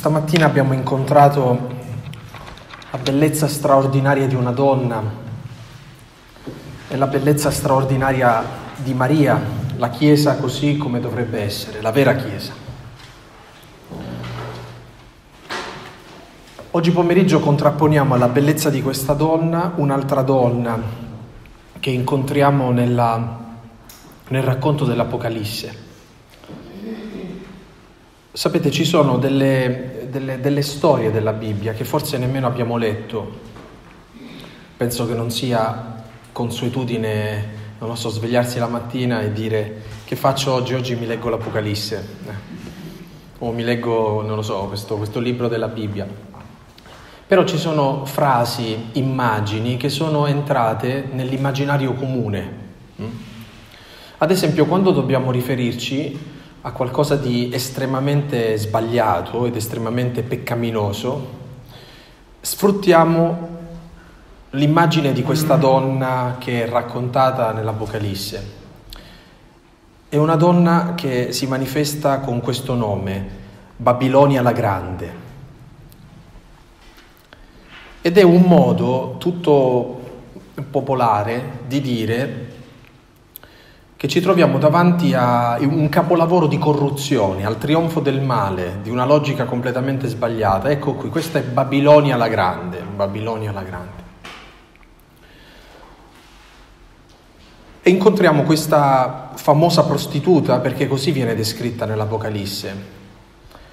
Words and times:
Questa 0.00 0.16
mattina 0.16 0.46
abbiamo 0.46 0.74
incontrato 0.74 1.58
la 2.92 2.98
bellezza 2.98 3.48
straordinaria 3.48 4.28
di 4.28 4.36
una 4.36 4.52
donna 4.52 5.02
e 6.86 6.96
la 6.96 7.08
bellezza 7.08 7.50
straordinaria 7.50 8.44
di 8.76 8.94
Maria, 8.94 9.42
la 9.76 9.90
Chiesa 9.90 10.36
così 10.36 10.76
come 10.76 11.00
dovrebbe 11.00 11.40
essere, 11.40 11.80
la 11.80 11.90
vera 11.90 12.14
Chiesa. 12.14 12.52
Oggi 16.70 16.90
pomeriggio 16.92 17.40
contrapponiamo 17.40 18.14
alla 18.14 18.28
bellezza 18.28 18.70
di 18.70 18.80
questa 18.80 19.14
donna 19.14 19.72
un'altra 19.74 20.22
donna 20.22 20.80
che 21.80 21.90
incontriamo 21.90 22.70
nella, 22.70 23.38
nel 24.28 24.42
racconto 24.44 24.84
dell'Apocalisse. 24.84 25.87
Sapete, 28.38 28.70
ci 28.70 28.84
sono 28.84 29.18
delle, 29.18 30.06
delle, 30.10 30.38
delle, 30.38 30.62
storie 30.62 31.10
della 31.10 31.32
Bibbia 31.32 31.72
che 31.72 31.82
forse 31.82 32.18
nemmeno 32.18 32.46
abbiamo 32.46 32.76
letto. 32.76 33.32
Penso 34.76 35.08
che 35.08 35.14
non 35.14 35.32
sia 35.32 36.04
consuetudine, 36.30 37.48
non 37.80 37.88
lo 37.88 37.96
so, 37.96 38.10
svegliarsi 38.10 38.60
la 38.60 38.68
mattina 38.68 39.22
e 39.22 39.32
dire 39.32 39.82
che 40.04 40.14
faccio 40.14 40.52
oggi? 40.52 40.74
Oggi 40.74 40.94
mi 40.94 41.06
leggo 41.06 41.28
l'Apocalisse. 41.30 42.08
Eh. 42.28 42.32
O 43.40 43.50
mi 43.50 43.64
leggo, 43.64 44.22
non 44.22 44.36
lo 44.36 44.42
so, 44.42 44.66
questo, 44.66 44.96
questo 44.98 45.18
libro 45.18 45.48
della 45.48 45.66
Bibbia. 45.66 46.06
Però 47.26 47.42
ci 47.42 47.58
sono 47.58 48.04
frasi, 48.04 48.90
immagini 48.92 49.76
che 49.76 49.88
sono 49.88 50.26
entrate 50.28 51.08
nell'immaginario 51.10 51.92
comune. 51.94 52.52
Mm? 53.02 53.06
Ad 54.18 54.30
esempio, 54.30 54.64
quando 54.66 54.92
dobbiamo 54.92 55.32
riferirci 55.32 56.36
a 56.68 56.72
qualcosa 56.72 57.16
di 57.16 57.48
estremamente 57.50 58.54
sbagliato 58.58 59.46
ed 59.46 59.56
estremamente 59.56 60.22
peccaminoso, 60.22 61.36
sfruttiamo 62.42 63.48
l'immagine 64.50 65.14
di 65.14 65.22
questa 65.22 65.56
donna 65.56 66.36
che 66.38 66.64
è 66.64 66.68
raccontata 66.68 67.52
nell'Apocalisse. 67.52 68.56
È 70.10 70.16
una 70.16 70.36
donna 70.36 70.92
che 70.94 71.32
si 71.32 71.46
manifesta 71.46 72.20
con 72.20 72.40
questo 72.40 72.74
nome, 72.74 73.26
Babilonia 73.74 74.42
la 74.42 74.52
Grande. 74.52 75.12
Ed 78.02 78.18
è 78.18 78.22
un 78.22 78.42
modo 78.42 79.14
tutto 79.18 80.00
popolare 80.70 81.60
di 81.66 81.80
dire 81.80 82.47
che 83.98 84.06
ci 84.06 84.20
troviamo 84.20 84.58
davanti 84.58 85.12
a 85.12 85.58
un 85.60 85.88
capolavoro 85.88 86.46
di 86.46 86.56
corruzione, 86.56 87.44
al 87.44 87.58
trionfo 87.58 87.98
del 87.98 88.20
male, 88.20 88.78
di 88.80 88.90
una 88.90 89.04
logica 89.04 89.44
completamente 89.44 90.06
sbagliata. 90.06 90.70
Ecco 90.70 90.94
qui, 90.94 91.08
questa 91.08 91.40
è 91.40 91.42
Babilonia 91.42 92.14
la 92.14 92.28
Grande, 92.28 92.80
Babilonia 92.94 93.50
la 93.50 93.62
Grande. 93.62 94.02
E 97.82 97.90
incontriamo 97.90 98.44
questa 98.44 99.32
famosa 99.34 99.82
prostituta, 99.82 100.60
perché 100.60 100.86
così 100.86 101.10
viene 101.10 101.34
descritta 101.34 101.84
nell'Apocalisse, 101.84 102.76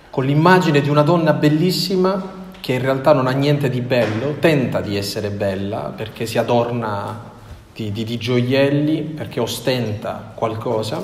con 0.10 0.26
l'immagine 0.26 0.82
di 0.82 0.90
una 0.90 1.04
donna 1.04 1.34
bellissima 1.34 2.44
che 2.60 2.74
in 2.74 2.82
realtà 2.82 3.14
non 3.14 3.28
ha 3.28 3.32
niente 3.32 3.70
di 3.70 3.82
bello, 3.82 4.38
tenta 4.40 4.82
di 4.82 4.98
essere 4.98 5.30
bella 5.30 5.94
perché 5.96 6.26
si 6.26 6.40
adorna 6.40 7.34
di, 7.76 7.92
di, 7.92 8.06
di 8.06 8.18
gioielli 8.18 9.02
perché 9.02 9.42
ostenta 9.42 10.32
qualcosa, 10.34 11.04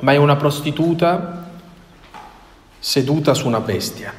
ma 0.00 0.12
è 0.12 0.16
una 0.16 0.36
prostituta 0.36 1.50
seduta 2.78 3.34
su 3.34 3.48
una 3.48 3.58
bestia. 3.58 4.14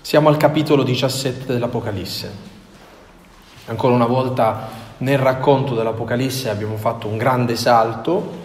Siamo 0.00 0.28
al 0.28 0.36
capitolo 0.36 0.84
17 0.84 1.52
dell'Apocalisse. 1.52 2.52
Ancora 3.66 3.94
una 3.94 4.06
volta 4.06 4.82
nel 4.98 5.18
racconto 5.18 5.74
dell'Apocalisse 5.74 6.48
abbiamo 6.48 6.76
fatto 6.76 7.08
un 7.08 7.16
grande 7.16 7.56
salto 7.56 8.42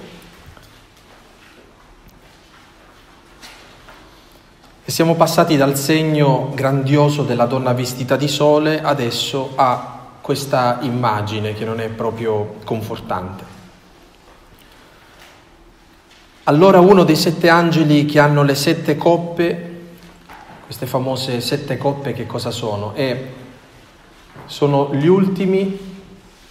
e 4.84 4.90
siamo 4.90 5.14
passati 5.14 5.58
dal 5.58 5.78
segno 5.78 6.50
grandioso 6.56 7.22
della 7.22 7.46
donna 7.46 7.74
vestita 7.74 8.16
di 8.16 8.28
sole 8.28 8.82
adesso 8.82 9.52
a 9.56 9.99
questa 10.30 10.78
immagine 10.82 11.56
che 11.56 11.66
non 11.66 11.80
è 11.80 11.90
proprio 11.90 12.58
confortante. 12.64 13.44
Allora 16.44 16.80
uno 16.80 17.04
dei 17.04 17.16
sette 17.16 17.50
angeli 17.50 18.06
che 18.06 18.20
hanno 18.20 18.44
le 18.44 18.54
sette 18.54 18.96
coppe, 18.96 19.80
queste 20.66 20.86
famose 20.86 21.42
sette 21.42 21.80
coppe 21.80 22.14
che 22.14 22.28
cosa 22.28 22.52
sono? 22.52 22.94
E 22.94 23.28
sono 24.46 24.94
gli 24.94 25.08
ultimi, 25.08 25.80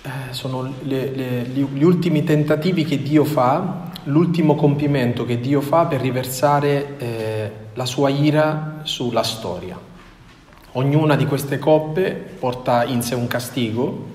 eh, 0.03 0.11
sono 0.31 0.73
le, 0.83 1.15
le, 1.15 1.43
gli 1.43 1.85
ultimi 1.85 2.25
tentativi 2.25 2.85
che 2.85 3.01
Dio 3.01 3.23
fa, 3.23 3.91
l'ultimo 4.05 4.57
compimento 4.57 5.25
che 5.25 5.39
Dio 5.39 5.61
fa 5.61 5.85
per 5.85 6.01
riversare 6.01 6.97
eh, 6.99 7.53
la 7.75 7.87
sua 7.87 8.09
ira 8.09 8.81
sulla 8.83 9.23
storia. 9.23 9.88
Ognuna 10.73 11.17
di 11.17 11.27
queste 11.27 11.59
coppe 11.59 12.11
porta 12.11 12.85
in 12.85 13.03
sé 13.03 13.15
un 13.15 13.27
castigo 13.27 14.07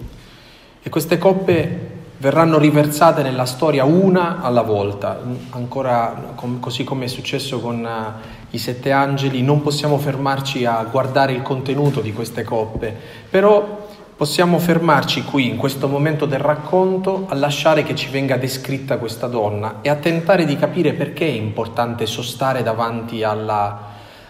e 0.84 0.90
queste 0.90 1.18
coppe 1.18 1.92
verranno 2.18 2.58
riversate 2.58 3.22
nella 3.22 3.46
storia 3.46 3.84
una 3.84 4.42
alla 4.42 4.62
volta, 4.62 5.20
ancora 5.50 6.32
com- 6.36 6.60
così 6.60 6.84
come 6.84 7.06
è 7.06 7.08
successo 7.08 7.60
con 7.60 7.84
uh, 7.84 8.46
i 8.52 8.58
sette 8.58 8.92
angeli, 8.92 9.42
non 9.42 9.62
possiamo 9.62 9.98
fermarci 9.98 10.64
a 10.66 10.82
guardare 10.90 11.34
il 11.34 11.42
contenuto 11.42 12.00
di 12.00 12.14
queste 12.14 12.44
coppe, 12.44 12.96
però 13.30 13.88
possiamo 14.16 14.58
fermarci 14.58 15.26
qui 15.26 15.50
in 15.50 15.58
questo 15.58 15.90
momento 15.90 16.26
del 16.26 16.40
racconto 16.40 17.26
a 17.28 17.36
lasciare 17.36 17.84
che 17.84 17.94
ci 17.94 18.10
venga 18.10 18.38
descritta 18.38 18.98
questa 19.00 19.28
donna 19.28 19.80
e 19.82 19.90
a 19.90 19.96
tentare 19.96 20.46
di 20.46 20.56
capire 20.56 20.94
perché 20.94 21.26
è 21.26 21.32
importante 21.32 22.06
sostare 22.06 22.64
davanti 22.64 23.24
alla, 23.24 23.90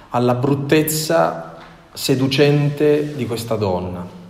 alla 0.09 0.33
bruttezza 0.33 1.52
seducente 1.93 3.15
di 3.15 3.25
questa 3.27 3.55
donna. 3.55 4.21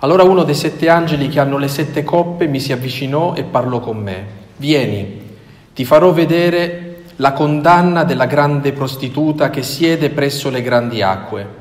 Allora 0.00 0.22
uno 0.22 0.44
dei 0.44 0.54
sette 0.54 0.88
angeli 0.88 1.28
che 1.28 1.40
hanno 1.40 1.58
le 1.58 1.68
sette 1.68 2.04
coppe 2.04 2.46
mi 2.46 2.60
si 2.60 2.72
avvicinò 2.72 3.34
e 3.34 3.42
parlò 3.44 3.80
con 3.80 3.98
me. 3.98 4.26
Vieni, 4.56 5.36
ti 5.74 5.84
farò 5.84 6.12
vedere 6.12 7.02
la 7.16 7.32
condanna 7.32 8.04
della 8.04 8.26
grande 8.26 8.72
prostituta 8.72 9.50
che 9.50 9.62
siede 9.62 10.10
presso 10.10 10.50
le 10.50 10.62
grandi 10.62 11.02
acque. 11.02 11.56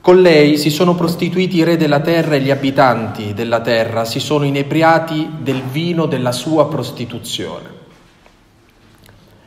Con 0.00 0.20
lei 0.20 0.58
si 0.58 0.70
sono 0.70 0.94
prostituiti 0.94 1.56
i 1.56 1.62
re 1.62 1.76
della 1.76 2.00
terra 2.00 2.34
e 2.34 2.40
gli 2.40 2.50
abitanti 2.50 3.32
della 3.32 3.60
terra, 3.60 4.04
si 4.04 4.20
sono 4.20 4.44
inebriati 4.44 5.36
del 5.38 5.62
vino 5.62 6.06
della 6.06 6.32
sua 6.32 6.68
prostituzione. 6.68 7.82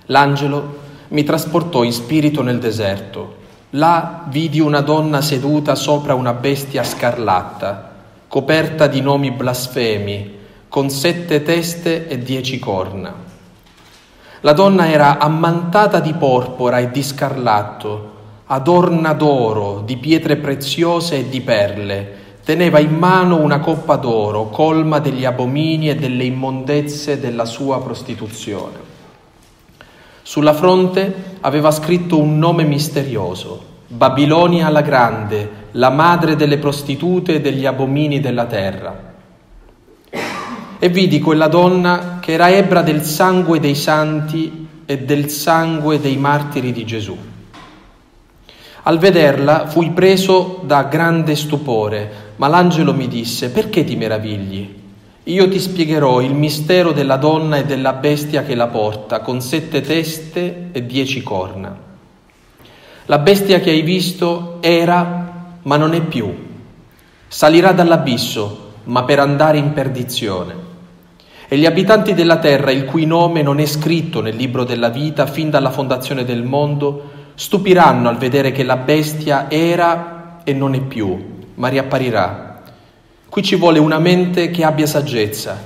L'angelo 0.06 0.80
mi 1.10 1.24
trasportò 1.24 1.84
in 1.84 1.92
spirito 1.92 2.42
nel 2.42 2.60
deserto 2.60 3.46
Là 3.72 4.24
vidi 4.30 4.62
una 4.62 4.80
donna 4.80 5.20
seduta 5.20 5.76
sopra 5.76 6.14
una 6.14 6.32
bestia 6.32 6.86
scarlatta, 6.86 7.96
coperta 8.30 8.88
di 8.88 9.02
nomi 9.02 9.32
blasfemi, 9.32 10.36
con 10.70 10.90
sette 10.90 11.44
teste 11.44 12.08
e 12.08 12.18
dieci 12.18 12.60
corna. 12.60 13.14
La 14.40 14.54
donna 14.54 14.90
era 14.90 15.18
ammantata 15.18 16.00
di 16.00 16.14
porpora 16.14 16.80
e 16.80 16.92
di 16.92 17.04
scarlatto, 17.04 18.16
adorna 18.46 19.12
d'oro, 19.12 19.82
di 19.86 19.98
pietre 19.98 20.38
preziose 20.38 21.18
e 21.18 21.30
di 21.30 21.42
perle, 21.42 22.16
teneva 22.46 22.80
in 22.80 22.96
mano 22.96 23.36
una 23.36 23.60
coppa 23.60 23.98
d'oro 23.98 24.46
colma 24.46 25.00
degli 25.00 25.26
abomini 25.26 25.90
e 25.90 25.96
delle 25.96 26.24
immondezze 26.24 27.20
della 27.20 27.44
sua 27.44 27.82
prostituzione. 27.82 28.86
Sulla 30.22 30.54
fronte 30.54 31.38
aveva 31.42 31.72
scritto 31.72 32.20
un 32.20 32.38
nome 32.38 32.64
misterioso, 32.64 33.67
Babilonia 33.90 34.68
la 34.68 34.82
Grande, 34.82 35.50
la 35.72 35.90
madre 35.90 36.36
delle 36.36 36.58
prostitute 36.58 37.36
e 37.36 37.42
degli 37.42 37.66
abomini 37.66 38.20
della 38.20 38.44
terra. 38.44 39.14
E 40.78 40.90
vidi 40.90 41.22
quella 41.22 41.48
donna 41.48 42.18
che 42.20 42.34
era 42.34 42.50
ebra 42.50 42.82
del 42.82 43.04
sangue 43.04 43.62
dei 43.62 43.76
santi 43.76 44.68
e 44.86 44.98
del 45.00 45.30
sangue 45.30 46.02
dei 46.02 46.18
martiri 46.18 46.74
di 46.74 46.86
Gesù. 46.86 47.18
Al 48.84 48.98
vederla 48.98 49.68
fui 49.68 49.92
preso 49.92 50.62
da 50.66 50.84
grande 50.84 51.38
stupore, 51.38 52.34
ma 52.36 52.50
l'angelo 52.50 52.94
mi 52.94 53.08
disse, 53.08 53.52
perché 53.52 53.86
ti 53.86 53.96
meravigli? 53.96 54.76
Io 55.24 55.48
ti 55.48 55.60
spiegherò 55.60 56.20
il 56.22 56.34
mistero 56.34 56.92
della 56.92 57.18
donna 57.18 57.56
e 57.56 57.64
della 57.64 57.94
bestia 57.94 58.44
che 58.44 58.54
la 58.54 58.68
porta, 58.68 59.22
con 59.22 59.40
sette 59.40 59.80
teste 59.80 60.70
e 60.74 60.86
dieci 60.86 61.24
corna. 61.24 61.87
La 63.10 63.20
bestia 63.20 63.62
che 63.62 63.70
hai 63.70 63.84
visto 63.84 64.58
era, 64.60 65.56
ma 65.62 65.78
non 65.78 65.94
è 65.94 66.02
più. 66.02 66.30
Salirà 67.30 67.72
dall'abisso, 67.72 68.72
ma 68.84 69.06
per 69.06 69.20
andare 69.20 69.58
in 69.58 69.72
perdizione. 69.72 70.54
E 71.48 71.58
gli 71.58 71.66
abitanti 71.66 72.14
della 72.14 72.40
terra, 72.40 72.72
il 72.72 72.84
cui 72.84 73.06
nome 73.06 73.42
non 73.42 73.62
è 73.62 73.66
scritto 73.66 74.20
nel 74.20 74.36
libro 74.36 74.66
della 74.66 74.90
vita 74.90 75.26
fin 75.26 75.50
dalla 75.50 75.70
fondazione 75.70 76.26
del 76.26 76.44
mondo, 76.44 77.12
stupiranno 77.36 78.10
al 78.10 78.18
vedere 78.18 78.52
che 78.52 78.64
la 78.64 78.76
bestia 78.76 79.50
era 79.50 80.42
e 80.44 80.52
non 80.52 80.74
è 80.74 80.82
più, 80.82 81.46
ma 81.54 81.70
riapparirà. 81.70 82.62
Qui 83.30 83.42
ci 83.42 83.56
vuole 83.56 83.80
una 83.80 84.00
mente 84.00 84.52
che 84.52 84.66
abbia 84.66 84.86
saggezza. 84.86 85.58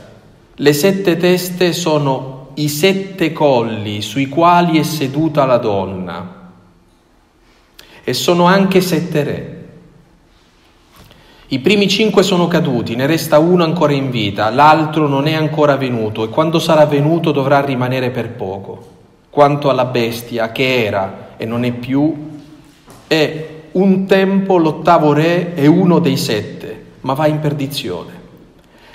Le 0.54 0.74
sette 0.74 1.18
teste 1.18 1.74
sono 1.74 2.52
i 2.54 2.70
sette 2.70 3.34
colli 3.34 4.04
sui 4.04 4.30
quali 4.30 4.78
è 4.78 4.84
seduta 4.84 5.44
la 5.46 5.58
donna 5.58 6.40
e 8.12 8.14
sono 8.14 8.44
anche 8.44 8.82
sette 8.82 9.24
re. 9.24 9.60
I 11.48 11.60
primi 11.60 11.88
cinque 11.88 12.24
sono 12.24 12.48
caduti, 12.48 12.96
ne 12.96 13.06
resta 13.06 13.40
uno 13.40 13.64
ancora 13.64 13.94
in 13.94 14.12
vita, 14.12 14.50
l'altro 14.50 15.08
non 15.08 15.28
è 15.28 15.34
ancora 15.34 15.78
venuto 15.78 16.26
e 16.26 16.30
quando 16.30 16.60
sarà 16.60 16.86
venuto 16.86 17.32
dovrà 17.32 17.62
rimanere 17.62 18.10
per 18.10 18.32
poco. 18.32 18.88
Quanto 19.30 19.70
alla 19.70 19.86
bestia 19.86 20.52
che 20.52 20.84
era 20.84 21.36
e 21.38 21.46
non 21.46 21.64
è 21.64 21.72
più, 21.72 22.30
è 23.08 23.48
un 23.72 24.06
tempo 24.06 24.58
l'ottavo 24.58 25.14
re 25.14 25.54
e 25.56 25.68
uno 25.68 26.00
dei 26.00 26.18
sette, 26.18 26.84
ma 27.02 27.14
va 27.14 27.28
in 27.28 27.40
perdizione. 27.40 28.20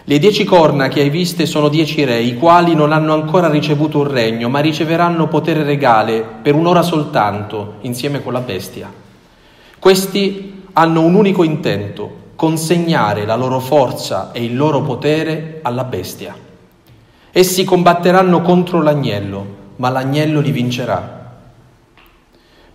Le 0.04 0.18
dieci 0.18 0.44
corna 0.44 0.88
che 0.88 1.00
hai 1.00 1.10
viste 1.10 1.46
sono 1.46 1.68
dieci 1.68 2.04
re, 2.04 2.20
i 2.20 2.36
quali 2.36 2.74
non 2.74 2.92
hanno 2.92 3.12
ancora 3.12 3.48
ricevuto 3.48 3.98
un 3.98 4.08
regno, 4.08 4.48
ma 4.48 4.60
riceveranno 4.60 5.26
potere 5.26 5.64
regale 5.64 6.24
per 6.42 6.54
un'ora 6.54 6.82
soltanto, 6.82 7.78
insieme 7.80 8.22
con 8.22 8.32
la 8.32 8.40
bestia. 8.40 9.04
Questi 9.78 10.62
hanno 10.72 11.02
un 11.02 11.14
unico 11.14 11.42
intento, 11.42 12.24
consegnare 12.36 13.24
la 13.24 13.36
loro 13.36 13.60
forza 13.60 14.32
e 14.32 14.44
il 14.44 14.56
loro 14.56 14.82
potere 14.82 15.60
alla 15.62 15.84
bestia. 15.84 16.34
Essi 17.30 17.64
combatteranno 17.64 18.42
contro 18.42 18.82
l'agnello, 18.82 19.46
ma 19.76 19.90
l'agnello 19.90 20.40
li 20.40 20.50
vincerà. 20.50 21.34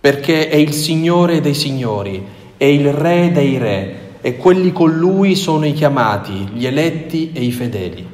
Perché 0.00 0.48
è 0.48 0.56
il 0.56 0.72
Signore 0.72 1.40
dei 1.40 1.54
Signori, 1.54 2.24
è 2.56 2.64
il 2.64 2.92
Re 2.92 3.30
dei 3.32 3.58
Re, 3.58 3.96
e 4.20 4.36
quelli 4.36 4.72
con 4.72 4.92
lui 4.92 5.34
sono 5.34 5.66
i 5.66 5.72
chiamati, 5.72 6.48
gli 6.52 6.64
eletti 6.64 7.32
e 7.32 7.42
i 7.42 7.50
fedeli. 7.50 8.08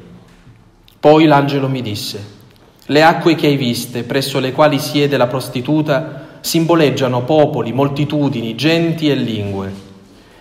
Poi 0.99 1.25
l'angelo 1.25 1.69
mi 1.69 1.81
disse, 1.81 2.37
le 2.87 3.03
acque 3.03 3.35
che 3.35 3.47
hai 3.47 3.55
viste, 3.55 4.03
presso 4.03 4.39
le 4.39 4.51
quali 4.51 4.79
siede 4.79 5.17
la 5.17 5.27
prostituta, 5.27 6.28
simboleggiano 6.41 7.23
popoli, 7.23 7.71
moltitudini, 7.71 8.55
genti 8.55 9.09
e 9.09 9.15
lingue. 9.15 9.73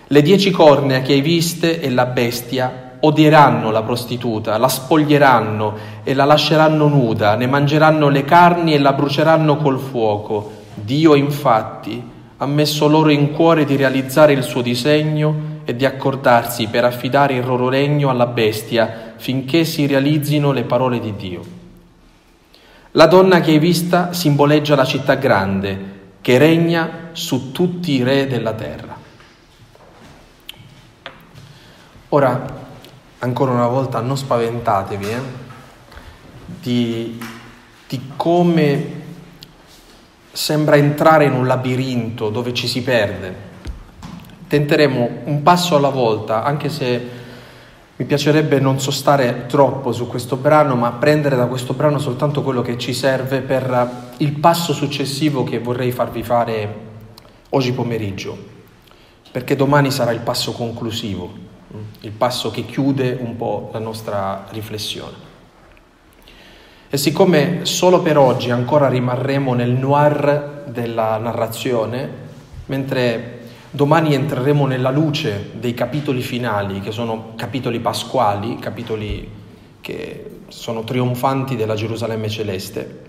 Le 0.07 0.23
dieci 0.23 0.51
cornea 0.51 1.03
che 1.03 1.13
hai 1.13 1.21
viste 1.21 1.81
e 1.81 1.91
la 1.91 2.07
bestia 2.07 2.97
odieranno 3.01 3.71
la 3.71 3.83
prostituta, 3.83 4.57
la 4.57 4.69
spoglieranno 4.69 5.75
e 6.03 6.15
la 6.15 6.25
lasceranno 6.25 6.89
nuda, 6.89 7.35
ne 7.37 7.47
mangeranno 7.47 8.09
le 8.09 8.25
carni 8.25 8.75
e 8.75 8.79
la 8.79 8.93
bruceranno 8.93 9.57
col 9.57 9.79
fuoco. 9.79 10.53
Dio 10.75 11.15
infatti 11.15 12.03
ha 12.37 12.47
messo 12.47 12.89
loro 12.89 13.11
in 13.11 13.33
cuore 13.33 13.65
di 13.65 13.77
realizzare 13.77 14.33
il 14.33 14.43
suo 14.43 14.63
disegno 14.63 15.57
e 15.65 15.77
di 15.77 15.85
accordarsi 15.85 16.69
per 16.69 16.85
affidare 16.85 17.35
il 17.35 17.45
loro 17.45 17.69
regno 17.69 18.11
alla 18.11 18.27
bestia 18.27 19.15
finché 19.17 19.65
si 19.65 19.87
realizzino 19.87 20.53
le 20.53 20.63
parole 20.63 21.01
di 21.01 21.15
Dio. 21.17 21.58
La 22.99 23.07
donna 23.07 23.39
che 23.39 23.53
hai 23.53 23.61
vista 23.61 24.13
simboleggia 24.13 24.75
la 24.75 24.85
città 24.85 25.15
grande 25.15 26.17
che 26.21 26.37
regna 26.37 27.11
su 27.13 27.53
tutti 27.53 27.93
i 27.93 28.03
re 28.03 28.27
della 28.27 28.55
terra. 28.55 28.97
Ora, 32.09 32.45
ancora 33.21 33.53
una 33.53 33.69
volta, 33.69 34.01
non 34.01 34.17
spaventatevi 34.17 35.09
eh, 35.09 35.21
di, 36.61 37.23
di 37.87 38.11
come 38.17 38.93
sembra 40.33 40.75
entrare 40.75 41.27
in 41.27 41.35
un 41.35 41.47
labirinto 41.47 42.31
dove 42.31 42.53
ci 42.53 42.67
si 42.67 42.83
perde. 42.83 43.33
Tenteremo 44.49 45.09
un 45.27 45.45
passo 45.45 45.77
alla 45.77 45.91
volta, 45.91 46.43
anche 46.43 46.69
se 46.69 47.18
mi 47.99 48.05
piacerebbe 48.05 48.59
non 48.59 48.81
sostare 48.81 49.47
troppo 49.47 49.93
su 49.93 50.07
questo 50.07 50.37
brano, 50.37 50.75
ma 50.75 50.93
prendere 50.93 51.37
da 51.37 51.47
questo 51.47 51.75
brano 51.75 51.99
soltanto 51.99 52.43
quello 52.43 52.63
che 52.63 52.79
ci 52.79 52.95
serve 52.95 53.41
per 53.41 54.13
il 54.17 54.33
passo 54.33 54.73
successivo 54.73 55.45
che 55.45 55.59
vorrei 55.59 55.93
farvi 55.93 56.23
fare 56.23 56.75
oggi 57.51 57.73
pomeriggio, 57.73 58.37
perché 59.31 59.55
domani 59.55 59.91
sarà 59.91 60.13
il 60.13 60.21
passo 60.21 60.53
conclusivo 60.53 61.47
il 62.01 62.11
passo 62.13 62.51
che 62.51 62.65
chiude 62.65 63.17
un 63.21 63.37
po' 63.37 63.71
la 63.73 63.79
nostra 63.79 64.47
riflessione. 64.51 65.27
E 66.91 66.97
siccome 66.97 67.65
solo 67.67 68.01
per 68.01 68.17
oggi 68.17 68.51
ancora 68.51 68.89
rimarremo 68.89 69.53
nel 69.53 69.71
noir 69.71 70.65
della 70.69 71.19
narrazione, 71.19 72.27
mentre 72.67 73.38
domani 73.71 74.15
entreremo 74.15 74.67
nella 74.67 74.91
luce 74.91 75.51
dei 75.59 75.75
capitoli 75.75 76.23
finali, 76.23 76.81
che 76.81 76.93
sono 76.93 77.33
capitoli 77.37 77.81
pasquali, 77.81 78.59
capitoli 78.59 79.29
che 79.81 80.31
sono 80.49 80.85
trionfanti 80.85 81.57
della 81.57 81.75
Gerusalemme 81.75 82.29
celeste, 82.29 83.01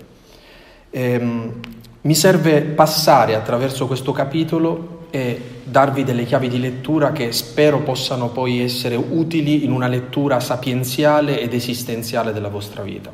ehm, 0.90 1.60
mi 2.02 2.14
serve 2.14 2.62
passare 2.62 3.34
attraverso 3.34 3.86
questo 3.86 4.12
capitolo 4.12 5.06
e 5.10 5.40
darvi 5.64 6.04
delle 6.04 6.24
chiavi 6.24 6.48
di 6.48 6.60
lettura 6.60 7.12
che 7.12 7.32
spero 7.32 7.80
possano 7.80 8.28
poi 8.28 8.60
essere 8.60 8.96
utili 8.96 9.64
in 9.64 9.72
una 9.72 9.88
lettura 9.88 10.40
sapienziale 10.40 11.40
ed 11.40 11.52
esistenziale 11.52 12.32
della 12.32 12.48
vostra 12.48 12.82
vita. 12.82 13.12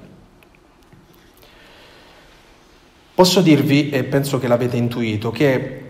Posso 3.15 3.41
dirvi, 3.41 3.89
e 3.89 4.05
penso 4.05 4.39
che 4.39 4.47
l'avete 4.47 4.77
intuito, 4.77 5.31
che 5.31 5.86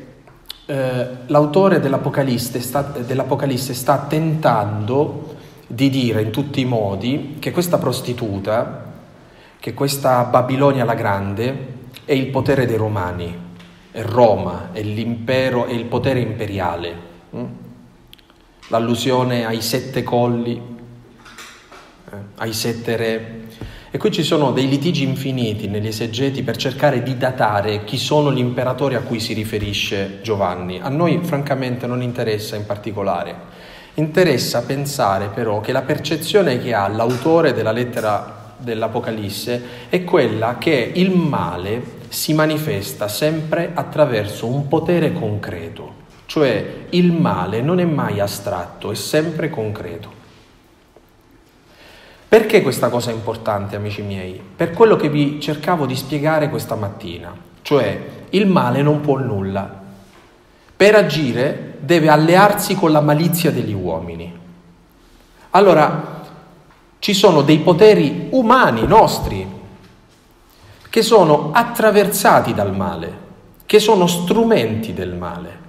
eh, 0.66 1.06
l'autore 1.26 1.80
dell'Apocalisse 1.80 2.60
sta, 2.60 2.82
dell'Apocalisse 2.82 3.72
sta 3.72 4.06
tentando 4.08 5.34
di 5.66 5.88
dire 5.90 6.22
in 6.22 6.30
tutti 6.30 6.60
i 6.60 6.64
modi 6.64 7.36
che 7.38 7.52
questa 7.52 7.78
prostituta, 7.78 8.92
che 9.58 9.74
questa 9.74 10.24
Babilonia 10.24 10.84
la 10.84 10.94
Grande, 10.94 11.74
è 12.04 12.12
il 12.12 12.26
potere 12.26 12.66
dei 12.66 12.76
Romani, 12.76 13.36
è 13.90 14.02
Roma, 14.02 14.70
è 14.72 14.82
l'impero, 14.82 15.66
è 15.66 15.72
il 15.72 15.86
potere 15.86 16.20
imperiale. 16.20 16.94
Mm? 17.34 17.44
L'allusione 18.68 19.44
ai 19.44 19.60
sette 19.60 20.02
colli, 20.02 20.60
eh, 22.10 22.16
ai 22.36 22.52
sette 22.52 22.96
re. 22.96 23.44
E 23.96 23.98
qui 23.98 24.10
ci 24.10 24.22
sono 24.22 24.52
dei 24.52 24.68
litigi 24.68 25.04
infiniti 25.04 25.68
negli 25.68 25.86
esegeti 25.86 26.42
per 26.42 26.58
cercare 26.58 27.02
di 27.02 27.16
datare 27.16 27.82
chi 27.84 27.96
sono 27.96 28.30
gli 28.30 28.40
imperatori 28.40 28.94
a 28.94 29.00
cui 29.00 29.18
si 29.18 29.32
riferisce 29.32 30.18
Giovanni. 30.20 30.78
A 30.82 30.90
noi 30.90 31.20
francamente 31.22 31.86
non 31.86 32.02
interessa 32.02 32.56
in 32.56 32.66
particolare. 32.66 33.34
Interessa 33.94 34.64
pensare 34.64 35.28
però 35.28 35.62
che 35.62 35.72
la 35.72 35.80
percezione 35.80 36.58
che 36.58 36.74
ha 36.74 36.86
l'autore 36.88 37.54
della 37.54 37.72
lettera 37.72 38.52
dell'Apocalisse 38.58 39.62
è 39.88 40.04
quella 40.04 40.58
che 40.58 40.92
il 40.94 41.12
male 41.12 41.82
si 42.08 42.34
manifesta 42.34 43.08
sempre 43.08 43.70
attraverso 43.72 44.46
un 44.46 44.68
potere 44.68 45.14
concreto, 45.14 45.94
cioè 46.26 46.84
il 46.90 47.12
male 47.12 47.62
non 47.62 47.80
è 47.80 47.86
mai 47.86 48.20
astratto, 48.20 48.90
è 48.90 48.94
sempre 48.94 49.48
concreto. 49.48 50.15
Perché 52.28 52.60
questa 52.60 52.88
cosa 52.88 53.10
è 53.10 53.14
importante, 53.14 53.76
amici 53.76 54.02
miei? 54.02 54.40
Per 54.56 54.72
quello 54.72 54.96
che 54.96 55.08
vi 55.08 55.40
cercavo 55.40 55.86
di 55.86 55.94
spiegare 55.94 56.50
questa 56.50 56.74
mattina, 56.74 57.32
cioè 57.62 58.24
il 58.30 58.46
male 58.46 58.82
non 58.82 59.00
può 59.00 59.18
nulla. 59.18 59.82
Per 60.76 60.94
agire 60.94 61.76
deve 61.80 62.08
allearsi 62.08 62.74
con 62.74 62.90
la 62.90 63.00
malizia 63.00 63.52
degli 63.52 63.72
uomini. 63.72 64.36
Allora, 65.50 66.22
ci 66.98 67.14
sono 67.14 67.42
dei 67.42 67.58
poteri 67.60 68.26
umani 68.30 68.86
nostri, 68.86 69.46
che 70.90 71.02
sono 71.02 71.50
attraversati 71.52 72.52
dal 72.52 72.74
male, 72.74 73.18
che 73.66 73.78
sono 73.78 74.06
strumenti 74.06 74.92
del 74.92 75.14
male. 75.14 75.64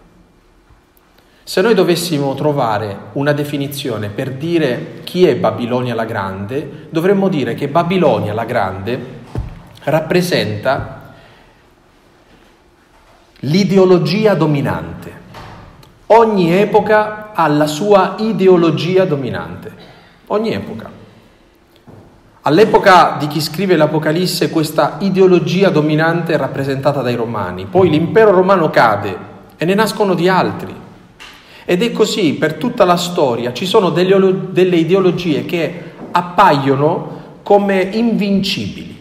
Se 1.47 1.61
noi 1.61 1.73
dovessimo 1.73 2.35
trovare 2.35 2.97
una 3.13 3.31
definizione 3.31 4.09
per 4.09 4.33
dire 4.33 4.99
chi 5.05 5.25
è 5.25 5.37
Babilonia 5.37 5.95
la 5.95 6.03
Grande, 6.03 6.87
dovremmo 6.89 7.29
dire 7.29 7.53
che 7.53 7.69
Babilonia 7.69 8.33
la 8.33 8.43
Grande 8.43 8.99
rappresenta 9.83 11.13
l'ideologia 13.39 14.33
dominante. 14.33 15.11
Ogni 16.07 16.53
epoca 16.53 17.31
ha 17.33 17.47
la 17.47 17.67
sua 17.67 18.15
ideologia 18.19 19.05
dominante. 19.05 19.71
Ogni 20.27 20.51
epoca. 20.51 20.91
All'epoca 22.41 23.15
di 23.17 23.27
chi 23.27 23.39
scrive 23.39 23.77
l'Apocalisse 23.77 24.49
questa 24.49 24.97
ideologia 24.99 25.69
dominante 25.69 26.33
è 26.33 26.37
rappresentata 26.37 27.01
dai 27.01 27.15
romani, 27.15 27.67
poi 27.67 27.89
l'impero 27.89 28.31
romano 28.31 28.69
cade 28.69 29.17
e 29.55 29.63
ne 29.63 29.73
nascono 29.75 30.13
di 30.13 30.27
altri. 30.27 30.86
Ed 31.69 31.83
è 31.83 31.91
così 31.91 32.35
per 32.35 32.53
tutta 32.53 32.85
la 32.85 32.95
storia, 32.95 33.51
ci 33.51 33.65
sono 33.65 33.89
delle, 33.89 34.77
ideologie 34.77 35.43
che 35.43 35.83
appaiono 36.11 37.41
come 37.43 37.81
invincibili, 37.91 38.97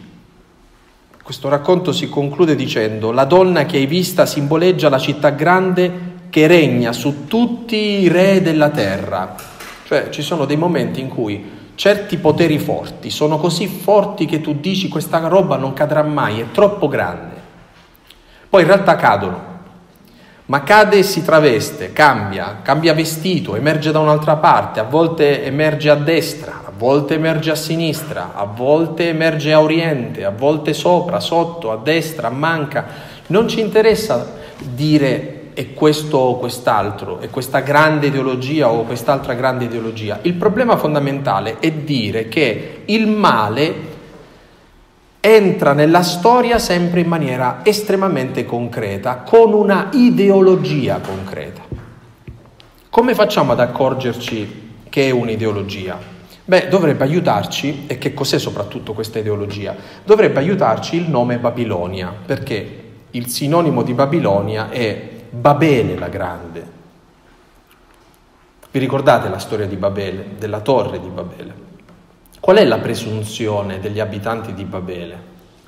Questo 1.22 1.48
racconto 1.48 1.92
si 1.92 2.08
conclude 2.08 2.56
dicendo 2.56 3.12
la 3.12 3.24
donna 3.24 3.66
che 3.66 3.76
hai 3.76 3.86
vista 3.86 4.26
simboleggia 4.26 4.88
la 4.88 4.98
città 4.98 5.30
grande 5.30 6.14
che 6.28 6.48
regna 6.48 6.92
su 6.92 7.28
tutti 7.28 7.76
i 7.76 8.08
re 8.08 8.42
della 8.42 8.70
terra. 8.70 9.36
Cioè 9.84 10.10
ci 10.10 10.22
sono 10.22 10.44
dei 10.44 10.56
momenti 10.56 11.00
in 11.00 11.08
cui 11.08 11.44
certi 11.76 12.16
poteri 12.16 12.58
forti 12.58 13.10
sono 13.10 13.38
così 13.38 13.68
forti 13.68 14.26
che 14.26 14.40
tu 14.40 14.56
dici 14.58 14.88
questa 14.88 15.18
roba 15.28 15.56
non 15.56 15.72
cadrà 15.72 16.02
mai, 16.02 16.40
è 16.40 16.50
troppo 16.50 16.88
grande. 16.88 17.34
Poi 18.50 18.62
in 18.62 18.66
realtà 18.66 18.96
cadono, 18.96 19.55
ma 20.46 20.62
cade 20.62 20.98
e 20.98 21.02
si 21.02 21.24
traveste, 21.24 21.92
cambia, 21.92 22.60
cambia 22.62 22.94
vestito, 22.94 23.56
emerge 23.56 23.90
da 23.90 23.98
un'altra 23.98 24.36
parte, 24.36 24.78
a 24.78 24.84
volte 24.84 25.44
emerge 25.44 25.90
a 25.90 25.96
destra, 25.96 26.62
a 26.64 26.72
volte 26.76 27.14
emerge 27.14 27.50
a 27.50 27.56
sinistra, 27.56 28.32
a 28.34 28.44
volte 28.44 29.08
emerge 29.08 29.52
a 29.52 29.60
oriente, 29.60 30.24
a 30.24 30.30
volte 30.30 30.72
sopra, 30.72 31.18
sotto, 31.18 31.72
a 31.72 31.80
destra, 31.82 32.30
manca. 32.30 32.86
Non 33.26 33.48
ci 33.48 33.60
interessa 33.60 34.34
dire 34.58 35.32
è 35.52 35.72
questo 35.72 36.18
o 36.18 36.38
quest'altro, 36.38 37.18
è 37.18 37.28
questa 37.28 37.60
grande 37.60 38.06
ideologia 38.06 38.70
o 38.70 38.84
quest'altra 38.84 39.34
grande 39.34 39.64
ideologia. 39.64 40.20
Il 40.22 40.34
problema 40.34 40.76
fondamentale 40.76 41.56
è 41.58 41.72
dire 41.72 42.28
che 42.28 42.82
il 42.84 43.08
male 43.08 43.94
entra 45.26 45.72
nella 45.72 46.02
storia 46.02 46.58
sempre 46.60 47.00
in 47.00 47.08
maniera 47.08 47.60
estremamente 47.64 48.44
concreta, 48.44 49.16
con 49.18 49.52
una 49.52 49.88
ideologia 49.92 51.00
concreta. 51.00 51.62
Come 52.88 53.14
facciamo 53.14 53.50
ad 53.52 53.60
accorgerci 53.60 54.74
che 54.88 55.08
è 55.08 55.10
un'ideologia? 55.10 55.98
Beh, 56.44 56.68
dovrebbe 56.68 57.02
aiutarci, 57.02 57.86
e 57.88 57.98
che 57.98 58.14
cos'è 58.14 58.38
soprattutto 58.38 58.92
questa 58.92 59.18
ideologia? 59.18 59.74
Dovrebbe 60.04 60.38
aiutarci 60.38 60.94
il 60.94 61.10
nome 61.10 61.38
Babilonia, 61.38 62.14
perché 62.24 62.82
il 63.10 63.26
sinonimo 63.26 63.82
di 63.82 63.94
Babilonia 63.94 64.70
è 64.70 65.10
Babele 65.28 65.98
la 65.98 66.08
grande. 66.08 66.66
Vi 68.70 68.78
ricordate 68.78 69.28
la 69.28 69.38
storia 69.38 69.66
di 69.66 69.76
Babele, 69.76 70.36
della 70.38 70.60
torre 70.60 71.00
di 71.00 71.08
Babele? 71.08 71.65
Qual 72.46 72.58
è 72.58 72.64
la 72.64 72.78
presunzione 72.78 73.80
degli 73.80 73.98
abitanti 73.98 74.54
di 74.54 74.62
Babele? 74.62 75.18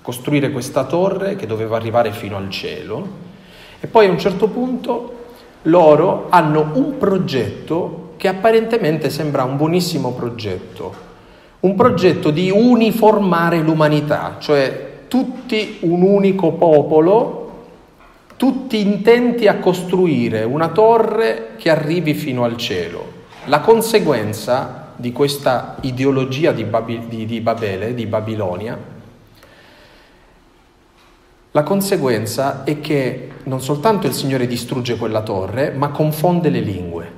Costruire 0.00 0.52
questa 0.52 0.84
torre 0.84 1.34
che 1.34 1.44
doveva 1.44 1.74
arrivare 1.74 2.12
fino 2.12 2.36
al 2.36 2.48
cielo 2.50 3.04
e 3.80 3.88
poi 3.88 4.06
a 4.06 4.12
un 4.12 4.18
certo 4.20 4.46
punto 4.46 5.24
loro 5.62 6.26
hanno 6.28 6.70
un 6.74 6.96
progetto 6.96 8.12
che 8.16 8.28
apparentemente 8.28 9.10
sembra 9.10 9.42
un 9.42 9.56
buonissimo 9.56 10.12
progetto, 10.12 10.94
un 11.60 11.74
progetto 11.74 12.30
di 12.30 12.48
uniformare 12.48 13.58
l'umanità, 13.58 14.36
cioè 14.38 14.98
tutti 15.08 15.78
un 15.80 16.02
unico 16.02 16.52
popolo 16.52 17.64
tutti 18.36 18.80
intenti 18.80 19.48
a 19.48 19.58
costruire 19.58 20.44
una 20.44 20.68
torre 20.68 21.54
che 21.56 21.70
arrivi 21.70 22.14
fino 22.14 22.44
al 22.44 22.56
cielo. 22.56 23.04
La 23.46 23.58
conseguenza 23.58 24.77
di 24.98 25.12
questa 25.12 25.76
ideologia 25.82 26.50
di, 26.50 26.64
Babi- 26.64 27.06
di, 27.06 27.24
di 27.24 27.40
Babele, 27.40 27.94
di 27.94 28.06
Babilonia, 28.06 28.76
la 31.52 31.62
conseguenza 31.62 32.64
è 32.64 32.80
che 32.80 33.30
non 33.44 33.62
soltanto 33.62 34.08
il 34.08 34.12
Signore 34.12 34.48
distrugge 34.48 34.96
quella 34.96 35.22
torre, 35.22 35.70
ma 35.70 35.88
confonde 35.90 36.50
le 36.50 36.60
lingue. 36.60 37.12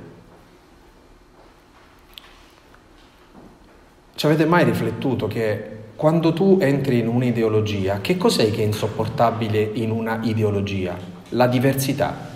Ci 4.15 4.25
avete 4.27 4.45
mai 4.45 4.63
riflettuto 4.63 5.25
che 5.25 5.79
quando 5.95 6.33
tu 6.33 6.59
entri 6.61 6.99
in 6.99 7.07
un'ideologia, 7.07 7.99
che 7.99 8.17
cos'è 8.17 8.51
che 8.51 8.61
è 8.61 8.65
insopportabile 8.65 9.59
in 9.73 9.89
una 9.89 10.19
ideologia? 10.21 10.95
La 11.29 11.47
diversità. 11.47 12.29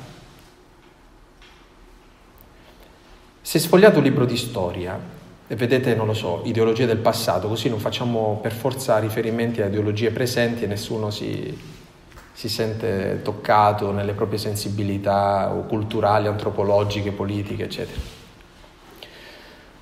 Se 3.42 3.60
sfogliate 3.60 3.98
un 3.98 4.04
libro 4.04 4.26
di 4.26 4.38
storia 4.38 5.14
e 5.48 5.56
vedete, 5.56 5.94
non 5.94 6.08
lo 6.08 6.16
so, 6.16 6.42
ideologie 6.46 6.88
del 6.88 6.98
passato, 6.98 7.48
così 7.48 7.70
non 7.70 7.80
facciamo 7.80 8.40
per 8.42 8.52
forza 8.52 8.98
riferimenti 8.98 9.62
a 9.62 9.68
ideologie 9.68 10.10
presenti 10.10 10.64
e 10.64 10.68
nessuno 10.68 11.12
si, 11.12 11.56
si 12.32 12.50
sente 12.50 13.20
toccato 13.22 13.92
nelle 13.92 14.14
proprie 14.14 14.40
sensibilità 14.40 15.64
culturali, 15.68 16.28
antropologiche, 16.28 17.12
politiche, 17.12 17.66
eccetera. 17.66 18.02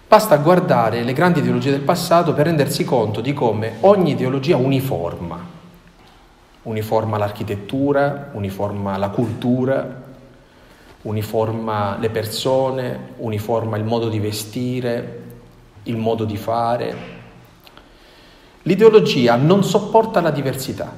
Basta 0.05 0.38
guardare 0.38 1.01
le 1.01 1.13
grandi 1.13 1.39
ideologie 1.39 1.72
del 1.72 1.82
passato 1.82 2.34
per 2.34 2.46
rendersi 2.46 2.84
conto 2.84 3.22
di 3.22 3.34
come 3.34 3.77
ogni 3.79 4.12
ideologia 4.12 4.58
uniforma, 4.58 5.43
uniforma 6.63 7.17
l'architettura, 7.17 8.32
uniforma 8.34 8.98
la 8.98 9.10
cultura, 9.10 10.01
uniforma 11.03 11.98
le 12.00 12.10
persone, 12.10 13.13
uniforma 13.17 13.77
il 13.77 13.86
modo 13.86 14.10
di 14.10 14.20
vestire, 14.20 15.23
il 15.83 15.97
modo 15.97 16.23
di 16.25 16.37
fare. 16.37 16.95
L'ideologia 18.63 19.35
non 19.35 19.63
sopporta 19.63 20.21
la 20.21 20.31
diversità, 20.31 20.91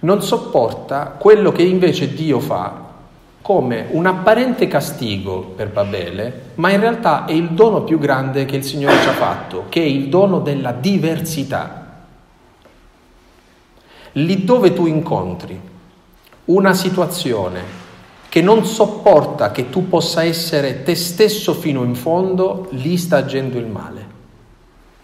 non 0.00 0.22
sopporta 0.22 1.16
quello 1.18 1.50
che 1.50 1.62
invece 1.62 2.12
Dio 2.12 2.40
fa 2.40 2.82
come 3.40 3.88
un 3.90 4.06
apparente 4.06 4.66
castigo 4.68 5.52
per 5.54 5.70
Babele, 5.70 6.52
ma 6.54 6.70
in 6.70 6.80
realtà 6.80 7.26
è 7.26 7.32
il 7.32 7.50
dono 7.50 7.82
più 7.82 7.98
grande 7.98 8.46
che 8.46 8.56
il 8.56 8.64
Signore 8.64 9.00
ci 9.00 9.08
ha 9.08 9.12
fatto, 9.12 9.66
che 9.68 9.82
è 9.82 9.86
il 9.86 10.08
dono 10.08 10.40
della 10.40 10.72
diversità. 10.72 12.06
Lì 14.12 14.44
dove 14.44 14.72
tu 14.72 14.86
incontri 14.86 15.60
una 16.46 16.72
situazione 16.72 17.83
che 18.34 18.42
non 18.42 18.64
sopporta 18.64 19.52
che 19.52 19.70
tu 19.70 19.88
possa 19.88 20.24
essere 20.24 20.82
te 20.82 20.96
stesso 20.96 21.54
fino 21.54 21.84
in 21.84 21.94
fondo, 21.94 22.66
lì 22.70 22.96
sta 22.96 23.18
agendo 23.18 23.58
il 23.58 23.66
male, 23.66 24.04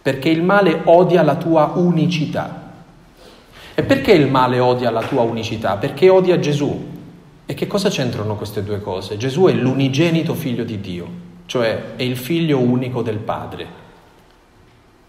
perché 0.03 0.29
il 0.31 0.43
male 0.43 0.81
odia 0.87 1.23
la 1.23 1.37
tua 1.37 1.75
unicità. 1.77 2.73
E 3.73 3.85
perché 3.85 4.11
il 4.11 4.29
male 4.29 4.59
odia 4.59 4.91
la 4.91 5.05
tua 5.05 5.23
unicità? 5.23 5.77
Perché 5.77 6.09
odia 6.09 6.41
Gesù, 6.41 6.85
e 7.47 7.55
che 7.55 7.69
cosa 7.69 7.89
c'entrano 7.89 8.35
queste 8.35 8.65
due 8.65 8.81
cose? 8.81 9.17
Gesù 9.17 9.45
è 9.45 9.53
l'unigenito 9.53 10.35
figlio 10.35 10.65
di 10.65 10.81
Dio, 10.81 11.07
cioè 11.47 11.95
è 11.95 12.03
il 12.03 12.17
figlio 12.17 12.59
unico 12.59 13.01
del 13.01 13.19
Padre. 13.19 13.67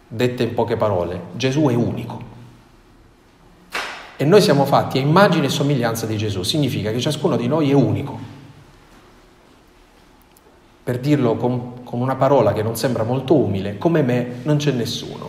Dette 0.07 0.43
in 0.43 0.53
poche 0.53 0.77
parole, 0.77 1.21
Gesù 1.33 1.63
è 1.69 1.73
unico. 1.73 2.30
E 4.21 4.23
noi 4.23 4.39
siamo 4.39 4.65
fatti 4.65 4.99
a 4.99 5.01
immagine 5.01 5.47
e 5.47 5.49
somiglianza 5.49 6.05
di 6.05 6.15
Gesù, 6.15 6.43
significa 6.43 6.91
che 6.91 6.99
ciascuno 6.99 7.37
di 7.37 7.47
noi 7.47 7.71
è 7.71 7.73
unico. 7.73 8.19
Per 10.83 10.99
dirlo 10.99 11.35
con, 11.37 11.83
con 11.83 11.99
una 12.01 12.13
parola 12.13 12.53
che 12.53 12.61
non 12.61 12.75
sembra 12.75 13.01
molto 13.01 13.33
umile, 13.33 13.79
come 13.79 14.03
me 14.03 14.41
non 14.43 14.57
c'è 14.57 14.73
nessuno. 14.73 15.27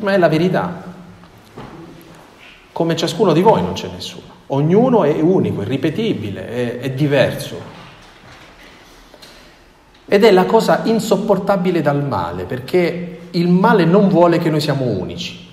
Ma 0.00 0.12
è 0.12 0.18
la 0.18 0.28
verità. 0.28 0.84
Come 2.72 2.94
ciascuno 2.94 3.32
di 3.32 3.40
voi 3.40 3.62
non 3.62 3.72
c'è 3.72 3.88
nessuno. 3.88 4.26
Ognuno 4.48 5.04
è 5.04 5.18
unico, 5.22 5.62
è 5.62 5.64
ripetibile, 5.64 6.46
è, 6.46 6.78
è 6.80 6.90
diverso. 6.90 7.58
Ed 10.04 10.24
è 10.24 10.30
la 10.30 10.44
cosa 10.44 10.82
insopportabile 10.84 11.80
dal 11.80 12.04
male, 12.04 12.44
perché 12.44 13.20
il 13.30 13.48
male 13.48 13.86
non 13.86 14.10
vuole 14.10 14.36
che 14.36 14.50
noi 14.50 14.60
siamo 14.60 14.84
unici. 14.84 15.47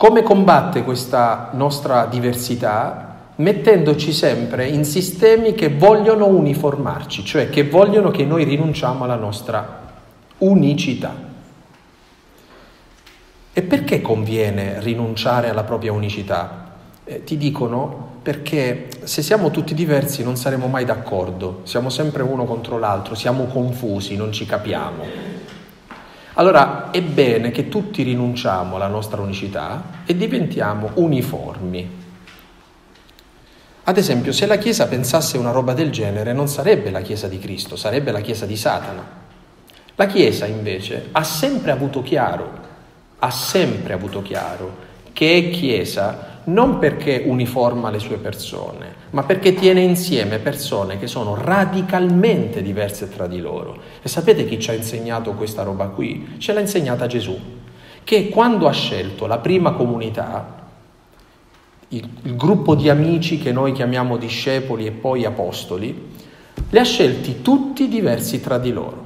Come 0.00 0.22
combatte 0.22 0.82
questa 0.82 1.50
nostra 1.52 2.06
diversità? 2.06 3.16
Mettendoci 3.34 4.14
sempre 4.14 4.66
in 4.66 4.86
sistemi 4.86 5.52
che 5.52 5.68
vogliono 5.68 6.24
uniformarci, 6.24 7.22
cioè 7.22 7.50
che 7.50 7.68
vogliono 7.68 8.10
che 8.10 8.24
noi 8.24 8.44
rinunciamo 8.44 9.04
alla 9.04 9.16
nostra 9.16 9.92
unicità. 10.38 11.14
E 13.52 13.60
perché 13.60 14.00
conviene 14.00 14.80
rinunciare 14.80 15.50
alla 15.50 15.64
propria 15.64 15.92
unicità? 15.92 16.70
Eh, 17.04 17.22
ti 17.24 17.36
dicono 17.36 18.20
perché 18.22 18.88
se 19.02 19.20
siamo 19.20 19.50
tutti 19.50 19.74
diversi 19.74 20.22
non 20.22 20.36
saremo 20.36 20.66
mai 20.66 20.86
d'accordo, 20.86 21.60
siamo 21.64 21.90
sempre 21.90 22.22
uno 22.22 22.46
contro 22.46 22.78
l'altro, 22.78 23.14
siamo 23.14 23.44
confusi, 23.44 24.16
non 24.16 24.32
ci 24.32 24.46
capiamo. 24.46 25.39
Allora 26.40 26.90
è 26.90 27.02
bene 27.02 27.50
che 27.50 27.68
tutti 27.68 28.02
rinunciamo 28.02 28.76
alla 28.76 28.86
nostra 28.86 29.20
unicità 29.20 30.02
e 30.06 30.16
diventiamo 30.16 30.92
uniformi. 30.94 31.98
Ad 33.84 33.98
esempio, 33.98 34.32
se 34.32 34.46
la 34.46 34.56
Chiesa 34.56 34.88
pensasse 34.88 35.36
una 35.36 35.50
roba 35.50 35.74
del 35.74 35.90
genere, 35.90 36.32
non 36.32 36.48
sarebbe 36.48 36.90
la 36.90 37.02
Chiesa 37.02 37.28
di 37.28 37.38
Cristo, 37.38 37.76
sarebbe 37.76 38.10
la 38.10 38.20
Chiesa 38.20 38.46
di 38.46 38.56
Satana. 38.56 39.06
La 39.96 40.06
Chiesa 40.06 40.46
invece 40.46 41.08
ha 41.12 41.22
sempre 41.22 41.72
avuto 41.72 42.00
chiaro 42.00 42.68
ha 43.20 43.30
sempre 43.30 43.92
avuto 43.92 44.22
chiaro 44.22 44.88
che 45.12 45.36
è 45.36 45.50
Chiesa 45.50 46.29
non 46.52 46.78
perché 46.78 47.22
uniforma 47.26 47.90
le 47.90 47.98
sue 47.98 48.16
persone, 48.16 48.94
ma 49.10 49.22
perché 49.22 49.54
tiene 49.54 49.80
insieme 49.80 50.38
persone 50.38 50.98
che 50.98 51.06
sono 51.06 51.34
radicalmente 51.34 52.62
diverse 52.62 53.08
tra 53.08 53.26
di 53.26 53.40
loro. 53.40 53.76
E 54.02 54.08
sapete 54.08 54.46
chi 54.46 54.58
ci 54.58 54.70
ha 54.70 54.74
insegnato 54.74 55.32
questa 55.32 55.62
roba 55.62 55.86
qui? 55.86 56.34
Ce 56.38 56.52
l'ha 56.52 56.60
insegnata 56.60 57.06
Gesù. 57.06 57.38
che 58.02 58.28
quando 58.28 58.66
ha 58.66 58.72
scelto 58.72 59.26
la 59.26 59.38
prima 59.38 59.72
comunità, 59.72 60.66
il, 61.88 62.08
il 62.22 62.36
gruppo 62.36 62.74
di 62.74 62.88
amici 62.88 63.38
che 63.38 63.52
noi 63.52 63.72
chiamiamo 63.72 64.16
discepoli 64.16 64.86
e 64.86 64.90
poi 64.90 65.24
apostoli, 65.24 66.08
li 66.70 66.78
ha 66.78 66.84
scelti 66.84 67.42
tutti 67.42 67.88
diversi 67.88 68.40
tra 68.40 68.58
di 68.58 68.72
loro. 68.72 68.99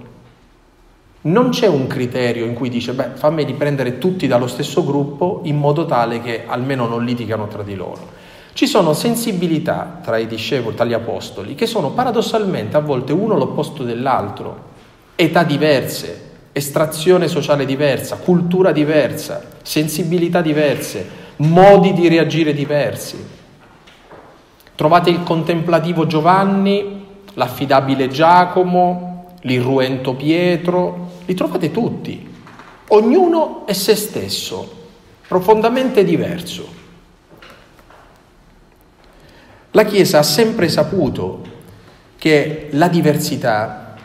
Non 1.26 1.49
c'è 1.49 1.66
un 1.66 1.87
criterio 1.87 2.45
in 2.45 2.52
cui 2.52 2.69
dice, 2.69 2.93
beh, 2.93 3.12
fammi 3.14 3.45
riprendere 3.45 3.97
tutti 3.97 4.26
dallo 4.26 4.47
stesso 4.47 4.85
gruppo 4.85 5.40
in 5.45 5.57
modo 5.57 5.87
tale 5.87 6.21
che 6.21 6.43
almeno 6.47 6.87
non 6.87 7.02
litigano 7.02 7.47
tra 7.47 7.62
di 7.62 7.75
loro. 7.75 8.12
Ci 8.52 8.66
sono 8.66 8.93
sensibilità 8.93 10.00
tra 10.02 10.19
i 10.19 10.26
discepoli, 10.26 10.76
tra 10.76 10.85
gli 10.85 10.93
apostoli, 10.93 11.54
che 11.54 11.64
sono 11.64 11.93
paradossalmente 11.93 12.76
a 12.76 12.81
volte 12.81 13.14
uno 13.14 13.38
l'opposto 13.38 13.85
dell'altro, 13.85 14.73
età 15.16 15.45
diverse, 15.45 16.33
estrazione 16.52 17.26
sociale 17.26 17.64
diversa, 17.64 18.16
cultura 18.16 18.71
diversa, 18.71 19.43
sensibilità 19.62 20.43
diverse, 20.43 21.09
modi 21.37 21.95
di 21.95 22.07
reagire 22.07 22.52
diversi. 22.52 23.16
Trovate 24.75 25.09
il 25.09 25.23
contemplativo 25.23 26.07
Giovanni, 26.07 27.07
l'affidabile 27.33 28.09
Giacomo, 28.09 29.37
l'irruento 29.40 30.14
Pietro, 30.14 31.03
li 31.25 31.35
trovate 31.35 31.71
tutti. 31.71 32.33
Ognuno 32.88 33.66
è 33.66 33.73
se 33.73 33.95
stesso, 33.97 34.83
profondamente 35.26 36.04
diverso. 36.04 36.83
La 39.71 39.85
Chiesa 39.85 40.19
ha 40.19 40.23
sempre 40.23 40.69
saputo 40.69 41.43
che 42.16 42.69
la 42.73 42.88
diversità 42.88 43.97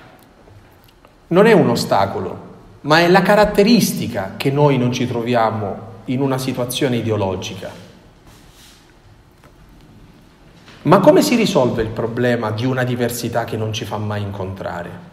non 1.27 1.45
è 1.45 1.51
un 1.51 1.69
ostacolo, 1.69 2.47
ma 2.81 2.99
è 2.99 3.07
la 3.07 3.21
caratteristica 3.21 4.33
che 4.37 4.49
noi 4.49 4.77
non 4.77 4.91
ci 4.91 5.05
troviamo 5.05 5.87
in 6.05 6.21
una 6.21 6.37
situazione 6.37 6.97
ideologica. 6.97 7.87
Ma 10.81 10.99
come 10.99 11.21
si 11.21 11.35
risolve 11.35 11.83
il 11.83 11.89
problema 11.89 12.51
di 12.51 12.65
una 12.65 12.83
diversità 12.83 13.43
che 13.43 13.57
non 13.57 13.73
ci 13.73 13.85
fa 13.85 13.97
mai 13.97 14.21
incontrare? 14.21 15.08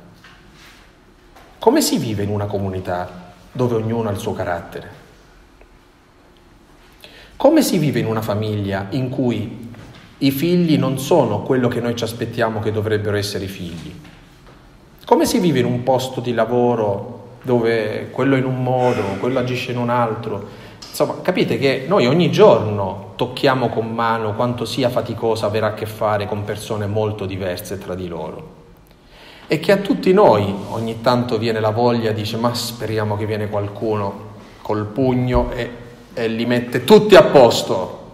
Come 1.59 1.81
si 1.81 1.99
vive 1.99 2.23
in 2.23 2.29
una 2.29 2.47
comunità 2.47 3.33
dove 3.51 3.75
ognuno 3.75 4.09
ha 4.09 4.13
il 4.13 4.19
suo 4.19 4.33
carattere? 4.33 5.05
Come 7.37 7.63
si 7.63 7.79
vive 7.79 7.99
in 7.99 8.07
una 8.07 8.23
famiglia 8.23 8.87
in 8.91 9.09
cui 9.09 9.73
i 10.19 10.31
figli 10.31 10.79
non 10.79 10.99
sono 10.99 11.43
quello 11.43 11.69
che 11.69 11.81
noi 11.81 11.97
ci 11.97 12.05
aspettiamo 12.05 12.61
che 12.61 12.73
dovrebbero 12.73 13.17
essere 13.17 13.45
i 13.45 13.49
figli? 13.49 13.95
Come 15.05 15.27
si 15.27 15.39
vive 15.39 15.59
in 15.61 15.65
un 15.65 15.83
posto 15.83 16.21
di 16.21 16.35
lavoro 16.35 17.39
dove 17.43 18.11
quello 18.11 18.37
in 18.37 18.45
un 18.45 18.63
modo, 18.63 19.03
quello 19.19 19.39
agisce 19.39 19.73
in 19.73 19.79
un 19.79 19.91
altro? 19.91 20.49
Insomma, 20.89 21.21
capite 21.21 21.59
che 21.59 21.85
noi 21.89 22.07
ogni 22.07 22.31
giorno 22.31 23.13
tocchiamo 23.17 23.69
con 23.69 23.93
mano 23.93 24.35
quanto 24.35 24.65
sia 24.65 24.89
faticosa 24.89 25.47
avere 25.47 25.67
a 25.67 25.75
che 25.75 25.87
fare 25.87 26.27
con 26.27 26.45
persone 26.45 26.87
molto 26.87 27.27
diverse 27.27 27.79
tra 27.79 27.95
di 27.95 28.09
loro. 28.09 28.56
E 29.49 29.61
che 29.61 29.71
a 29.71 29.77
tutti 29.77 30.13
noi 30.13 30.53
ogni 30.71 31.01
tanto 31.01 31.39
viene 31.39 31.61
la 31.61 31.71
voglia, 31.71 32.11
dice 32.11 32.37
ma 32.37 32.53
speriamo 32.53 33.17
che 33.17 33.27
viene 33.27 33.49
qualcuno 33.49 34.35
col 34.61 34.87
pugno 34.87 35.53
e, 35.53 35.71
e 36.13 36.27
li 36.27 36.45
mette 36.47 36.83
tutti 36.83 37.15
a 37.15 37.23
posto. 37.23 38.05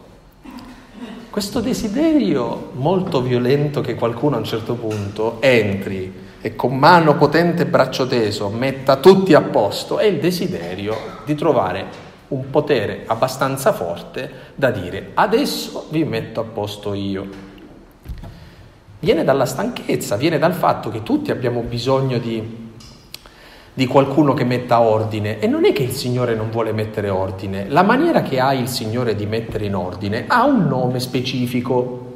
Questo 1.30 1.60
desiderio 1.60 2.72
molto 2.74 3.22
violento 3.22 3.80
che 3.80 3.94
qualcuno 3.94 4.36
a 4.36 4.40
un 4.40 4.44
certo 4.44 4.74
punto 4.74 5.38
entri 5.40 6.12
e 6.42 6.54
con 6.54 6.76
mano 6.76 7.16
potente 7.16 7.62
e 7.62 7.66
braccio 7.66 8.06
teso 8.06 8.50
metta 8.50 8.96
tutti 8.96 9.32
a 9.32 9.40
posto 9.40 9.98
è 9.98 10.04
il 10.04 10.18
desiderio 10.18 10.94
di 11.24 11.34
trovare 11.34 12.10
un 12.28 12.50
potere 12.50 13.04
abbastanza 13.06 13.72
forte 13.72 14.30
da 14.54 14.70
dire 14.70 15.12
adesso 15.14 15.86
vi 15.88 16.04
metto 16.04 16.40
a 16.40 16.44
posto 16.44 16.92
io. 16.92 17.51
Viene 19.02 19.24
dalla 19.24 19.46
stanchezza, 19.46 20.14
viene 20.14 20.38
dal 20.38 20.52
fatto 20.52 20.88
che 20.88 21.02
tutti 21.02 21.32
abbiamo 21.32 21.62
bisogno 21.62 22.18
di, 22.18 22.70
di 23.74 23.86
qualcuno 23.86 24.32
che 24.32 24.44
metta 24.44 24.78
ordine 24.78 25.40
e 25.40 25.48
non 25.48 25.64
è 25.64 25.72
che 25.72 25.82
il 25.82 25.90
Signore 25.90 26.36
non 26.36 26.50
vuole 26.50 26.70
mettere 26.70 27.08
ordine, 27.08 27.68
la 27.68 27.82
maniera 27.82 28.22
che 28.22 28.38
ha 28.38 28.54
il 28.54 28.68
Signore 28.68 29.16
di 29.16 29.26
mettere 29.26 29.66
in 29.66 29.74
ordine 29.74 30.26
ha 30.28 30.44
un 30.44 30.68
nome 30.68 31.00
specifico. 31.00 32.12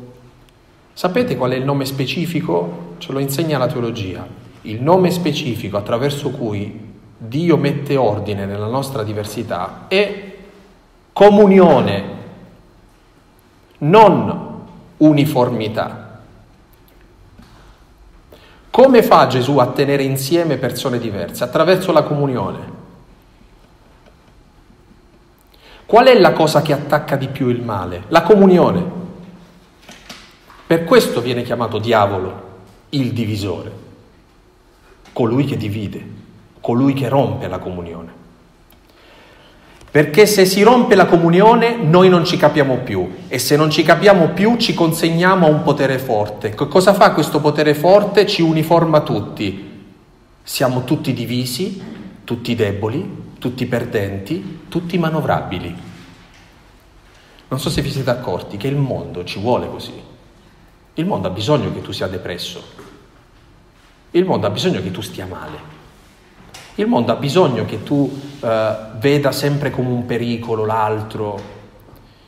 Sapete 0.92 1.36
qual 1.36 1.50
è 1.50 1.56
il 1.56 1.64
nome 1.64 1.86
specifico? 1.86 2.94
Ce 2.98 3.10
lo 3.10 3.18
insegna 3.18 3.58
la 3.58 3.66
teologia. 3.66 4.24
Il 4.62 4.80
nome 4.80 5.10
specifico 5.10 5.78
attraverso 5.78 6.30
cui 6.30 6.94
Dio 7.18 7.56
mette 7.56 7.96
ordine 7.96 8.46
nella 8.46 8.68
nostra 8.68 9.02
diversità 9.02 9.86
è 9.88 10.34
comunione, 11.12 12.04
non 13.78 14.62
uniformità. 14.98 16.05
Come 18.76 19.02
fa 19.02 19.26
Gesù 19.26 19.56
a 19.56 19.68
tenere 19.68 20.02
insieme 20.02 20.58
persone 20.58 20.98
diverse? 20.98 21.42
Attraverso 21.42 21.92
la 21.92 22.02
comunione. 22.02 22.58
Qual 25.86 26.04
è 26.04 26.20
la 26.20 26.34
cosa 26.34 26.60
che 26.60 26.74
attacca 26.74 27.16
di 27.16 27.28
più 27.28 27.48
il 27.48 27.62
male? 27.62 28.02
La 28.08 28.20
comunione. 28.20 28.84
Per 30.66 30.84
questo 30.84 31.22
viene 31.22 31.42
chiamato 31.42 31.78
diavolo, 31.78 32.42
il 32.90 33.14
divisore, 33.14 33.72
colui 35.10 35.46
che 35.46 35.56
divide 35.56 36.24
colui 36.60 36.92
che 36.92 37.08
rompe 37.08 37.46
la 37.46 37.58
comunione. 37.58 38.25
Perché 39.96 40.26
se 40.26 40.44
si 40.44 40.62
rompe 40.62 40.94
la 40.94 41.06
comunione 41.06 41.74
noi 41.76 42.10
non 42.10 42.26
ci 42.26 42.36
capiamo 42.36 42.80
più 42.80 43.10
e 43.28 43.38
se 43.38 43.56
non 43.56 43.70
ci 43.70 43.82
capiamo 43.82 44.28
più 44.34 44.58
ci 44.58 44.74
consegniamo 44.74 45.46
a 45.46 45.48
un 45.48 45.62
potere 45.62 45.98
forte. 45.98 46.50
Che 46.50 46.68
cosa 46.68 46.92
fa 46.92 47.12
questo 47.12 47.40
potere 47.40 47.72
forte? 47.72 48.26
Ci 48.26 48.42
uniforma 48.42 49.00
tutti. 49.00 49.86
Siamo 50.42 50.84
tutti 50.84 51.14
divisi, 51.14 51.82
tutti 52.24 52.54
deboli, 52.54 53.32
tutti 53.38 53.64
perdenti, 53.64 54.64
tutti 54.68 54.98
manovrabili. 54.98 55.74
Non 57.48 57.58
so 57.58 57.70
se 57.70 57.80
vi 57.80 57.90
siete 57.90 58.10
accorti 58.10 58.58
che 58.58 58.68
il 58.68 58.76
mondo 58.76 59.24
ci 59.24 59.40
vuole 59.40 59.66
così. 59.66 59.94
Il 60.92 61.06
mondo 61.06 61.28
ha 61.28 61.30
bisogno 61.30 61.72
che 61.72 61.80
tu 61.80 61.92
sia 61.92 62.06
depresso. 62.06 62.62
Il 64.10 64.26
mondo 64.26 64.46
ha 64.46 64.50
bisogno 64.50 64.82
che 64.82 64.90
tu 64.90 65.00
stia 65.00 65.24
male. 65.24 65.75
Il 66.78 66.86
mondo 66.88 67.10
ha 67.12 67.16
bisogno 67.16 67.64
che 67.64 67.82
tu 67.82 68.10
eh, 68.38 68.76
veda 68.98 69.32
sempre 69.32 69.70
come 69.70 69.88
un 69.88 70.04
pericolo 70.04 70.66
l'altro. 70.66 71.54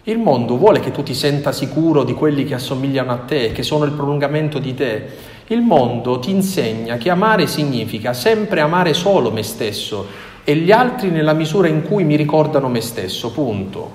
Il 0.04 0.16
mondo 0.16 0.56
vuole 0.56 0.80
che 0.80 0.90
tu 0.90 1.02
ti 1.02 1.12
senta 1.12 1.52
sicuro 1.52 2.02
di 2.02 2.14
quelli 2.14 2.44
che 2.44 2.54
assomigliano 2.54 3.12
a 3.12 3.16
te, 3.18 3.52
che 3.52 3.62
sono 3.62 3.84
il 3.84 3.92
prolungamento 3.92 4.58
di 4.58 4.72
te. 4.72 5.06
Il 5.48 5.60
mondo 5.60 6.18
ti 6.18 6.30
insegna 6.30 6.96
che 6.96 7.10
amare 7.10 7.46
significa 7.46 8.14
sempre 8.14 8.60
amare 8.62 8.94
solo 8.94 9.30
me 9.30 9.42
stesso 9.42 10.06
e 10.44 10.56
gli 10.56 10.72
altri 10.72 11.10
nella 11.10 11.34
misura 11.34 11.68
in 11.68 11.82
cui 11.82 12.04
mi 12.04 12.16
ricordano 12.16 12.68
me 12.68 12.80
stesso, 12.80 13.30
punto. 13.30 13.90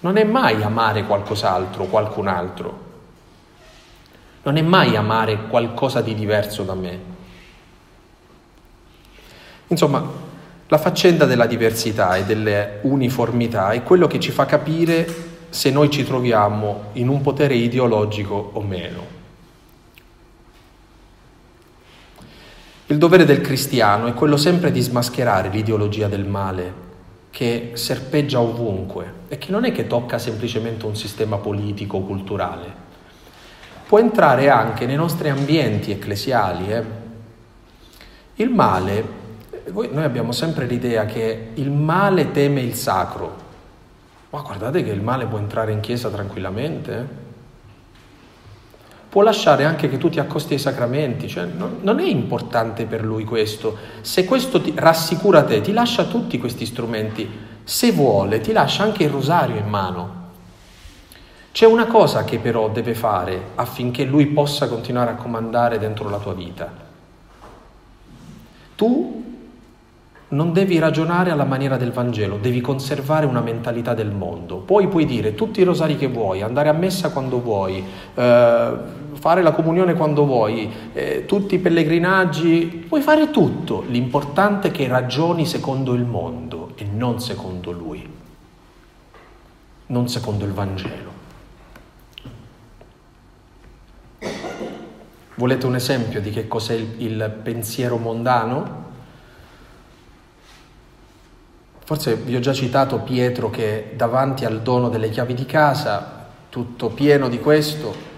Non 0.00 0.18
è 0.18 0.24
mai 0.24 0.62
amare 0.62 1.04
qualcos'altro, 1.04 1.86
qualcun 1.86 2.26
altro. 2.26 2.78
Non 4.42 4.58
è 4.58 4.62
mai 4.62 4.96
amare 4.96 5.46
qualcosa 5.48 6.02
di 6.02 6.14
diverso 6.14 6.62
da 6.62 6.74
me. 6.74 7.13
Insomma, 9.74 10.08
la 10.68 10.78
faccenda 10.78 11.24
della 11.24 11.46
diversità 11.46 12.14
e 12.14 12.24
delle 12.24 12.78
uniformità 12.82 13.70
è 13.70 13.82
quello 13.82 14.06
che 14.06 14.20
ci 14.20 14.30
fa 14.30 14.46
capire 14.46 15.32
se 15.50 15.70
noi 15.70 15.90
ci 15.90 16.04
troviamo 16.04 16.90
in 16.92 17.08
un 17.08 17.20
potere 17.20 17.54
ideologico 17.54 18.50
o 18.52 18.62
meno. 18.62 19.22
Il 22.86 22.98
dovere 22.98 23.24
del 23.24 23.40
cristiano 23.40 24.06
è 24.06 24.14
quello 24.14 24.36
sempre 24.36 24.70
di 24.70 24.80
smascherare 24.80 25.48
l'ideologia 25.48 26.06
del 26.06 26.24
male 26.24 26.82
che 27.30 27.72
serpeggia 27.74 28.40
ovunque 28.40 29.12
e 29.26 29.38
che 29.38 29.50
non 29.50 29.64
è 29.64 29.72
che 29.72 29.88
tocca 29.88 30.18
semplicemente 30.18 30.86
un 30.86 30.94
sistema 30.94 31.38
politico 31.38 31.96
o 31.96 32.04
culturale, 32.04 32.72
può 33.88 33.98
entrare 33.98 34.50
anche 34.50 34.86
nei 34.86 34.94
nostri 34.94 35.30
ambienti 35.30 35.90
ecclesiali. 35.90 36.72
Eh? 36.72 36.84
Il 38.36 38.50
male 38.50 39.22
voi, 39.70 39.88
noi 39.92 40.04
abbiamo 40.04 40.32
sempre 40.32 40.66
l'idea 40.66 41.06
che 41.06 41.50
il 41.54 41.70
male 41.70 42.30
teme 42.30 42.60
il 42.60 42.74
sacro, 42.74 43.42
ma 44.30 44.40
guardate 44.40 44.82
che 44.82 44.90
il 44.90 45.00
male 45.00 45.26
può 45.26 45.38
entrare 45.38 45.72
in 45.72 45.80
chiesa 45.80 46.10
tranquillamente, 46.10 47.22
può 49.08 49.22
lasciare 49.22 49.64
anche 49.64 49.88
che 49.88 49.96
tu 49.96 50.08
ti 50.08 50.18
accosti 50.18 50.54
ai 50.54 50.58
sacramenti, 50.58 51.28
cioè 51.28 51.44
non, 51.44 51.78
non, 51.82 52.00
è 52.00 52.04
importante 52.04 52.84
per 52.84 53.04
lui 53.04 53.24
questo. 53.24 53.76
Se 54.00 54.24
questo 54.24 54.60
ti 54.60 54.72
rassicura 54.74 55.44
te, 55.44 55.60
ti 55.60 55.72
lascia 55.72 56.04
tutti 56.04 56.36
questi 56.38 56.66
strumenti, 56.66 57.30
se 57.62 57.92
vuole 57.92 58.40
ti 58.40 58.50
lascia 58.52 58.82
anche 58.82 59.04
il 59.04 59.10
rosario 59.10 59.56
in 59.56 59.68
mano. 59.68 60.22
C'è 61.52 61.66
una 61.66 61.86
cosa 61.86 62.24
che 62.24 62.40
però 62.40 62.68
deve 62.68 62.94
fare 62.94 63.50
affinché 63.54 64.02
lui 64.02 64.26
possa 64.26 64.66
continuare 64.66 65.12
a 65.12 65.14
comandare 65.14 65.78
dentro 65.78 66.10
la 66.10 66.18
tua 66.18 66.34
vita. 66.34 66.68
Tu 68.74 69.23
non 70.34 70.52
devi 70.52 70.78
ragionare 70.78 71.30
alla 71.30 71.44
maniera 71.44 71.76
del 71.76 71.92
Vangelo, 71.92 72.38
devi 72.38 72.60
conservare 72.60 73.24
una 73.24 73.40
mentalità 73.40 73.94
del 73.94 74.10
mondo. 74.10 74.56
Poi 74.56 74.88
puoi 74.88 75.06
dire 75.06 75.34
tutti 75.34 75.60
i 75.60 75.64
rosari 75.64 75.96
che 75.96 76.08
vuoi, 76.08 76.42
andare 76.42 76.68
a 76.68 76.72
messa 76.72 77.10
quando 77.10 77.40
vuoi, 77.40 77.82
eh, 78.14 78.72
fare 79.12 79.42
la 79.42 79.52
comunione 79.52 79.94
quando 79.94 80.26
vuoi, 80.26 80.70
eh, 80.92 81.24
tutti 81.24 81.54
i 81.54 81.58
pellegrinaggi, 81.58 82.84
puoi 82.88 83.00
fare 83.00 83.30
tutto. 83.30 83.84
L'importante 83.86 84.68
è 84.68 84.70
che 84.72 84.88
ragioni 84.88 85.46
secondo 85.46 85.94
il 85.94 86.04
mondo 86.04 86.72
e 86.74 86.84
non 86.84 87.20
secondo 87.20 87.70
lui, 87.70 88.06
non 89.86 90.08
secondo 90.08 90.44
il 90.44 90.52
Vangelo. 90.52 91.12
Volete 95.36 95.66
un 95.66 95.76
esempio 95.76 96.20
di 96.20 96.30
che 96.30 96.48
cos'è 96.48 96.74
il, 96.74 96.94
il 96.98 97.38
pensiero 97.42 97.98
mondano? 97.98 98.83
Forse 101.84 102.16
vi 102.16 102.34
ho 102.34 102.40
già 102.40 102.54
citato 102.54 103.00
Pietro 103.00 103.50
che 103.50 103.92
davanti 103.94 104.46
al 104.46 104.62
dono 104.62 104.88
delle 104.88 105.10
chiavi 105.10 105.34
di 105.34 105.44
casa, 105.44 106.28
tutto 106.48 106.88
pieno 106.88 107.28
di 107.28 107.38
questo, 107.38 108.12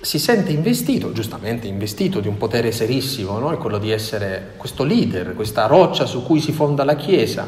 si 0.00 0.18
sente 0.18 0.52
investito, 0.52 1.12
giustamente 1.12 1.66
investito, 1.66 2.20
di 2.20 2.28
un 2.28 2.38
potere 2.38 2.72
serissimo, 2.72 3.38
no? 3.38 3.52
è 3.52 3.58
quello 3.58 3.76
di 3.76 3.90
essere 3.90 4.54
questo 4.56 4.84
leader, 4.84 5.34
questa 5.34 5.66
roccia 5.66 6.06
su 6.06 6.22
cui 6.22 6.40
si 6.40 6.52
fonda 6.52 6.84
la 6.84 6.96
Chiesa. 6.96 7.46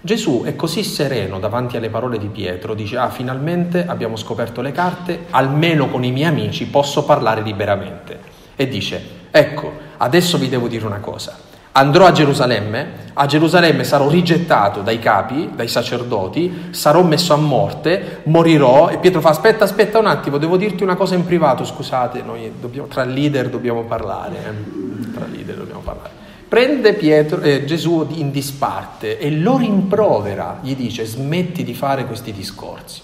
Gesù 0.00 0.42
è 0.44 0.56
così 0.56 0.82
sereno 0.82 1.38
davanti 1.38 1.76
alle 1.76 1.90
parole 1.90 2.18
di 2.18 2.26
Pietro, 2.26 2.74
dice, 2.74 2.96
ah, 2.96 3.08
finalmente 3.08 3.86
abbiamo 3.86 4.16
scoperto 4.16 4.62
le 4.62 4.72
carte, 4.72 5.26
almeno 5.30 5.88
con 5.88 6.02
i 6.02 6.10
miei 6.10 6.28
amici 6.28 6.66
posso 6.66 7.04
parlare 7.04 7.42
liberamente. 7.42 8.18
E 8.56 8.66
dice, 8.66 9.00
ecco, 9.30 9.72
adesso 9.98 10.38
vi 10.38 10.48
devo 10.48 10.66
dire 10.66 10.86
una 10.86 11.00
cosa, 11.00 11.38
andrò 11.76 12.06
a 12.06 12.12
Gerusalemme, 12.12 13.02
a 13.14 13.26
Gerusalemme 13.26 13.84
sarò 13.84 14.08
rigettato 14.08 14.82
dai 14.82 14.98
capi, 14.98 15.50
dai 15.54 15.68
sacerdoti, 15.68 16.68
sarò 16.70 17.02
messo 17.02 17.32
a 17.32 17.36
morte, 17.36 18.20
morirò 18.24 18.90
e 18.90 18.98
Pietro 18.98 19.20
fa 19.20 19.30
aspetta, 19.30 19.64
aspetta 19.64 19.98
un 19.98 20.06
attimo, 20.06 20.38
devo 20.38 20.56
dirti 20.56 20.82
una 20.82 20.94
cosa 20.94 21.14
in 21.14 21.24
privato, 21.24 21.64
scusate, 21.64 22.22
noi 22.22 22.52
dobbiamo, 22.60 22.86
tra 22.86 23.04
leader 23.04 23.48
dobbiamo 23.48 23.82
parlare, 23.82 24.36
eh? 24.36 25.12
tra 25.12 25.26
leader 25.26 25.56
dobbiamo 25.56 25.80
parlare. 25.80 26.22
Prende 26.46 26.94
Pietro, 26.94 27.40
eh, 27.40 27.64
Gesù 27.64 28.06
in 28.10 28.30
disparte 28.30 29.18
e 29.18 29.30
lo 29.32 29.56
rimprovera, 29.56 30.58
gli 30.62 30.76
dice 30.76 31.04
smetti 31.04 31.64
di 31.64 31.74
fare 31.74 32.04
questi 32.06 32.32
discorsi. 32.32 33.02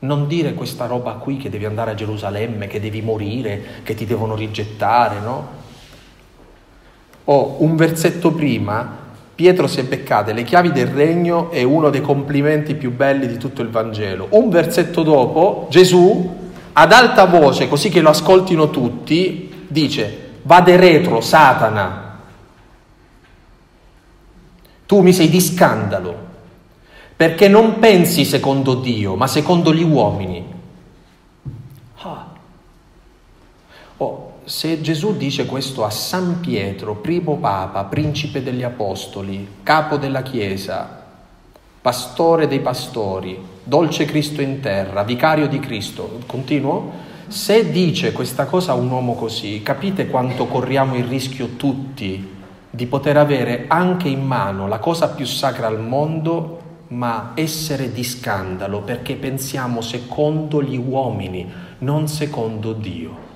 Non 0.00 0.26
dire 0.26 0.54
questa 0.54 0.86
roba 0.86 1.12
qui 1.12 1.36
che 1.36 1.50
devi 1.50 1.66
andare 1.66 1.92
a 1.92 1.94
Gerusalemme, 1.94 2.66
che 2.66 2.80
devi 2.80 3.02
morire, 3.02 3.82
che 3.84 3.94
ti 3.94 4.06
devono 4.06 4.34
rigettare, 4.34 5.20
no? 5.20 5.59
O 7.32 7.56
un 7.58 7.76
versetto 7.76 8.32
prima, 8.32 8.98
Pietro 9.36 9.68
si 9.68 9.78
è 9.78 9.84
beccate 9.84 10.32
le 10.32 10.42
chiavi 10.42 10.72
del 10.72 10.88
regno 10.88 11.50
è 11.50 11.62
uno 11.62 11.88
dei 11.88 12.00
complimenti 12.00 12.74
più 12.74 12.92
belli 12.92 13.28
di 13.28 13.36
tutto 13.36 13.62
il 13.62 13.68
Vangelo. 13.68 14.26
Un 14.30 14.50
versetto 14.50 15.04
dopo, 15.04 15.68
Gesù, 15.70 16.38
ad 16.72 16.92
alta 16.92 17.26
voce, 17.26 17.68
così 17.68 17.88
che 17.88 18.00
lo 18.00 18.08
ascoltino 18.08 18.70
tutti, 18.70 19.64
dice, 19.68 20.30
vade 20.42 20.76
retro, 20.76 21.20
Satana, 21.20 22.18
tu 24.84 25.00
mi 25.00 25.12
sei 25.12 25.28
di 25.28 25.40
scandalo, 25.40 26.16
perché 27.14 27.46
non 27.46 27.78
pensi 27.78 28.24
secondo 28.24 28.74
Dio, 28.74 29.14
ma 29.14 29.28
secondo 29.28 29.72
gli 29.72 29.84
uomini. 29.84 30.44
Ah. 32.02 32.26
Oh, 33.98 34.32
se 34.50 34.80
Gesù 34.80 35.16
dice 35.16 35.46
questo 35.46 35.84
a 35.84 35.90
San 35.90 36.40
Pietro, 36.40 36.96
primo 36.96 37.36
papa, 37.36 37.84
principe 37.84 38.42
degli 38.42 38.64
apostoli, 38.64 39.46
capo 39.62 39.96
della 39.96 40.22
Chiesa, 40.22 41.04
pastore 41.80 42.48
dei 42.48 42.58
pastori, 42.58 43.40
dolce 43.62 44.06
Cristo 44.06 44.42
in 44.42 44.58
terra, 44.58 45.04
vicario 45.04 45.46
di 45.46 45.60
Cristo, 45.60 46.18
continuo? 46.26 46.90
Se 47.28 47.70
dice 47.70 48.10
questa 48.10 48.46
cosa 48.46 48.72
a 48.72 48.74
un 48.74 48.90
uomo 48.90 49.14
così, 49.14 49.62
capite 49.62 50.08
quanto 50.08 50.46
corriamo 50.46 50.96
il 50.96 51.04
rischio 51.04 51.50
tutti 51.50 52.36
di 52.68 52.86
poter 52.86 53.18
avere 53.18 53.66
anche 53.68 54.08
in 54.08 54.26
mano 54.26 54.66
la 54.66 54.80
cosa 54.80 55.10
più 55.10 55.26
sacra 55.26 55.68
al 55.68 55.80
mondo, 55.80 56.60
ma 56.88 57.30
essere 57.34 57.92
di 57.92 58.02
scandalo 58.02 58.80
perché 58.80 59.14
pensiamo 59.14 59.80
secondo 59.80 60.60
gli 60.60 60.76
uomini, 60.76 61.48
non 61.78 62.08
secondo 62.08 62.72
Dio. 62.72 63.29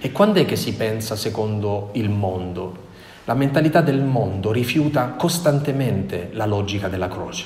E 0.00 0.12
quando 0.12 0.40
è 0.40 0.44
che 0.44 0.56
si 0.56 0.74
pensa 0.74 1.16
secondo 1.16 1.90
il 1.92 2.10
mondo? 2.10 2.84
La 3.24 3.34
mentalità 3.34 3.80
del 3.80 4.02
mondo 4.02 4.52
rifiuta 4.52 5.08
costantemente 5.10 6.30
la 6.32 6.46
logica 6.46 6.88
della 6.88 7.08
croce. 7.08 7.44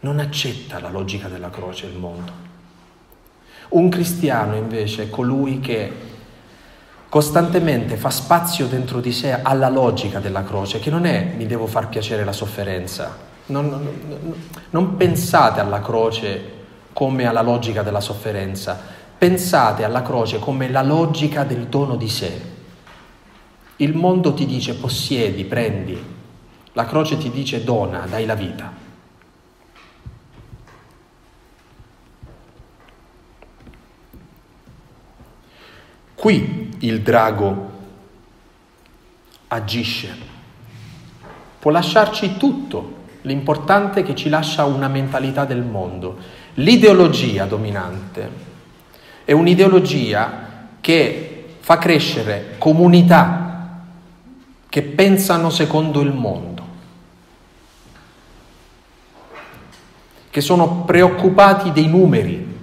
Non 0.00 0.18
accetta 0.18 0.80
la 0.80 0.90
logica 0.90 1.28
della 1.28 1.50
croce 1.50 1.86
il 1.86 1.96
mondo. 1.96 2.32
Un 3.68 3.88
cristiano 3.88 4.56
invece 4.56 5.04
è 5.04 5.10
colui 5.10 5.60
che 5.60 5.92
costantemente 7.08 7.96
fa 7.96 8.10
spazio 8.10 8.66
dentro 8.66 9.00
di 9.00 9.12
sé 9.12 9.40
alla 9.40 9.68
logica 9.68 10.18
della 10.20 10.42
croce, 10.44 10.80
che 10.80 10.90
non 10.90 11.04
è 11.04 11.34
mi 11.36 11.46
devo 11.46 11.66
far 11.66 11.88
piacere 11.88 12.24
la 12.24 12.32
sofferenza. 12.32 13.16
Non, 13.46 13.68
non, 13.68 14.34
non 14.70 14.96
pensate 14.96 15.60
alla 15.60 15.80
croce 15.80 16.54
come 16.92 17.26
alla 17.26 17.42
logica 17.42 17.82
della 17.82 18.00
sofferenza, 18.00 18.80
Pensate 19.18 19.82
alla 19.82 20.02
croce 20.02 20.38
come 20.38 20.68
la 20.68 20.82
logica 20.82 21.42
del 21.44 21.68
dono 21.68 21.96
di 21.96 22.08
sé. 22.08 22.54
Il 23.76 23.94
mondo 23.94 24.34
ti 24.34 24.44
dice 24.44 24.74
possiedi, 24.74 25.44
prendi, 25.44 25.98
la 26.72 26.84
croce 26.84 27.16
ti 27.16 27.30
dice 27.30 27.64
dona, 27.64 28.00
dai 28.00 28.26
la 28.26 28.34
vita. 28.34 28.70
Qui 36.14 36.76
il 36.80 37.00
drago 37.00 37.70
agisce, 39.48 40.14
può 41.58 41.70
lasciarci 41.70 42.36
tutto, 42.36 43.04
l'importante 43.22 44.00
è 44.00 44.02
che 44.02 44.14
ci 44.14 44.28
lascia 44.28 44.64
una 44.64 44.88
mentalità 44.88 45.46
del 45.46 45.62
mondo, 45.62 46.18
l'ideologia 46.54 47.46
dominante 47.46 48.54
è 49.26 49.32
un'ideologia 49.32 50.44
che 50.80 51.56
fa 51.58 51.78
crescere 51.78 52.54
comunità 52.58 53.82
che 54.68 54.82
pensano 54.82 55.50
secondo 55.50 56.00
il 56.00 56.12
mondo, 56.12 56.62
che 60.30 60.40
sono 60.40 60.84
preoccupati 60.84 61.72
dei 61.72 61.88
numeri, 61.88 62.54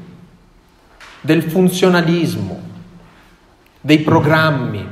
del 1.20 1.44
funzionalismo, 1.44 2.62
dei 3.82 4.00
programmi, 4.00 4.88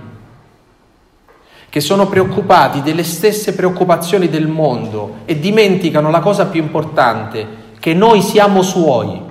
che 1.70 1.80
sono 1.80 2.08
preoccupati 2.08 2.82
delle 2.82 3.06
stesse 3.06 3.56
preoccupazioni 3.56 4.28
del 4.28 4.50
mondo 4.50 5.20
e 5.24 5.40
dimenticano 5.40 6.10
la 6.10 6.20
cosa 6.20 6.48
più 6.48 6.62
importante, 6.62 7.48
che 7.80 7.94
noi 7.94 8.22
siamo 8.22 8.62
suoi. 8.62 9.30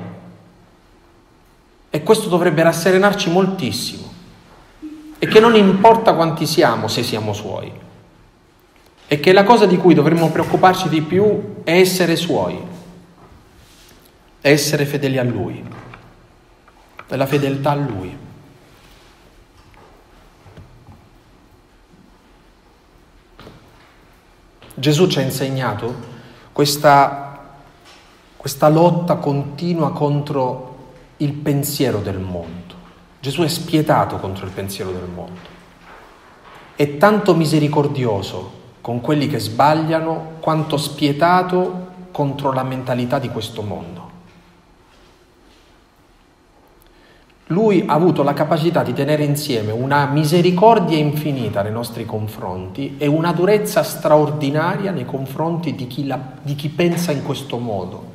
E 1.90 2.02
questo 2.04 2.28
dovrebbe 2.28 2.62
rasserenarci 2.62 3.30
moltissimo. 3.30 4.08
E 5.18 5.26
che 5.26 5.40
non 5.40 5.56
importa 5.56 6.14
quanti 6.14 6.46
siamo 6.46 6.86
se 6.86 7.02
siamo 7.02 7.32
suoi. 7.32 7.70
E 9.06 9.20
che 9.20 9.32
la 9.32 9.42
cosa 9.42 9.66
di 9.66 9.76
cui 9.76 9.92
dovremmo 9.92 10.30
preoccuparci 10.30 10.88
di 10.88 11.02
più 11.02 11.62
è 11.64 11.72
essere 11.72 12.14
suoi. 12.14 12.58
È 14.40 14.48
essere 14.48 14.86
fedeli 14.86 15.18
a 15.18 15.24
Lui. 15.24 15.62
È 17.06 17.16
la 17.16 17.26
fedeltà 17.26 17.72
a 17.72 17.74
Lui. 17.74 18.16
Gesù 24.74 25.08
ci 25.08 25.18
ha 25.18 25.22
insegnato 25.22 25.94
questa, 26.52 27.56
questa 28.36 28.68
lotta 28.68 29.16
continua 29.16 29.92
contro 29.92 30.69
il 31.20 31.32
pensiero 31.32 31.98
del 31.98 32.18
mondo. 32.18 32.74
Gesù 33.20 33.42
è 33.42 33.48
spietato 33.48 34.16
contro 34.16 34.46
il 34.46 34.52
pensiero 34.52 34.90
del 34.90 35.08
mondo. 35.14 35.58
È 36.74 36.96
tanto 36.96 37.34
misericordioso 37.34 38.58
con 38.80 39.02
quelli 39.02 39.28
che 39.28 39.38
sbagliano 39.38 40.36
quanto 40.40 40.78
spietato 40.78 41.88
contro 42.10 42.52
la 42.52 42.62
mentalità 42.62 43.18
di 43.18 43.28
questo 43.28 43.60
mondo. 43.60 44.08
Lui 47.48 47.84
ha 47.86 47.92
avuto 47.92 48.22
la 48.22 48.32
capacità 48.32 48.82
di 48.82 48.94
tenere 48.94 49.24
insieme 49.24 49.72
una 49.72 50.06
misericordia 50.06 50.96
infinita 50.96 51.62
nei 51.62 51.72
nostri 51.72 52.06
confronti 52.06 52.94
e 52.96 53.06
una 53.06 53.32
durezza 53.32 53.82
straordinaria 53.82 54.92
nei 54.92 55.04
confronti 55.04 55.74
di 55.74 55.86
chi, 55.86 56.06
la, 56.06 56.18
di 56.40 56.54
chi 56.54 56.68
pensa 56.68 57.12
in 57.12 57.24
questo 57.24 57.58
modo 57.58 58.09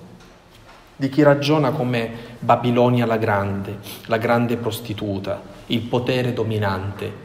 di 0.96 1.10
chi 1.10 1.24
ragiona 1.24 1.72
come 1.72 2.10
Babilonia 2.40 3.06
la 3.06 3.18
grande, 3.18 3.80
la 4.06 4.18
grande 4.18 4.58
prostituta, 4.58 5.42
il 5.68 5.82
potere 5.82 6.34
dominante. 6.34 7.24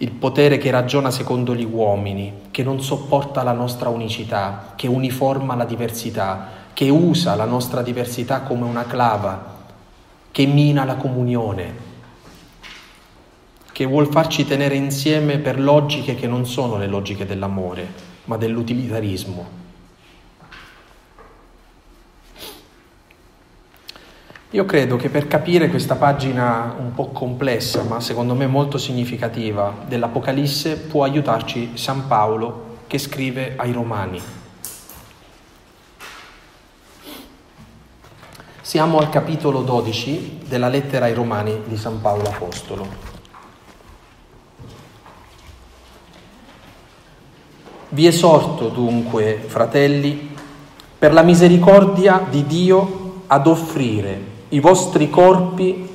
il 0.00 0.12
potere 0.12 0.58
che 0.58 0.70
ragiona 0.70 1.10
secondo 1.10 1.54
gli 1.54 1.64
uomini, 1.64 2.32
che 2.52 2.62
non 2.62 2.80
sopporta 2.80 3.42
la 3.42 3.52
nostra 3.52 3.88
unicità, 3.88 4.74
che 4.76 4.86
uniforma 4.86 5.56
la 5.56 5.64
diversità, 5.64 6.48
che 6.72 6.88
usa 6.88 7.34
la 7.34 7.46
nostra 7.46 7.82
diversità 7.82 8.42
come 8.42 8.64
una 8.64 8.84
clava, 8.84 9.56
che 10.30 10.46
mina 10.46 10.84
la 10.84 10.94
comunione, 10.94 11.86
che 13.72 13.86
vuol 13.86 14.08
farci 14.08 14.46
tenere 14.46 14.76
insieme 14.76 15.38
per 15.38 15.58
logiche 15.58 16.14
che 16.14 16.28
non 16.28 16.46
sono 16.46 16.78
le 16.78 16.86
logiche 16.86 17.26
dell'amore, 17.26 17.86
ma 18.26 18.36
dell'utilitarismo. 18.36 19.57
Io 24.52 24.64
credo 24.64 24.96
che 24.96 25.10
per 25.10 25.28
capire 25.28 25.68
questa 25.68 25.96
pagina 25.96 26.74
un 26.78 26.94
po' 26.94 27.08
complessa, 27.08 27.82
ma 27.82 28.00
secondo 28.00 28.34
me 28.34 28.46
molto 28.46 28.78
significativa, 28.78 29.74
dell'Apocalisse 29.86 30.78
può 30.78 31.04
aiutarci 31.04 31.72
San 31.74 32.06
Paolo 32.06 32.76
che 32.86 32.96
scrive 32.96 33.56
ai 33.56 33.72
Romani. 33.72 34.18
Siamo 38.62 38.96
al 38.96 39.10
capitolo 39.10 39.60
12 39.60 40.38
della 40.48 40.68
lettera 40.68 41.04
ai 41.04 41.12
Romani 41.12 41.64
di 41.66 41.76
San 41.76 42.00
Paolo 42.00 42.24
Apostolo. 42.24 42.86
Vi 47.90 48.06
esorto 48.06 48.68
dunque, 48.68 49.44
fratelli, 49.46 50.34
per 50.98 51.12
la 51.12 51.22
misericordia 51.22 52.24
di 52.30 52.46
Dio 52.46 53.24
ad 53.26 53.46
offrire 53.46 54.36
i 54.50 54.60
vostri 54.60 55.10
corpi 55.10 55.86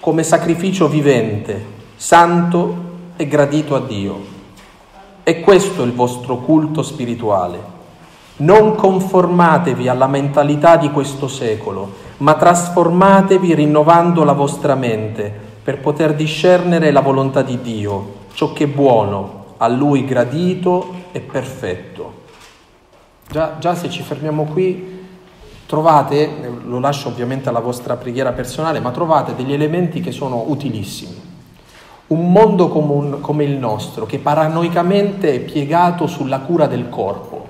come 0.00 0.22
sacrificio 0.22 0.88
vivente, 0.88 1.64
santo 1.94 2.88
e 3.16 3.26
gradito 3.28 3.76
a 3.76 3.80
Dio. 3.80 4.38
È 5.22 5.40
questo 5.40 5.82
il 5.82 5.92
vostro 5.92 6.38
culto 6.38 6.82
spirituale. 6.82 7.78
Non 8.36 8.74
conformatevi 8.74 9.86
alla 9.86 10.06
mentalità 10.06 10.76
di 10.76 10.90
questo 10.90 11.28
secolo, 11.28 11.92
ma 12.18 12.34
trasformatevi 12.34 13.54
rinnovando 13.54 14.24
la 14.24 14.32
vostra 14.32 14.74
mente 14.74 15.32
per 15.62 15.78
poter 15.78 16.14
discernere 16.14 16.90
la 16.90 17.00
volontà 17.00 17.42
di 17.42 17.60
Dio, 17.60 18.14
ciò 18.32 18.52
che 18.52 18.64
è 18.64 18.68
buono, 18.68 19.44
a 19.58 19.68
Lui 19.68 20.04
gradito 20.04 20.94
e 21.12 21.20
perfetto. 21.20 22.18
Già, 23.28 23.56
già 23.60 23.74
se 23.74 23.88
ci 23.90 24.02
fermiamo 24.02 24.44
qui 24.44 24.99
trovate, 25.70 26.28
lo 26.64 26.80
lascio 26.80 27.10
ovviamente 27.10 27.48
alla 27.48 27.60
vostra 27.60 27.94
preghiera 27.94 28.32
personale, 28.32 28.80
ma 28.80 28.90
trovate 28.90 29.36
degli 29.36 29.52
elementi 29.52 30.00
che 30.00 30.10
sono 30.10 30.46
utilissimi. 30.48 31.28
Un 32.08 32.32
mondo 32.32 32.68
come, 32.68 33.20
come 33.20 33.44
il 33.44 33.56
nostro, 33.56 34.04
che 34.04 34.18
paranoicamente 34.18 35.32
è 35.32 35.38
piegato 35.38 36.08
sulla 36.08 36.40
cura 36.40 36.66
del 36.66 36.88
corpo, 36.88 37.46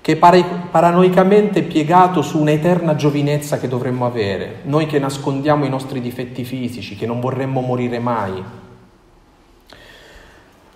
che 0.00 0.16
paranoicamente 0.16 1.60
è 1.60 1.64
piegato 1.64 2.22
su 2.22 2.40
un'eterna 2.40 2.94
giovinezza 2.94 3.58
che 3.58 3.68
dovremmo 3.68 4.06
avere, 4.06 4.60
noi 4.62 4.86
che 4.86 4.98
nascondiamo 4.98 5.66
i 5.66 5.68
nostri 5.68 6.00
difetti 6.00 6.44
fisici, 6.44 6.96
che 6.96 7.04
non 7.04 7.20
vorremmo 7.20 7.60
morire 7.60 7.98
mai, 7.98 8.42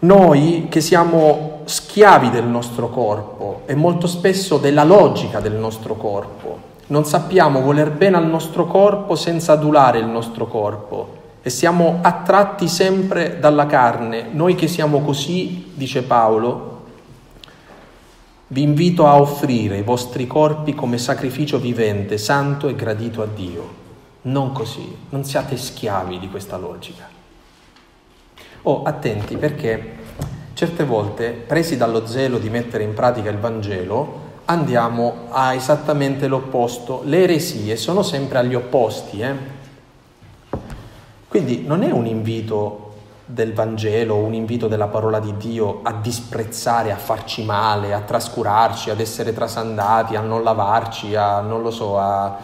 noi 0.07 0.69
che 0.71 0.81
siamo 0.81 1.62
schiavi 1.64 2.31
del 2.31 2.45
nostro 2.45 2.88
corpo 2.88 3.62
e 3.66 3.75
molto 3.75 4.07
spesso 4.07 4.57
della 4.57 4.85
logica 4.85 5.40
del 5.40 5.55
nostro 5.55 5.97
corpo, 5.97 6.75
non 6.87 7.05
sappiamo 7.05 7.61
voler 7.61 7.90
bene 7.90 8.16
al 8.16 8.27
nostro 8.27 8.66
corpo 8.66 9.16
senza 9.16 9.53
adulare 9.53 9.99
il 9.99 10.07
nostro 10.07 10.47
corpo 10.47 11.25
e 11.42 11.51
siamo 11.51 11.99
attratti 12.03 12.69
sempre 12.69 13.38
dalla 13.40 13.66
carne. 13.66 14.29
Noi 14.31 14.55
che 14.55 14.69
siamo 14.69 15.01
così, 15.01 15.73
dice 15.75 16.05
Paolo, 16.05 16.75
vi 18.49 18.62
invito 18.62 19.09
a 19.09 19.21
offrire 19.21 19.77
i 19.77 19.83
vostri 19.83 20.29
corpi 20.29 20.75
come 20.75 20.99
sacrificio 20.99 21.59
vivente, 21.59 22.16
santo 22.16 22.69
e 22.69 22.77
gradito 22.77 23.23
a 23.23 23.27
Dio. 23.27 23.85
Non 24.23 24.53
così, 24.53 24.97
non 25.09 25.25
siate 25.25 25.57
schiavi 25.57 26.21
di 26.21 26.29
questa 26.29 26.57
logica. 26.57 27.15
Oh, 28.68 28.83
attenti 28.83 29.37
perché 29.37 29.94
certe 30.55 30.83
volte, 30.83 31.31
presi 31.31 31.76
dallo 31.76 32.05
zelo 32.05 32.38
di 32.38 32.50
mettere 32.50 32.83
in 32.83 32.94
pratica 32.94 33.31
il 33.31 33.38
Vangelo, 33.38 34.24
andiamo 34.46 35.26
a 35.29 35.55
esattamente 35.55 36.26
l'opposto. 36.26 37.02
Le 37.05 37.22
eresie 37.22 37.76
sono 37.76 38.02
sempre 38.02 38.38
agli 38.38 38.57
opposti. 38.57 39.20
Eh? 39.20 39.35
Quindi 41.29 41.62
non 41.64 41.85
è 41.85 41.92
un 41.92 42.07
invito 42.07 42.94
del 43.24 43.52
Vangelo, 43.52 44.16
un 44.16 44.35
invito 44.35 44.66
della 44.66 44.88
parola 44.88 45.20
di 45.20 45.37
Dio 45.37 45.83
a 45.85 45.92
disprezzare, 45.92 46.90
a 46.90 46.96
farci 46.96 47.44
male, 47.44 47.92
a 47.92 48.00
trascurarci, 48.00 48.90
ad 48.90 48.98
essere 48.98 49.33
trasandati, 49.33 50.16
a 50.16 50.22
non 50.22 50.42
lavarci, 50.42 51.14
a 51.14 51.38
non 51.38 51.62
lo 51.62 51.70
so, 51.70 52.00
a 52.00 52.37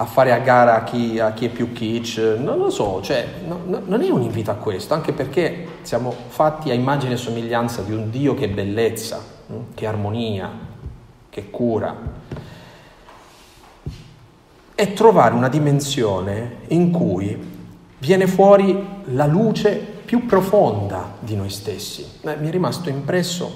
a 0.00 0.06
fare 0.06 0.32
a 0.32 0.38
gara 0.38 0.76
a 0.76 0.84
chi, 0.84 1.18
a 1.18 1.32
chi 1.34 1.44
è 1.44 1.48
più 1.50 1.72
kitsch, 1.72 2.38
non 2.38 2.56
lo 2.56 2.70
so, 2.70 3.02
cioè, 3.02 3.26
no, 3.46 3.60
no, 3.66 3.82
non 3.84 4.00
è 4.00 4.08
un 4.08 4.22
invito 4.22 4.50
a 4.50 4.54
questo, 4.54 4.94
anche 4.94 5.12
perché 5.12 5.66
siamo 5.82 6.10
fatti 6.28 6.70
a 6.70 6.74
immagine 6.74 7.12
e 7.12 7.16
somiglianza 7.18 7.82
di 7.82 7.92
un 7.92 8.08
Dio 8.08 8.32
che 8.32 8.46
è 8.46 8.48
bellezza, 8.48 9.22
hm, 9.46 9.74
che 9.74 9.84
è 9.84 9.88
armonia, 9.88 10.50
che 11.28 11.50
cura. 11.50 11.94
È 14.74 14.92
trovare 14.94 15.34
una 15.34 15.50
dimensione 15.50 16.60
in 16.68 16.90
cui 16.90 17.38
viene 17.98 18.26
fuori 18.26 19.02
la 19.12 19.26
luce 19.26 19.74
più 20.06 20.24
profonda 20.24 21.12
di 21.20 21.36
noi 21.36 21.50
stessi. 21.50 22.06
Mi 22.22 22.48
è 22.48 22.50
rimasto 22.50 22.88
impresso 22.88 23.54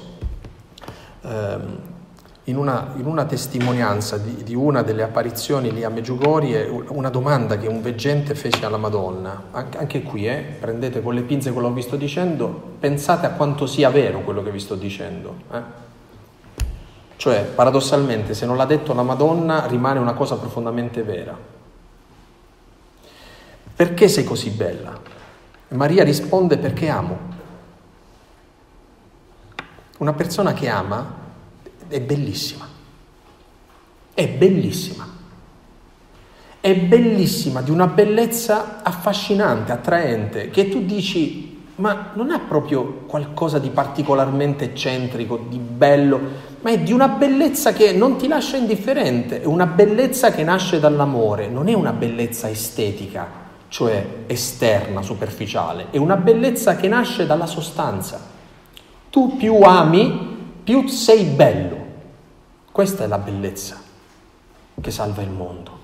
ehm, 1.23 1.79
in 2.45 2.57
una, 2.59 2.93
in 2.97 3.07
una 3.07 3.25
testimonianza 3.25 4.19
di, 4.19 4.43
di, 4.43 4.55
una 4.55 4.83
delle 4.83 5.03
apparizioni 5.03 5.73
lì 5.73 5.83
a 5.83 5.89
Meggiugorie, 5.89 6.67
una 6.89 7.09
domanda 7.09 7.57
che 7.57 7.67
un 7.69 7.81
veggente 7.81 8.35
fece 8.35 8.67
alla 8.67 8.77
Madonna. 8.77 9.45
Anche, 9.53 9.79
anche 9.79 10.03
qui, 10.03 10.29
eh, 10.29 10.57
prendete 10.61 11.01
con 11.01 11.15
le 11.15 11.23
pinze 11.23 11.53
quello 11.53 11.69
che 11.69 11.75
vi 11.75 11.83
sto 11.83 11.97
dicendo, 11.97 12.77
pensate 12.79 13.25
a 13.25 13.31
quanto 13.31 13.67
sia 13.67 13.89
vero 13.89 14.21
quello 14.21 14.43
che 14.43 14.51
vi 14.51 14.61
sto 14.61 14.75
dicendo. 14.75 15.35
Eh? 15.51 15.83
Cioè, 17.17 17.45
paradossalmente, 17.45 18.35
se 18.35 18.45
non 18.45 18.59
l'ha 18.59 18.67
detto 18.67 18.93
la 18.93 19.03
Madonna, 19.03 19.65
rimane 19.67 19.99
una 19.99 20.13
cosa 20.13 20.37
profondamente 20.37 21.03
vera. 21.03 21.37
Perché 23.75 24.07
sei 24.09 24.25
così 24.25 24.51
bella? 24.51 25.01
Maria 25.69 26.05
risponde 26.05 26.59
perché 26.59 26.91
amo. 26.91 27.33
Una 29.99 30.13
persona 30.13 30.53
che 30.53 30.69
ama 30.69 31.23
è 31.89 32.01
bellissima. 32.01 32.67
È 34.13 34.29
bellissima. 34.29 35.09
È 36.61 36.75
bellissima, 36.75 37.61
di 37.61 37.71
una 37.71 37.87
bellezza 37.87 38.83
affascinante, 38.83 39.71
attraente, 39.71 40.49
che 40.49 40.71
tu 40.71 40.83
dici, 40.85 41.63
ma 41.75 42.13
non 42.15 42.31
è 42.31 42.41
proprio 42.41 43.03
qualcosa 43.07 43.59
di 43.59 43.69
particolarmente 43.69 44.65
eccentrico, 44.65 45.45
di 45.47 45.59
bello, 45.59 46.19
ma 46.63 46.71
è 46.71 46.79
di 46.79 46.93
una 46.93 47.09
bellezza 47.09 47.75
che 47.75 47.93
non 47.93 48.17
ti 48.17 48.29
lascia 48.29 48.57
indifferente, 48.57 49.43
è 49.43 49.45
una 49.45 49.67
bellezza 49.67 50.31
che 50.31 50.43
nasce 50.43 50.81
dall'amore, 50.81 51.49
non 51.49 51.69
è 51.69 51.75
una 51.75 51.93
bellezza 51.93 52.49
estetica, 52.49 53.29
cioè 53.69 54.07
esterna, 54.27 55.03
superficiale, 55.03 55.89
è 55.91 55.99
una 55.99 56.17
bellezza 56.17 56.77
che 56.77 56.89
nasce 56.89 57.27
dalla 57.27 57.45
sostanza. 57.45 58.19
Tu 59.11 59.37
più 59.37 59.61
ami, 59.61 60.34
più 60.65 60.87
sei 60.89 61.25
bello. 61.25 61.83
Questa 62.73 63.05
è 63.05 63.07
la 63.07 63.19
bellezza 63.19 63.81
che 64.81 64.91
salva 64.91 65.23
il 65.23 65.31
mondo. 65.31 65.83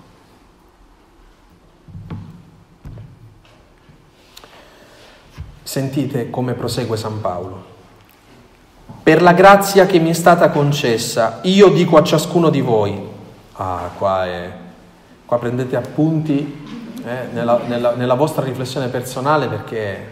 Sentite 5.62 6.31
come 6.31 6.55
prosegue 6.55 6.97
San 6.97 7.21
Paolo. 7.21 7.69
Per 9.05 9.23
la 9.23 9.33
grazia 9.33 9.87
che 9.87 10.01
mi 10.01 10.11
è 10.11 10.14
stata 10.14 10.51
concessa, 10.51 11.38
io 11.43 11.69
dico 11.69 11.97
a 11.97 12.03
ciascuno 12.03 12.51
di 12.51 12.61
voi, 12.61 13.01
ah, 13.53 13.90
qua, 13.97 14.27
è, 14.27 14.53
qua 15.25 15.38
prendete 15.38 15.77
appunti 15.77 16.66
eh, 17.05 17.29
nella, 17.33 17.61
nella, 17.66 17.95
nella, 17.95 18.14
vostra 18.14 18.45
riflessione 18.45 18.88
personale 18.88 19.47
perché 19.47 20.11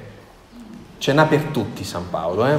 ce 0.99 1.13
n'ha 1.13 1.27
per 1.27 1.45
tutti 1.45 1.83
San 1.83 2.09
Paolo. 2.09 2.47
Eh? 2.47 2.59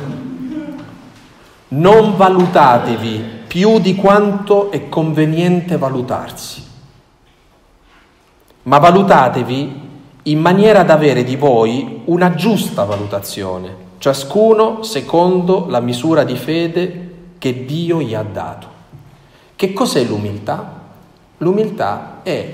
Non 1.70 2.16
valutatevi 2.18 3.24
più 3.46 3.80
di 3.80 3.96
quanto 3.96 4.72
è 4.72 4.90
conveniente 4.90 5.78
valutarsi. 5.78 6.64
Ma 8.64 8.80
valutatevi 8.80 9.88
in 10.24 10.40
maniera 10.40 10.84
da 10.84 10.94
avere 10.94 11.24
di 11.24 11.36
voi 11.36 12.02
una 12.06 12.34
giusta 12.34 12.86
valutazione, 12.86 13.76
ciascuno 14.00 14.82
secondo 14.82 15.68
la 15.68 15.80
misura 15.80 16.24
di 16.24 16.36
fede 16.36 17.10
che 17.38 17.66
Dio 17.66 18.02
gli 18.02 18.16
ha 18.16 18.24
dato. 18.24 18.68
Che 19.56 19.72
cos'è 19.72 20.04
l'umiltà? 20.04 20.82
L'umiltà 21.38 22.22
è 22.24 22.54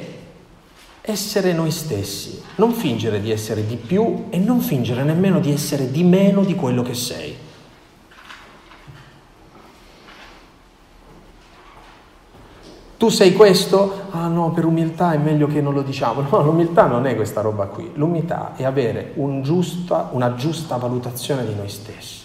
essere 1.01 1.54
noi 1.54 1.71
stessi, 1.71 2.41
non 2.56 2.73
fingere 2.73 3.21
di 3.21 3.32
essere 3.32 3.65
di 3.65 3.78
più 3.78 4.25
e 4.30 4.38
non 4.38 4.60
fingere 4.60 5.04
nemmeno 5.04 5.39
di 5.39 5.51
essere 5.51 5.89
di 5.89 6.04
meno 6.04 6.43
di 6.43 6.56
quello 6.56 6.82
che 6.82 6.93
sei. 6.93 7.43
Tu 12.97 13.10
sei 13.10 13.34
questo? 13.34 14.03
Ah 14.12 14.27
no, 14.27 14.51
per 14.51 14.63
umiltà 14.63 15.12
è 15.12 15.17
meglio 15.17 15.47
che 15.47 15.60
non 15.60 15.73
lo 15.73 15.81
diciamo. 15.81 16.21
No, 16.29 16.41
l'umiltà 16.41 16.86
non 16.86 17.05
è 17.05 17.15
questa 17.15 17.41
roba 17.41 17.65
qui. 17.65 17.91
L'umiltà 17.95 18.53
è 18.55 18.63
avere 18.63 19.12
un 19.15 19.41
giusta, 19.41 20.10
una 20.12 20.36
giusta 20.36 20.77
valutazione 20.77 21.45
di 21.45 21.53
noi 21.53 21.67
stessi. 21.67 22.23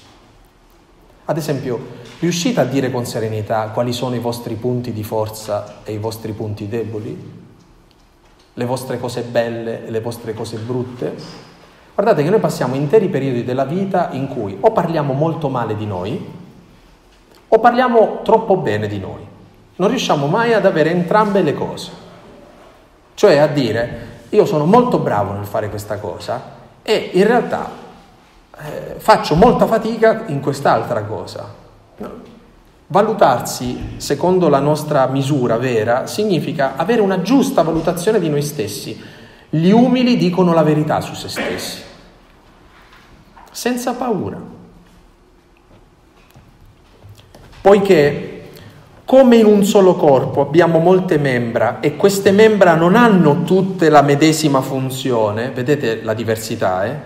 Ad 1.24 1.36
esempio, 1.36 1.78
riuscite 2.20 2.60
a 2.60 2.64
dire 2.64 2.90
con 2.92 3.04
serenità 3.04 3.68
quali 3.70 3.92
sono 3.92 4.14
i 4.14 4.20
vostri 4.20 4.54
punti 4.54 4.92
di 4.92 5.02
forza 5.02 5.82
e 5.82 5.92
i 5.92 5.98
vostri 5.98 6.32
punti 6.32 6.68
deboli? 6.68 7.38
Le 8.54 8.64
vostre 8.64 9.00
cose 9.00 9.22
belle 9.22 9.86
e 9.86 9.90
le 9.90 10.00
vostre 10.00 10.34
cose 10.34 10.56
brutte? 10.56 11.14
Guardate 11.94 12.22
che 12.22 12.30
noi 12.30 12.40
passiamo 12.40 12.76
interi 12.76 13.08
periodi 13.08 13.44
della 13.44 13.64
vita 13.64 14.10
in 14.12 14.28
cui 14.28 14.56
o 14.60 14.70
parliamo 14.70 15.12
molto 15.14 15.48
male 15.48 15.76
di 15.76 15.86
noi 15.86 16.38
o 17.48 17.58
parliamo 17.58 18.20
troppo 18.22 18.56
bene 18.56 18.86
di 18.86 18.98
noi 18.98 19.29
non 19.80 19.88
riusciamo 19.88 20.26
mai 20.26 20.52
ad 20.52 20.66
avere 20.66 20.90
entrambe 20.90 21.40
le 21.40 21.54
cose. 21.54 21.90
Cioè 23.14 23.38
a 23.38 23.46
dire, 23.46 24.08
io 24.28 24.44
sono 24.44 24.66
molto 24.66 24.98
bravo 24.98 25.32
nel 25.32 25.46
fare 25.46 25.70
questa 25.70 25.96
cosa 25.96 26.58
e 26.82 27.10
in 27.14 27.26
realtà 27.26 27.70
eh, 28.58 28.94
faccio 28.98 29.34
molta 29.36 29.66
fatica 29.66 30.24
in 30.26 30.40
quest'altra 30.40 31.02
cosa. 31.04 31.58
Valutarsi 32.88 33.94
secondo 33.96 34.50
la 34.50 34.58
nostra 34.58 35.06
misura 35.06 35.56
vera 35.56 36.06
significa 36.06 36.76
avere 36.76 37.00
una 37.00 37.22
giusta 37.22 37.62
valutazione 37.62 38.20
di 38.20 38.28
noi 38.28 38.42
stessi. 38.42 39.02
Gli 39.48 39.70
umili 39.70 40.18
dicono 40.18 40.52
la 40.52 40.62
verità 40.62 41.00
su 41.00 41.14
se 41.14 41.28
stessi, 41.28 41.82
senza 43.50 43.94
paura. 43.94 44.38
Poiché 47.62 48.29
come 49.10 49.38
in 49.38 49.44
un 49.44 49.64
solo 49.64 49.96
corpo 49.96 50.40
abbiamo 50.40 50.78
molte 50.78 51.18
membra 51.18 51.80
e 51.80 51.96
queste 51.96 52.30
membra 52.30 52.76
non 52.76 52.94
hanno 52.94 53.42
tutte 53.42 53.88
la 53.88 54.02
medesima 54.02 54.60
funzione, 54.60 55.50
vedete 55.50 56.04
la 56.04 56.14
diversità, 56.14 56.84
eh? 56.84 56.96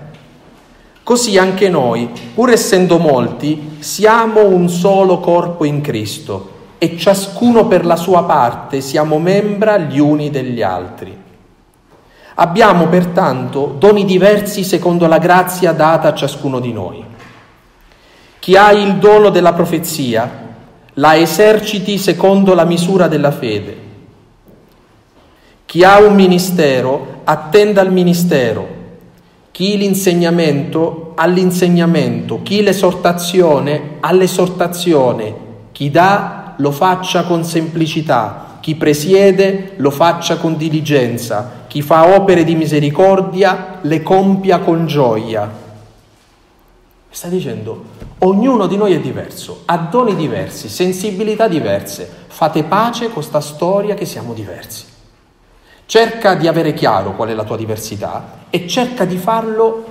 Così 1.03 1.39
anche 1.39 1.71
noi, 1.71 2.11
pur 2.35 2.51
essendo 2.51 2.99
molti, 2.99 3.79
siamo 3.79 4.47
un 4.47 4.69
solo 4.69 5.19
corpo 5.19 5.65
in 5.65 5.81
Cristo 5.81 6.51
e 6.77 6.99
ciascuno 6.99 7.67
per 7.69 7.87
la 7.87 7.97
sua 7.97 8.25
parte 8.25 8.83
siamo 8.83 9.19
membra 9.19 9.79
gli 9.79 9.99
uni 9.99 10.29
degli 10.29 10.61
altri. 10.61 11.17
Abbiamo 12.35 12.87
pertanto 12.89 13.77
doni 13.79 14.05
diversi 14.05 14.63
secondo 14.63 15.07
la 15.07 15.17
grazia 15.17 15.73
data 15.73 16.09
a 16.09 16.15
ciascuno 16.15 16.61
di 16.61 16.73
noi. 16.75 17.03
Chi 18.41 18.57
ha 18.59 18.73
il 18.73 18.97
dono 18.97 19.31
della 19.31 19.55
profezia, 19.55 20.44
la 20.95 21.17
eserciti 21.17 21.99
secondo 21.99 22.55
la 22.55 22.65
misura 22.65 23.09
della 23.09 23.33
fede. 23.33 23.77
Chi 25.65 25.83
ha 25.83 25.99
un 25.99 26.15
ministero 26.15 27.23
attenda 27.25 27.81
al 27.81 27.91
ministero, 27.93 28.83
chi 29.51 29.77
l'insegnamento 29.77 31.13
all'insegnamento, 31.17 32.43
chi 32.43 32.63
l'esortazione 32.63 33.97
all'esortazione, 34.01 35.35
chi 35.73 35.91
dà 35.91 36.55
lo 36.59 36.71
faccia 36.71 37.25
con 37.25 37.45
semplicità, 37.45 38.59
chi 38.61 38.77
presiede 38.77 39.73
lo 39.77 39.91
faccia 39.91 40.37
con 40.37 40.57
diligenza, 40.57 41.65
chi 41.67 41.83
fa 41.83 42.15
opere 42.15 42.45
di 42.45 42.55
misericordia 42.55 43.79
le 43.83 44.03
compia 44.03 44.61
con 44.61 44.87
gioia. 44.87 45.51
Sta 47.11 47.29
dicendo, 47.29 47.85
ognuno 48.25 48.67
di 48.67 48.77
noi 48.77 48.95
è 48.95 49.01
diverso, 49.01 49.63
ha 49.67 49.77
doni 49.77 50.15
diversi, 50.17 50.69
sensibilità 50.69 51.47
diverse. 51.49 52.23
Fate 52.27 52.65
pace 52.65 53.05
con 53.05 53.15
questa 53.15 53.41
storia 53.41 53.95
che 53.95 54.07
siamo 54.07 54.33
diversi. 54.33 54.85
Cerca 55.87 56.35
di 56.35 56.49
avere 56.49 56.73
chiaro 56.73 57.15
qual 57.15 57.29
è 57.29 57.35
la 57.35 57.45
tua 57.45 57.57
diversità 57.57 58.47
e 58.51 58.67
cerca 58.67 59.05
di 59.05 59.19
farlo 59.19 59.85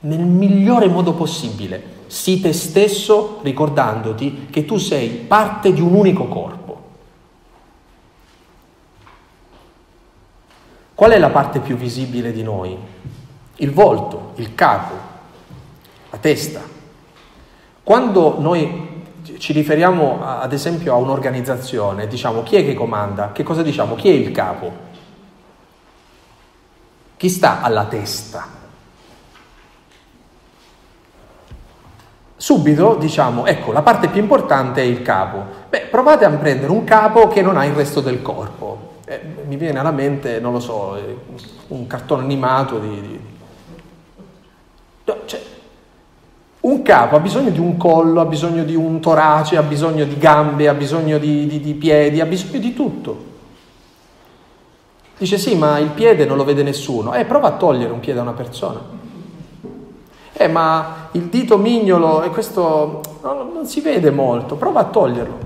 nel 0.00 0.20
migliore 0.20 0.88
modo 0.88 1.14
possibile. 1.14 1.94
Sii 2.06 2.40
te 2.40 2.52
stesso 2.52 3.40
ricordandoti 3.42 4.48
che 4.50 4.64
tu 4.64 4.76
sei 4.76 5.08
parte 5.08 5.72
di 5.72 5.80
un 5.80 5.94
unico 5.94 6.28
corpo. 6.28 6.64
Qual 10.94 11.10
è 11.10 11.18
la 11.18 11.30
parte 11.30 11.60
più 11.60 11.76
visibile 11.76 12.32
di 12.32 12.42
noi? 12.42 12.76
Il 13.56 13.72
volto, 13.72 14.32
il 14.36 14.54
capo, 14.54 14.94
la 16.10 16.18
testa. 16.18 16.75
Quando 17.86 18.40
noi 18.40 19.04
ci 19.38 19.52
riferiamo 19.52 20.18
ad 20.20 20.52
esempio 20.52 20.92
a 20.92 20.96
un'organizzazione, 20.96 22.08
diciamo 22.08 22.42
chi 22.42 22.56
è 22.56 22.64
che 22.64 22.74
comanda? 22.74 23.30
Che 23.30 23.44
cosa 23.44 23.62
diciamo? 23.62 23.94
Chi 23.94 24.08
è 24.08 24.12
il 24.12 24.32
capo? 24.32 24.72
Chi 27.16 27.28
sta 27.28 27.62
alla 27.62 27.84
testa? 27.84 28.44
Subito 32.34 32.96
diciamo, 32.96 33.46
ecco, 33.46 33.70
la 33.70 33.82
parte 33.82 34.08
più 34.08 34.20
importante 34.20 34.80
è 34.80 34.84
il 34.84 35.02
capo. 35.02 35.44
Beh, 35.68 35.82
provate 35.82 36.24
a 36.24 36.30
prendere 36.30 36.72
un 36.72 36.82
capo 36.82 37.28
che 37.28 37.40
non 37.40 37.56
ha 37.56 37.64
il 37.66 37.74
resto 37.74 38.00
del 38.00 38.20
corpo. 38.20 38.94
Eh, 39.04 39.20
mi 39.46 39.54
viene 39.54 39.78
alla 39.78 39.92
mente, 39.92 40.40
non 40.40 40.52
lo 40.52 40.58
so, 40.58 40.96
eh, 40.96 41.16
un 41.68 41.86
cartone 41.86 42.24
animato 42.24 42.80
di... 42.80 43.00
di... 43.00 43.20
Cioè, 45.24 45.54
un 46.66 46.82
capo 46.82 47.14
ha 47.14 47.20
bisogno 47.20 47.50
di 47.50 47.60
un 47.60 47.76
collo, 47.76 48.20
ha 48.20 48.24
bisogno 48.24 48.64
di 48.64 48.74
un 48.74 48.98
torace, 49.00 49.56
ha 49.56 49.62
bisogno 49.62 50.04
di 50.04 50.18
gambe, 50.18 50.66
ha 50.66 50.74
bisogno 50.74 51.16
di, 51.18 51.46
di, 51.46 51.60
di 51.60 51.74
piedi, 51.74 52.20
ha 52.20 52.26
bisogno 52.26 52.58
di 52.58 52.74
tutto. 52.74 53.34
Dice 55.16 55.38
sì, 55.38 55.56
ma 55.56 55.78
il 55.78 55.90
piede 55.90 56.26
non 56.26 56.36
lo 56.36 56.44
vede 56.44 56.64
nessuno. 56.64 57.14
Eh, 57.14 57.24
prova 57.24 57.48
a 57.48 57.52
togliere 57.52 57.92
un 57.92 58.00
piede 58.00 58.18
a 58.18 58.22
una 58.22 58.32
persona. 58.32 58.80
Eh, 60.32 60.48
ma 60.48 61.08
il 61.12 61.22
dito 61.22 61.56
mignolo, 61.56 62.22
e 62.22 62.30
questo 62.30 63.00
no, 63.22 63.50
non 63.54 63.66
si 63.66 63.80
vede 63.80 64.10
molto, 64.10 64.56
prova 64.56 64.80
a 64.80 64.84
toglierlo. 64.84 65.38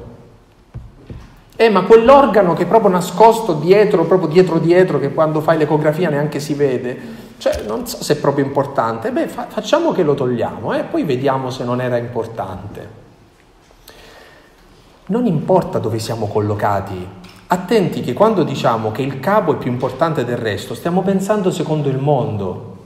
Eh, 1.54 1.68
ma 1.68 1.82
quell'organo 1.82 2.54
che 2.54 2.62
è 2.62 2.66
proprio 2.66 2.90
nascosto 2.90 3.52
dietro, 3.52 4.06
proprio 4.06 4.28
dietro 4.30 4.58
dietro, 4.58 4.98
che 4.98 5.12
quando 5.12 5.42
fai 5.42 5.58
l'ecografia 5.58 6.08
neanche 6.08 6.40
si 6.40 6.54
vede, 6.54 7.28
cioè, 7.40 7.62
non 7.62 7.86
so 7.86 8.02
se 8.02 8.12
è 8.12 8.16
proprio 8.18 8.44
importante. 8.44 9.10
Beh, 9.10 9.26
fa- 9.26 9.46
facciamo 9.48 9.92
che 9.92 10.02
lo 10.02 10.12
togliamo 10.12 10.74
e 10.74 10.80
eh? 10.80 10.82
poi 10.84 11.04
vediamo 11.04 11.48
se 11.48 11.64
non 11.64 11.80
era 11.80 11.96
importante. 11.96 12.98
Non 15.06 15.24
importa 15.24 15.78
dove 15.78 15.98
siamo 15.98 16.26
collocati. 16.26 17.08
Attenti 17.46 18.02
che 18.02 18.12
quando 18.12 18.42
diciamo 18.42 18.92
che 18.92 19.00
il 19.00 19.20
capo 19.20 19.54
è 19.54 19.56
più 19.56 19.70
importante 19.70 20.22
del 20.26 20.36
resto, 20.36 20.74
stiamo 20.74 21.00
pensando 21.00 21.50
secondo 21.50 21.88
il 21.88 21.96
mondo. 21.96 22.76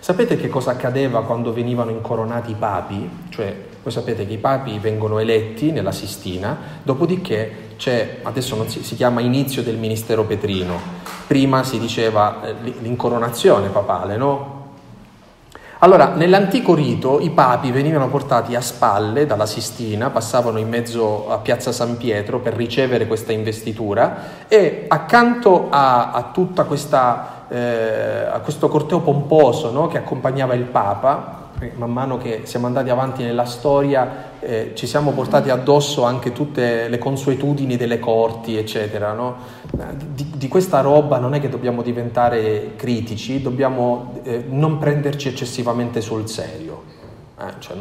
Sapete 0.00 0.36
che 0.36 0.48
cosa 0.48 0.72
accadeva 0.72 1.22
quando 1.22 1.52
venivano 1.52 1.92
incoronati 1.92 2.50
i 2.50 2.56
papi? 2.58 3.08
Cioè, 3.28 3.56
voi 3.80 3.92
sapete 3.92 4.26
che 4.26 4.32
i 4.32 4.38
papi 4.38 4.80
vengono 4.80 5.20
eletti 5.20 5.70
nella 5.70 5.92
Sistina, 5.92 6.56
dopodiché 6.82 7.67
c'è, 7.78 8.18
adesso 8.24 8.62
si, 8.68 8.82
si, 8.82 8.96
chiama 8.96 9.20
inizio 9.20 9.62
del 9.62 9.76
ministero 9.76 10.24
petrino, 10.24 10.78
prima 11.26 11.62
si 11.62 11.78
diceva 11.78 12.42
eh, 12.44 12.54
l'incoronazione 12.82 13.68
papale, 13.68 14.16
no? 14.16 14.56
Allora, 15.80 16.08
nell'antico 16.08 16.74
rito 16.74 17.20
i 17.20 17.30
papi 17.30 17.70
venivano 17.70 18.08
portati 18.08 18.56
a 18.56 18.60
spalle 18.60 19.26
dalla 19.26 19.46
Sistina, 19.46 20.10
passavano 20.10 20.58
in 20.58 20.68
mezzo 20.68 21.30
a 21.30 21.38
Piazza 21.38 21.70
San 21.70 21.96
Pietro 21.96 22.40
per 22.40 22.54
ricevere 22.54 23.06
questa 23.06 23.30
investitura 23.30 24.46
e 24.48 24.86
accanto 24.88 25.68
a, 25.70 26.10
a 26.10 26.30
tutta 26.32 26.66
eh, 27.48 28.40
questo 28.42 28.68
corteo 28.68 28.98
pomposo 28.98 29.70
no, 29.70 29.86
che 29.86 29.98
accompagnava 29.98 30.54
il 30.54 30.64
Papa, 30.64 31.50
man 31.76 31.92
mano 31.92 32.18
che 32.18 32.40
siamo 32.42 32.66
andati 32.66 32.90
avanti 32.90 33.22
nella 33.22 33.44
storia 33.44 34.27
eh, 34.40 34.72
ci 34.74 34.86
siamo 34.86 35.12
portati 35.12 35.50
addosso 35.50 36.04
anche 36.04 36.32
tutte 36.32 36.88
le 36.88 36.98
consuetudini 36.98 37.76
delle 37.76 37.98
corti, 37.98 38.56
eccetera. 38.56 39.12
No? 39.12 39.36
Di, 40.14 40.32
di, 40.36 40.48
questa 40.48 40.80
roba 40.80 41.18
non 41.18 41.34
è 41.34 41.40
che 41.40 41.48
dobbiamo 41.48 41.82
diventare 41.82 42.74
critici, 42.76 43.42
dobbiamo 43.42 44.20
eh, 44.22 44.44
non 44.48 44.78
prenderci 44.78 45.28
eccessivamente 45.28 46.00
sul 46.00 46.28
serio. 46.28 46.82
Eh, 47.38 47.52
cioè, 47.58 47.76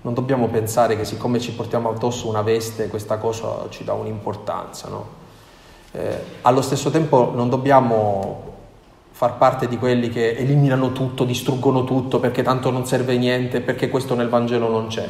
non 0.00 0.14
dobbiamo 0.14 0.46
pensare 0.48 0.96
che 0.96 1.04
siccome 1.04 1.40
ci 1.40 1.52
portiamo 1.52 1.90
addosso 1.90 2.28
una 2.28 2.42
veste 2.42 2.88
questa 2.88 3.18
cosa 3.18 3.66
ci 3.68 3.84
dà 3.84 3.92
un'importanza. 3.92 4.88
No? 4.88 5.06
Eh, 5.92 6.22
allo 6.42 6.62
stesso 6.62 6.90
tempo 6.90 7.32
non 7.34 7.48
dobbiamo 7.48 8.46
far 9.10 9.36
parte 9.36 9.66
di 9.66 9.78
quelli 9.78 10.10
che 10.10 10.36
eliminano 10.36 10.92
tutto, 10.92 11.24
distruggono 11.24 11.82
tutto 11.82 12.20
perché 12.20 12.44
tanto 12.44 12.70
non 12.70 12.86
serve 12.86 13.18
niente, 13.18 13.60
perché 13.60 13.88
questo 13.88 14.14
nel 14.14 14.28
Vangelo 14.28 14.68
non 14.68 14.86
c'è. 14.86 15.08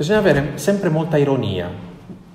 Bisogna 0.00 0.20
avere 0.20 0.52
sempre 0.54 0.88
molta 0.88 1.18
ironia 1.18 1.70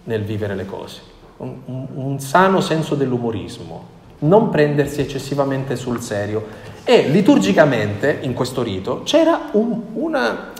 nel 0.03 0.21
vivere 0.21 0.53
le 0.53 0.67
cose. 0.67 1.01
un, 1.37 1.55
un, 1.65 1.87
un 1.93 2.19
sano 2.19 2.61
senso 2.61 2.93
dell'umorismo, 2.93 3.83
non 4.19 4.51
prendersi 4.51 5.01
eccessivamente 5.01 5.75
sul 5.75 5.99
serio. 5.99 6.45
E 6.83 7.07
liturgicamente, 7.09 8.19
in 8.21 8.33
questo 8.33 8.61
rito, 8.61 9.01
c'era 9.01 9.49
un, 9.53 9.81
una, 9.93 10.51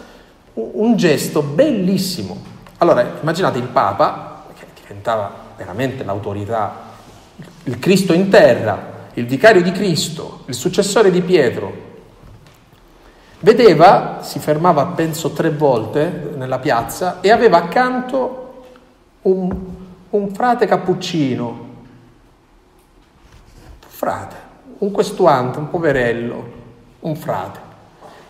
un 0.53 0.95
gesto 0.95 1.43
bellissimo. 1.43 2.41
Allora, 2.79 3.17
immaginate 3.21 3.59
il 3.59 3.67
Papa, 3.67 4.45
che 4.57 4.65
diventava 4.81 5.31
veramente 5.55 6.03
l'autorità, 6.03 6.93
il 7.65 7.77
Cristo 7.77 8.13
in 8.13 8.29
terra, 8.29 9.09
il 9.13 9.27
vicario 9.27 9.61
di 9.61 9.71
Cristo, 9.71 10.41
il 10.47 10.55
successore 10.55 11.11
di 11.11 11.21
Pietro, 11.21 11.84
vedeva, 13.45 14.17
si 14.21 14.39
fermava 14.39 14.87
penso 14.87 15.29
tre 15.29 15.51
volte 15.51 16.31
nella 16.35 16.57
piazza 16.57 17.21
e 17.21 17.29
aveva 17.29 17.57
accanto 17.57 18.63
un, 19.21 19.55
un 20.09 20.33
frate 20.33 20.65
cappuccino, 20.65 21.47
un 21.47 21.67
frate, 23.85 24.35
un 24.79 24.89
questuante, 24.89 25.59
un 25.59 25.69
poverello, 25.69 26.51
un 27.01 27.15
frate, 27.15 27.59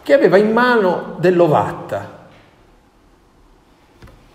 che 0.03 0.13
aveva 0.13 0.36
in 0.36 0.51
mano 0.51 1.16
dell'ovatta 1.18 2.28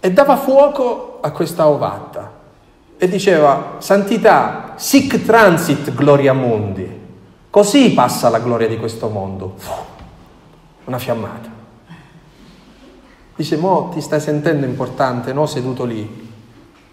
e 0.01 0.11
dava 0.11 0.39
fuoco 0.39 1.19
a 1.21 1.31
questa 1.31 1.69
ovatta 1.69 2.39
e 2.97 3.07
diceva, 3.07 3.75
santità, 3.81 4.73
sic 4.77 5.27
transit 5.27 5.93
gloria 5.93 6.33
mundi, 6.33 7.01
così 7.51 7.93
passa 7.93 8.31
la 8.31 8.39
gloria 8.39 8.67
di 8.67 8.79
questo 8.79 9.11
mondo. 9.11 9.90
Una 10.85 10.99
fiammata. 10.99 11.49
Dice, 13.37 13.57
mo 13.57 13.89
ti 13.89 14.01
stai 14.01 14.21
sentendo 14.21 14.67
importante, 14.67 15.33
no? 15.33 15.47
Seduto 15.47 15.85
lì. 15.85 16.29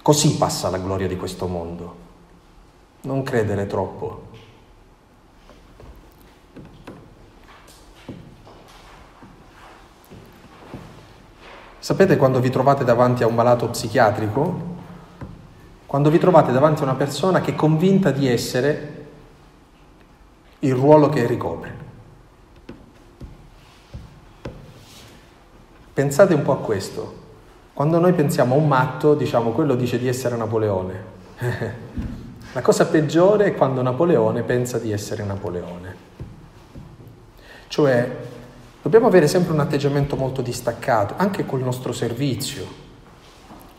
Così 0.01 0.38
passa 0.38 0.69
la 0.69 0.77
gloria 0.77 1.07
di 1.07 1.17
questo 1.17 1.47
mondo. 1.47 1.95
Non 3.01 3.23
credere 3.23 3.67
troppo. 3.67 4.27
Sapete 11.79 12.17
quando 12.17 12.41
vi 12.41 12.49
trovate 12.49 12.83
davanti 12.83 13.23
a 13.23 13.27
un 13.27 13.35
malato 13.35 13.69
psichiatrico? 13.69 14.75
Quando 15.85 16.09
vi 16.09 16.17
trovate 16.17 16.51
davanti 16.51 16.81
a 16.81 16.83
una 16.83 16.95
persona 16.95 17.39
che 17.39 17.51
è 17.51 17.55
convinta 17.55 18.11
di 18.11 18.27
essere 18.27 19.07
il 20.59 20.73
ruolo 20.73 21.07
che 21.07 21.25
ricopre. 21.25 21.86
Pensate 25.97 26.35
un 26.35 26.43
po' 26.43 26.51
a 26.51 26.57
questo. 26.57 27.15
Quando 27.73 27.97
noi 27.97 28.13
pensiamo 28.13 28.53
a 28.53 28.57
un 28.59 28.67
matto, 28.67 29.15
diciamo 29.15 29.49
quello 29.49 29.73
dice 29.73 29.97
di 29.97 30.07
essere 30.07 30.37
Napoleone. 30.37 31.03
La 32.53 32.61
cosa 32.61 32.85
peggiore 32.85 33.45
è 33.45 33.55
quando 33.55 33.81
Napoleone 33.81 34.43
pensa 34.43 34.77
di 34.77 34.91
essere 34.91 35.23
Napoleone. 35.23 35.95
Cioè, 37.67 38.15
dobbiamo 38.79 39.07
avere 39.07 39.27
sempre 39.27 39.53
un 39.53 39.59
atteggiamento 39.59 40.15
molto 40.15 40.43
distaccato, 40.43 41.15
anche 41.17 41.47
col 41.47 41.61
nostro 41.61 41.91
servizio. 41.91 42.67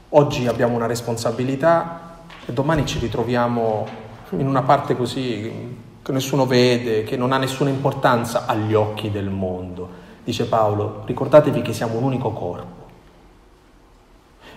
Oggi 0.08 0.48
abbiamo 0.48 0.74
una 0.74 0.86
responsabilità 0.86 2.16
e 2.44 2.52
domani 2.52 2.84
ci 2.84 2.98
ritroviamo 2.98 3.86
in 4.30 4.48
una 4.48 4.62
parte 4.62 4.96
così 4.96 5.76
che 6.02 6.10
nessuno 6.10 6.46
vede, 6.46 7.04
che 7.04 7.16
non 7.16 7.30
ha 7.30 7.38
nessuna 7.38 7.70
importanza 7.70 8.44
agli 8.44 8.74
occhi 8.74 9.08
del 9.08 9.30
mondo. 9.30 9.97
Dice 10.28 10.44
Paolo, 10.44 11.04
ricordatevi 11.06 11.62
che 11.62 11.72
siamo 11.72 11.96
un 11.96 12.02
unico 12.02 12.32
corpo 12.32 12.86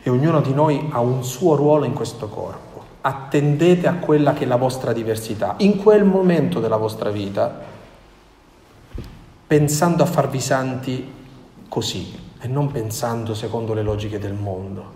e 0.03 0.09
ognuno 0.09 0.41
di 0.41 0.53
noi 0.53 0.89
ha 0.91 0.99
un 0.99 1.24
suo 1.24 1.55
ruolo 1.55 1.86
in 1.86 1.93
questo 1.93 2.28
corpo. 2.28 2.84
Attendete 2.99 3.88
a 3.88 3.93
quella 3.93 4.34
che 4.34 4.43
è 4.43 4.47
la 4.47 4.57
vostra 4.57 4.91
diversità. 4.91 5.55
In 5.59 5.78
quel 5.78 6.03
momento 6.03 6.59
della 6.59 6.76
vostra 6.76 7.09
vita, 7.09 7.57
pensando 9.47 10.03
a 10.03 10.05
farvi 10.05 10.41
santi 10.41 11.09
così 11.69 12.19
e 12.41 12.49
non 12.49 12.69
pensando 12.69 13.34
secondo 13.34 13.74
le 13.74 13.82
logiche 13.82 14.19
del 14.19 14.34
mondo. 14.34 14.91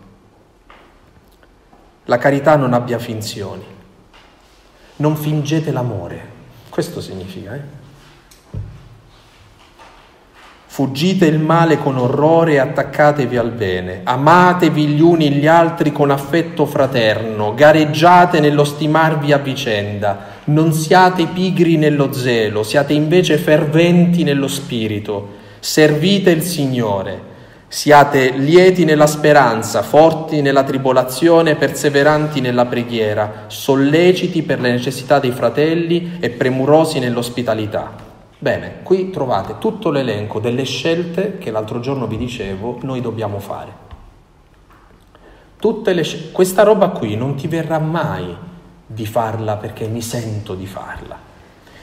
La 2.03 2.17
carità 2.17 2.57
non 2.57 2.73
abbia 2.73 2.99
finzioni. 2.99 3.63
Non 4.97 5.15
fingete 5.15 5.71
l'amore. 5.71 6.33
Questo 6.67 6.99
significa, 6.99 7.55
eh? 7.55 7.83
Fuggite 10.75 11.25
il 11.25 11.39
male 11.39 11.77
con 11.77 11.97
orrore 11.97 12.55
e 12.55 12.57
attaccatevi 12.57 13.37
al 13.37 13.51
bene. 13.51 14.01
Amatevi 14.03 14.87
gli 14.87 14.99
uni 14.99 15.31
gli 15.31 15.47
altri 15.47 15.93
con 15.93 16.11
affetto 16.11 16.65
fraterno. 16.65 17.53
Gareggiate 17.53 18.41
nello 18.41 18.65
stimarvi 18.65 19.31
a 19.31 19.37
vicenda. 19.37 20.41
Non 20.47 20.73
siate 20.73 21.27
pigri 21.27 21.77
nello 21.77 22.11
zelo, 22.11 22.61
siate 22.63 22.91
invece 22.91 23.37
ferventi 23.37 24.23
nello 24.23 24.49
spirito. 24.49 25.35
Servite 25.61 26.31
il 26.31 26.41
Signore. 26.41 27.21
Siate 27.69 28.31
lieti 28.31 28.83
nella 28.83 29.07
speranza, 29.07 29.81
forti 29.81 30.41
nella 30.41 30.63
tribolazione, 30.63 31.55
perseveranti 31.55 32.41
nella 32.41 32.65
preghiera, 32.65 33.45
solleciti 33.47 34.41
per 34.41 34.59
le 34.59 34.71
necessità 34.71 35.19
dei 35.19 35.31
fratelli 35.31 36.17
e 36.19 36.31
premurosi 36.31 36.99
nell'ospitalità. 36.99 38.04
Bene, 38.37 38.81
qui 38.83 39.09
trovate 39.09 39.57
tutto 39.59 39.91
l'elenco 39.91 40.39
delle 40.39 40.63
scelte 40.63 41.37
che 41.37 41.51
l'altro 41.51 41.79
giorno 41.79 42.07
vi 42.07 42.17
dicevo 42.17 42.79
noi 42.81 43.01
dobbiamo 43.01 43.39
fare. 43.39 43.83
Tutte 45.57 45.93
le, 45.93 46.31
questa 46.31 46.63
roba 46.63 46.89
qui 46.89 47.15
non 47.15 47.35
ti 47.35 47.47
verrà 47.47 47.79
mai 47.79 48.35
di 48.85 49.05
farla 49.05 49.55
perché 49.55 49.87
mi 49.87 50.01
sento 50.01 50.53
di 50.53 50.65
farla. 50.67 51.17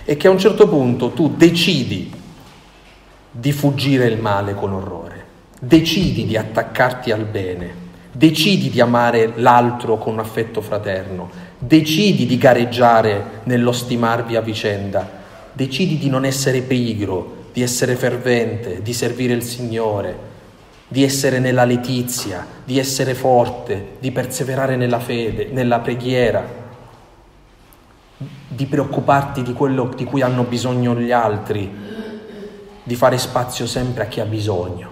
E 0.04 0.16
che 0.16 0.28
a 0.28 0.30
un 0.30 0.38
certo 0.38 0.68
punto 0.68 1.10
tu 1.10 1.34
decidi 1.36 2.12
di 3.30 3.52
fuggire 3.52 4.06
il 4.06 4.20
male 4.20 4.54
con 4.54 4.72
orrore 4.72 5.22
decidi 5.64 6.26
di 6.26 6.36
attaccarti 6.36 7.12
al 7.12 7.24
bene, 7.24 7.72
decidi 8.10 8.68
di 8.68 8.80
amare 8.80 9.34
l'altro 9.36 9.96
con 9.96 10.18
affetto 10.18 10.60
fraterno, 10.60 11.30
decidi 11.56 12.26
di 12.26 12.36
gareggiare 12.36 13.42
nello 13.44 13.70
stimarvi 13.70 14.34
a 14.34 14.40
vicenda, 14.40 15.21
decidi 15.52 15.98
di 15.98 16.08
non 16.08 16.24
essere 16.24 16.60
pigro, 16.60 17.40
di 17.52 17.62
essere 17.62 17.96
fervente, 17.96 18.82
di 18.82 18.92
servire 18.92 19.34
il 19.34 19.42
Signore, 19.42 20.30
di 20.88 21.02
essere 21.04 21.38
nella 21.38 21.64
letizia, 21.64 22.46
di 22.64 22.78
essere 22.78 23.14
forte, 23.14 23.96
di 23.98 24.10
perseverare 24.10 24.76
nella 24.76 25.00
fede, 25.00 25.48
nella 25.50 25.80
preghiera, 25.80 26.60
di 28.48 28.66
preoccuparti 28.66 29.42
di 29.42 29.52
quello 29.52 29.90
di 29.94 30.04
cui 30.04 30.22
hanno 30.22 30.44
bisogno 30.44 30.94
gli 30.98 31.12
altri, 31.12 31.70
di 32.84 32.94
fare 32.94 33.18
spazio 33.18 33.66
sempre 33.66 34.04
a 34.04 34.06
chi 34.06 34.20
ha 34.20 34.24
bisogno. 34.24 34.90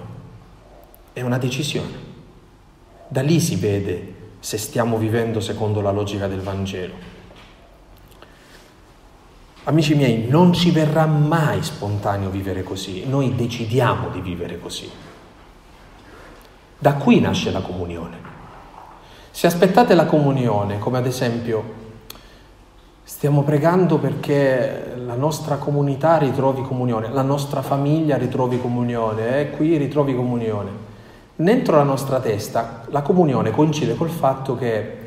È 1.13 1.23
una 1.23 1.39
decisione. 1.39 2.09
Da 3.09 3.23
lì 3.23 3.41
si 3.41 3.57
vede 3.57 4.15
se 4.41 4.57
stiamo 4.57 4.97
vivendo 4.97 5.41
secondo 5.41 5.81
la 5.81 5.91
logica 5.91 6.27
del 6.27 6.41
Vangelo. 6.41 7.10
Amici 9.71 9.95
miei, 9.95 10.27
non 10.27 10.53
ci 10.53 10.73
verrà 10.73 11.07
mai 11.07 11.63
spontaneo 11.63 12.29
vivere 12.29 12.65
così, 12.65 13.07
noi 13.07 13.37
decidiamo 13.37 14.09
di 14.09 14.21
vivere 14.21 14.59
così. 14.59 14.91
Da 16.77 16.95
qui 16.95 17.21
nasce 17.21 17.53
la 17.53 17.61
comunione. 17.61 18.17
Se 19.31 19.47
aspettate 19.47 19.95
la 19.95 20.07
comunione, 20.07 20.81
come 20.81 20.99
ad 20.99 21.07
esempio 21.07 21.63
stiamo 23.05 23.45
pregando 23.45 23.99
perché 23.99 24.95
la 24.97 25.15
nostra 25.15 25.55
comunità 25.55 26.19
ritrovi 26.19 26.63
comunione, 26.63 27.09
la 27.13 27.23
nostra 27.23 27.63
famiglia 27.63 28.17
ritrovi 28.17 28.61
comunione, 28.61 29.39
eh, 29.39 29.51
qui 29.51 29.77
ritrovi 29.77 30.17
comunione 30.17 30.71
dentro 31.37 31.77
la 31.77 31.85
nostra 31.85 32.19
testa 32.19 32.83
la 32.89 33.03
comunione 33.03 33.53
coincide 33.53 33.95
col 33.95 34.11
fatto 34.11 34.57
che 34.57 34.99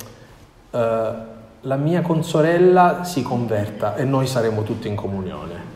eh, 0.72 1.32
la 1.66 1.78
mia 1.78 2.02
consorella 2.02 3.06
si 3.06 3.22
converta 3.22 3.96
e 3.96 4.04
noi 4.04 4.28
saremo 4.28 4.64
tutti 4.64 4.90
in 4.90 4.96
comunione. 4.96 5.72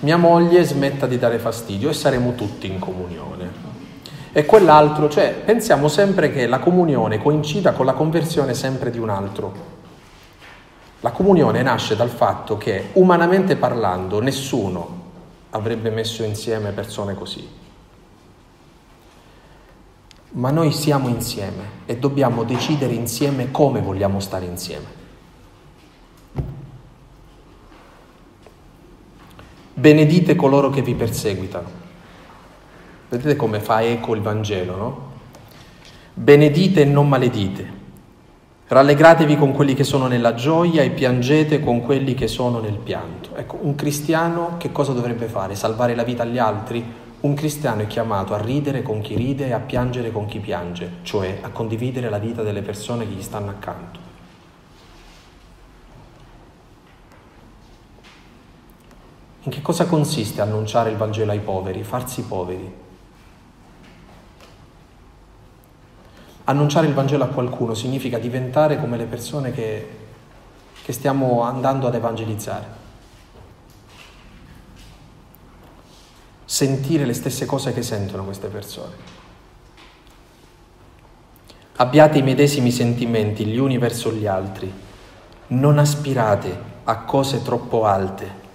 Mia 0.00 0.16
moglie 0.16 0.64
smetta 0.64 1.06
di 1.06 1.18
dare 1.18 1.38
fastidio 1.38 1.90
e 1.90 1.92
saremo 1.92 2.34
tutti 2.34 2.66
in 2.66 2.78
comunione. 2.78 3.66
E 4.32 4.46
quell'altro, 4.46 5.10
cioè 5.10 5.34
pensiamo 5.44 5.88
sempre 5.88 6.32
che 6.32 6.46
la 6.46 6.58
comunione 6.58 7.18
coincida 7.18 7.72
con 7.72 7.84
la 7.84 7.92
conversione 7.92 8.54
sempre 8.54 8.90
di 8.90 8.98
un 8.98 9.10
altro. 9.10 9.76
La 11.00 11.10
comunione 11.10 11.60
nasce 11.60 11.94
dal 11.94 12.08
fatto 12.08 12.56
che, 12.56 12.90
umanamente 12.94 13.56
parlando, 13.56 14.22
nessuno 14.22 15.06
avrebbe 15.50 15.90
messo 15.90 16.22
insieme 16.22 16.70
persone 16.70 17.14
così 17.14 17.57
ma 20.30 20.50
noi 20.50 20.72
siamo 20.72 21.08
insieme 21.08 21.76
e 21.86 21.96
dobbiamo 21.96 22.44
decidere 22.44 22.92
insieme 22.92 23.50
come 23.50 23.80
vogliamo 23.80 24.20
stare 24.20 24.44
insieme. 24.44 24.96
Benedite 29.72 30.34
coloro 30.34 30.70
che 30.70 30.82
vi 30.82 30.94
perseguitano. 30.94 31.68
Vedete 33.08 33.36
come 33.36 33.60
fa 33.60 33.80
eco 33.80 34.14
il 34.14 34.20
Vangelo, 34.20 34.76
no? 34.76 35.10
Benedite 36.12 36.82
e 36.82 36.84
non 36.84 37.08
maledite. 37.08 37.76
Rallegratevi 38.66 39.36
con 39.38 39.52
quelli 39.52 39.72
che 39.72 39.84
sono 39.84 40.08
nella 40.08 40.34
gioia 40.34 40.82
e 40.82 40.90
piangete 40.90 41.60
con 41.60 41.80
quelli 41.80 42.12
che 42.12 42.26
sono 42.26 42.58
nel 42.58 42.76
pianto. 42.76 43.34
Ecco, 43.34 43.58
un 43.62 43.74
cristiano 43.76 44.56
che 44.58 44.72
cosa 44.72 44.92
dovrebbe 44.92 45.26
fare? 45.26 45.54
Salvare 45.54 45.94
la 45.94 46.02
vita 46.02 46.24
agli 46.24 46.38
altri? 46.38 46.84
Un 47.20 47.34
cristiano 47.34 47.82
è 47.82 47.88
chiamato 47.88 48.32
a 48.32 48.40
ridere 48.40 48.82
con 48.82 49.00
chi 49.00 49.16
ride 49.16 49.46
e 49.46 49.52
a 49.52 49.58
piangere 49.58 50.12
con 50.12 50.26
chi 50.26 50.38
piange, 50.38 50.98
cioè 51.02 51.40
a 51.42 51.48
condividere 51.48 52.08
la 52.08 52.18
vita 52.18 52.42
delle 52.42 52.62
persone 52.62 53.08
che 53.08 53.14
gli 53.14 53.22
stanno 53.22 53.50
accanto. 53.50 53.98
In 59.42 59.50
che 59.50 59.62
cosa 59.62 59.86
consiste 59.86 60.40
annunciare 60.40 60.90
il 60.90 60.96
Vangelo 60.96 61.32
ai 61.32 61.40
poveri, 61.40 61.82
farsi 61.82 62.22
poveri? 62.22 62.72
Annunciare 66.44 66.86
il 66.86 66.94
Vangelo 66.94 67.24
a 67.24 67.28
qualcuno 67.28 67.74
significa 67.74 68.18
diventare 68.18 68.78
come 68.78 68.96
le 68.96 69.06
persone 69.06 69.52
che, 69.52 69.88
che 70.82 70.92
stiamo 70.92 71.42
andando 71.42 71.88
ad 71.88 71.94
evangelizzare. 71.94 72.77
Sentire 76.50 77.04
le 77.04 77.12
stesse 77.12 77.44
cose 77.44 77.74
che 77.74 77.82
sentono 77.82 78.24
queste 78.24 78.46
persone. 78.48 78.94
Abbiate 81.76 82.16
i 82.16 82.22
medesimi 82.22 82.70
sentimenti 82.70 83.44
gli 83.44 83.58
uni 83.58 83.76
verso 83.76 84.10
gli 84.10 84.26
altri. 84.26 84.72
Non 85.48 85.78
aspirate 85.78 86.58
a 86.84 87.00
cose 87.00 87.42
troppo 87.42 87.84
alte 87.84 88.46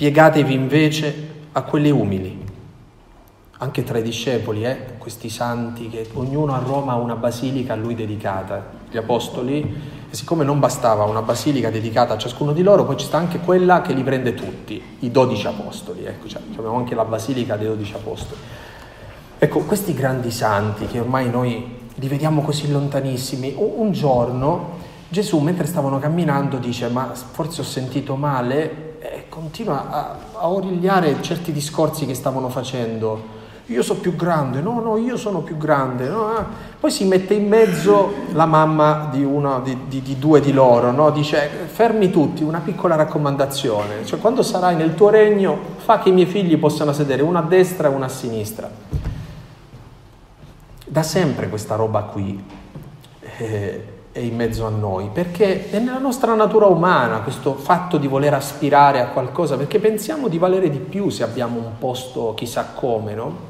Piegatevi 0.00 0.54
invece 0.54 1.28
a 1.52 1.60
quelle 1.60 1.90
umili, 1.90 2.42
anche 3.58 3.84
tra 3.84 3.98
i 3.98 4.02
discepoli, 4.02 4.64
eh? 4.64 4.96
questi 4.96 5.28
santi, 5.28 5.90
che 5.90 6.08
ognuno 6.14 6.54
a 6.54 6.62
Roma 6.64 6.92
ha 6.92 6.96
una 6.96 7.16
basilica 7.16 7.74
a 7.74 7.76
lui 7.76 7.94
dedicata, 7.94 8.66
gli 8.90 8.96
apostoli, 8.96 9.78
e 10.10 10.14
siccome 10.14 10.44
non 10.44 10.58
bastava 10.58 11.04
una 11.04 11.22
basilica 11.22 11.70
dedicata 11.70 12.14
a 12.14 12.18
ciascuno 12.18 12.52
di 12.52 12.62
loro, 12.62 12.84
poi 12.84 12.96
ci 12.96 13.06
sta 13.06 13.16
anche 13.16 13.38
quella 13.38 13.80
che 13.80 13.92
li 13.92 14.02
prende 14.02 14.34
tutti, 14.34 14.82
i 15.00 15.10
dodici 15.10 15.46
apostoli, 15.46 16.04
ecco, 16.04 16.26
cioè, 16.26 16.42
abbiamo 16.56 16.76
anche 16.76 16.94
la 16.94 17.04
basilica 17.04 17.56
dei 17.56 17.68
dodici 17.68 17.94
apostoli. 17.94 18.40
Ecco, 19.38 19.60
questi 19.60 19.94
grandi 19.94 20.30
santi 20.30 20.86
che 20.86 21.00
ormai 21.00 21.30
noi 21.30 21.78
li 21.94 22.08
vediamo 22.08 22.42
così 22.42 22.70
lontanissimi, 22.70 23.54
un 23.56 23.92
giorno 23.92 24.88
Gesù 25.10 25.38
mentre 25.38 25.66
stavano 25.66 25.98
camminando 25.98 26.58
dice 26.58 26.86
ma 26.88 27.12
forse 27.14 27.62
ho 27.62 27.64
sentito 27.64 28.14
male 28.14 28.98
e 29.00 29.24
continua 29.28 29.90
a, 29.90 30.16
a 30.34 30.48
origliare 30.48 31.20
certi 31.20 31.50
discorsi 31.50 32.06
che 32.06 32.14
stavano 32.14 32.48
facendo. 32.48 33.38
Io 33.70 33.82
sono 33.84 34.00
più 34.00 34.16
grande, 34.16 34.60
no, 34.60 34.80
no, 34.80 34.96
io 34.96 35.16
sono 35.16 35.42
più 35.42 35.56
grande. 35.56 36.08
No, 36.08 36.36
eh. 36.36 36.42
Poi 36.80 36.90
si 36.90 37.04
mette 37.04 37.34
in 37.34 37.46
mezzo 37.46 38.12
la 38.32 38.44
mamma 38.44 39.08
di, 39.12 39.22
una, 39.22 39.60
di, 39.60 39.76
di, 39.86 40.02
di 40.02 40.18
due 40.18 40.40
di 40.40 40.52
loro, 40.52 40.90
no? 40.90 41.10
dice 41.10 41.48
fermi 41.66 42.10
tutti, 42.10 42.42
una 42.42 42.58
piccola 42.58 42.96
raccomandazione, 42.96 44.04
cioè 44.04 44.18
quando 44.18 44.42
sarai 44.42 44.74
nel 44.74 44.96
tuo 44.96 45.10
regno 45.10 45.56
fa 45.76 46.00
che 46.00 46.08
i 46.08 46.12
miei 46.12 46.26
figli 46.26 46.58
possano 46.58 46.92
sedere 46.92 47.22
una 47.22 47.38
a 47.38 47.42
destra 47.42 47.88
e 47.88 47.94
una 47.94 48.06
a 48.06 48.08
sinistra. 48.08 48.68
Da 50.84 51.02
sempre 51.04 51.48
questa 51.48 51.76
roba 51.76 52.02
qui. 52.02 52.42
Eh, 53.36 53.84
è 54.12 54.18
in 54.18 54.34
mezzo 54.34 54.66
a 54.66 54.70
noi, 54.70 55.08
perché 55.12 55.70
è 55.70 55.78
nella 55.78 56.00
nostra 56.00 56.34
natura 56.34 56.66
umana 56.66 57.20
questo 57.20 57.54
fatto 57.54 57.96
di 57.96 58.08
voler 58.08 58.34
aspirare 58.34 59.00
a 59.00 59.06
qualcosa, 59.10 59.56
perché 59.56 59.78
pensiamo 59.78 60.26
di 60.26 60.36
valere 60.36 60.68
di 60.68 60.78
più 60.78 61.10
se 61.10 61.22
abbiamo 61.22 61.60
un 61.60 61.78
posto 61.78 62.34
chissà 62.34 62.72
come, 62.74 63.14
no? 63.14 63.49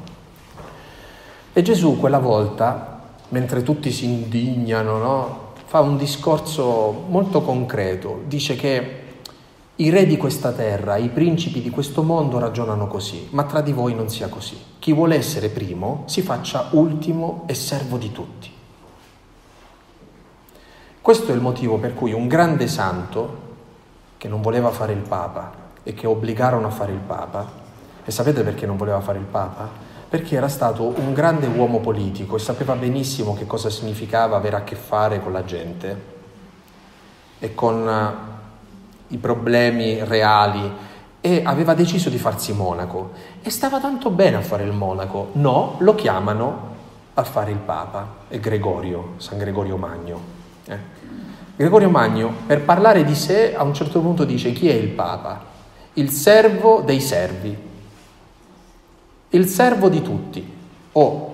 E 1.53 1.61
Gesù 1.61 1.97
quella 1.97 2.19
volta, 2.19 2.99
mentre 3.29 3.61
tutti 3.61 3.91
si 3.91 4.05
indignano, 4.05 4.97
no? 4.97 5.49
fa 5.65 5.81
un 5.81 5.97
discorso 5.97 7.05
molto 7.07 7.41
concreto, 7.41 8.23
dice 8.25 8.55
che 8.55 8.99
i 9.75 9.89
re 9.89 10.05
di 10.05 10.15
questa 10.15 10.51
terra, 10.51 10.95
i 10.95 11.09
principi 11.09 11.61
di 11.61 11.69
questo 11.69 12.03
mondo 12.03 12.39
ragionano 12.39 12.87
così, 12.87 13.27
ma 13.31 13.43
tra 13.43 13.61
di 13.61 13.73
voi 13.73 13.95
non 13.95 14.09
sia 14.09 14.29
così. 14.29 14.57
Chi 14.79 14.93
vuole 14.93 15.15
essere 15.15 15.49
primo 15.49 16.03
si 16.05 16.21
faccia 16.21 16.67
ultimo 16.71 17.43
e 17.47 17.53
servo 17.53 17.97
di 17.97 18.11
tutti. 18.11 18.49
Questo 21.01 21.31
è 21.31 21.35
il 21.35 21.41
motivo 21.41 21.77
per 21.79 21.93
cui 21.93 22.13
un 22.13 22.27
grande 22.27 22.67
santo, 22.67 23.49
che 24.17 24.27
non 24.27 24.41
voleva 24.41 24.71
fare 24.71 24.93
il 24.93 25.01
Papa 25.01 25.51
e 25.83 25.93
che 25.93 26.07
obbligarono 26.07 26.67
a 26.67 26.71
fare 26.71 26.93
il 26.93 26.99
Papa, 26.99 27.49
e 28.05 28.11
sapete 28.11 28.43
perché 28.43 28.65
non 28.65 28.77
voleva 28.77 29.01
fare 29.01 29.17
il 29.17 29.25
Papa? 29.25 29.90
Perché 30.11 30.35
era 30.35 30.49
stato 30.49 30.83
un 30.83 31.13
grande 31.13 31.47
uomo 31.47 31.79
politico 31.79 32.35
e 32.35 32.39
sapeva 32.39 32.75
benissimo 32.75 33.33
che 33.33 33.47
cosa 33.47 33.69
significava 33.69 34.35
avere 34.35 34.57
a 34.57 34.63
che 34.65 34.75
fare 34.75 35.21
con 35.21 35.31
la 35.31 35.45
gente 35.45 36.01
e 37.39 37.55
con 37.55 37.87
eh, 37.87 39.13
i 39.13 39.17
problemi 39.17 40.03
reali 40.03 40.69
e 41.21 41.41
aveva 41.45 41.73
deciso 41.73 42.09
di 42.09 42.17
farsi 42.17 42.51
monaco 42.51 43.11
e 43.41 43.49
stava 43.49 43.79
tanto 43.79 44.09
bene 44.09 44.35
a 44.35 44.41
fare 44.41 44.65
il 44.65 44.73
monaco. 44.73 45.29
No, 45.35 45.77
lo 45.79 45.95
chiamano 45.95 46.75
a 47.13 47.23
fare 47.23 47.51
il 47.51 47.59
Papa, 47.59 48.15
è 48.27 48.37
Gregorio, 48.37 49.13
San 49.15 49.37
Gregorio 49.37 49.77
Magno. 49.77 50.19
Eh. 50.65 50.77
Gregorio 51.55 51.89
Magno, 51.89 52.33
per 52.45 52.63
parlare 52.63 53.05
di 53.05 53.15
sé, 53.15 53.55
a 53.55 53.63
un 53.63 53.73
certo 53.73 54.01
punto 54.01 54.25
dice 54.25 54.51
chi 54.51 54.67
è 54.67 54.73
il 54.73 54.89
Papa? 54.89 55.45
Il 55.93 56.09
servo 56.09 56.81
dei 56.81 56.99
servi, 56.99 57.57
il 59.31 59.47
servo 59.47 59.89
di 59.89 60.01
tutti. 60.01 60.45
Oh, 60.93 61.29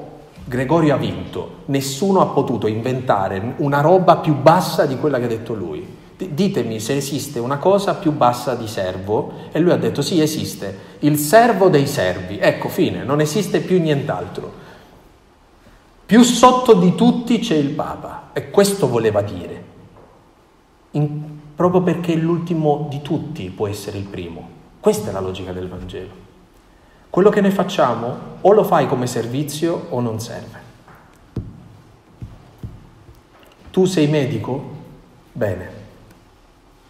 Gregorio 0.45 0.93
ha 0.93 0.97
vinto, 0.97 1.63
nessuno 1.65 2.21
ha 2.21 2.27
potuto 2.27 2.67
inventare 2.67 3.55
una 3.57 3.81
roba 3.81 4.17
più 4.17 4.35
bassa 4.35 4.85
di 4.85 4.97
quella 4.97 5.17
che 5.19 5.25
ha 5.25 5.29
detto 5.29 5.53
lui. 5.53 5.95
Ditemi 6.15 6.79
se 6.79 6.95
esiste 6.95 7.39
una 7.39 7.57
cosa 7.57 7.95
più 7.95 8.11
bassa 8.11 8.55
di 8.55 8.67
servo 8.67 9.33
e 9.51 9.59
lui 9.59 9.71
ha 9.71 9.77
detto 9.77 10.01
sì 10.01 10.21
esiste, 10.21 10.95
il 10.99 11.17
servo 11.17 11.69
dei 11.69 11.85
servi. 11.85 12.37
Ecco, 12.39 12.69
fine, 12.69 13.03
non 13.03 13.19
esiste 13.19 13.59
più 13.59 13.79
nient'altro. 13.79 14.65
Più 16.05 16.23
sotto 16.23 16.73
di 16.73 16.95
tutti 16.95 17.39
c'è 17.39 17.55
il 17.55 17.71
Papa 17.71 18.29
e 18.31 18.49
questo 18.49 18.87
voleva 18.87 19.21
dire, 19.21 19.63
In, 20.91 21.39
proprio 21.55 21.81
perché 21.81 22.15
l'ultimo 22.15 22.87
di 22.89 23.01
tutti 23.01 23.49
può 23.49 23.67
essere 23.67 23.97
il 23.97 24.05
primo. 24.05 24.49
Questa 24.79 25.09
è 25.09 25.11
la 25.11 25.19
logica 25.19 25.51
del 25.51 25.67
Vangelo. 25.67 26.26
Quello 27.17 27.31
che 27.31 27.41
noi 27.41 27.49
facciamo 27.49 28.15
o 28.41 28.51
lo 28.51 28.63
fai 28.63 28.85
come 28.85 29.07
servizio 29.07 29.87
o 29.89 30.01
non 30.01 30.19
serve. 30.19 30.59
Tu 33.71 33.85
sei 33.85 34.05
medico? 34.05 34.63
Bene, 35.31 35.69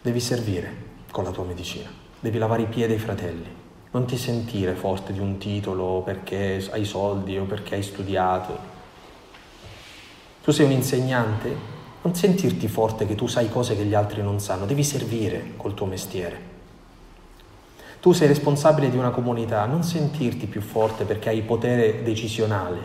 devi 0.02 0.20
servire 0.20 0.70
con 1.12 1.24
la 1.24 1.32
tua 1.32 1.46
medicina, 1.46 1.90
devi 2.20 2.40
lavare 2.40 2.64
i 2.64 2.66
piedi 2.66 2.92
ai 2.92 3.00
fratelli, 3.00 3.48
non 3.92 4.06
ti 4.06 4.18
sentire 4.18 4.74
forte 4.74 5.14
di 5.14 5.20
un 5.20 5.38
titolo 5.38 6.02
perché 6.04 6.62
hai 6.72 6.84
soldi 6.84 7.38
o 7.38 7.46
perché 7.46 7.76
hai 7.76 7.84
studiato, 7.84 8.60
tu 10.44 10.52
sei 10.52 10.66
un 10.66 10.74
insegnante, 10.74 11.56
non 12.02 12.14
sentirti 12.14 12.68
forte 12.68 13.08
che 13.08 13.16
tu 13.16 13.28
sai 13.28 13.48
cose 13.48 13.78
che 13.78 13.86
gli 13.86 13.94
altri 13.94 14.22
non 14.22 14.42
sanno, 14.42 14.66
devi 14.66 14.84
servire 14.84 15.54
col 15.56 15.74
tuo 15.74 15.86
mestiere. 15.86 16.57
Tu 18.08 18.14
sei 18.14 18.30
responsabile 18.30 18.90
di 18.90 18.96
una 18.96 19.10
comunità, 19.10 19.66
non 19.66 19.84
sentirti 19.84 20.46
più 20.46 20.62
forte 20.62 21.04
perché 21.04 21.28
hai 21.28 21.42
potere 21.42 22.04
decisionale. 22.04 22.80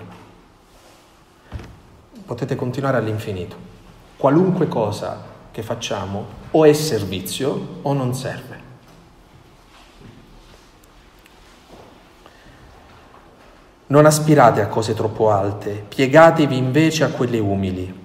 Potete 2.27 2.57
continuare 2.57 2.97
all'infinito. 2.97 3.55
Qualunque 4.17 4.67
cosa 4.67 5.23
che 5.53 5.63
facciamo 5.63 6.27
o 6.51 6.65
è 6.65 6.73
servizio 6.73 7.79
o 7.83 7.93
non 7.93 8.15
serve. 8.17 8.61
Non 13.87 14.05
aspirate 14.05 14.61
a 14.61 14.67
cose 14.67 14.93
troppo 14.93 15.31
alte, 15.31 15.85
piegatevi 15.87 16.57
invece 16.57 17.05
a 17.05 17.11
quelle 17.11 17.39
umili. 17.39 18.01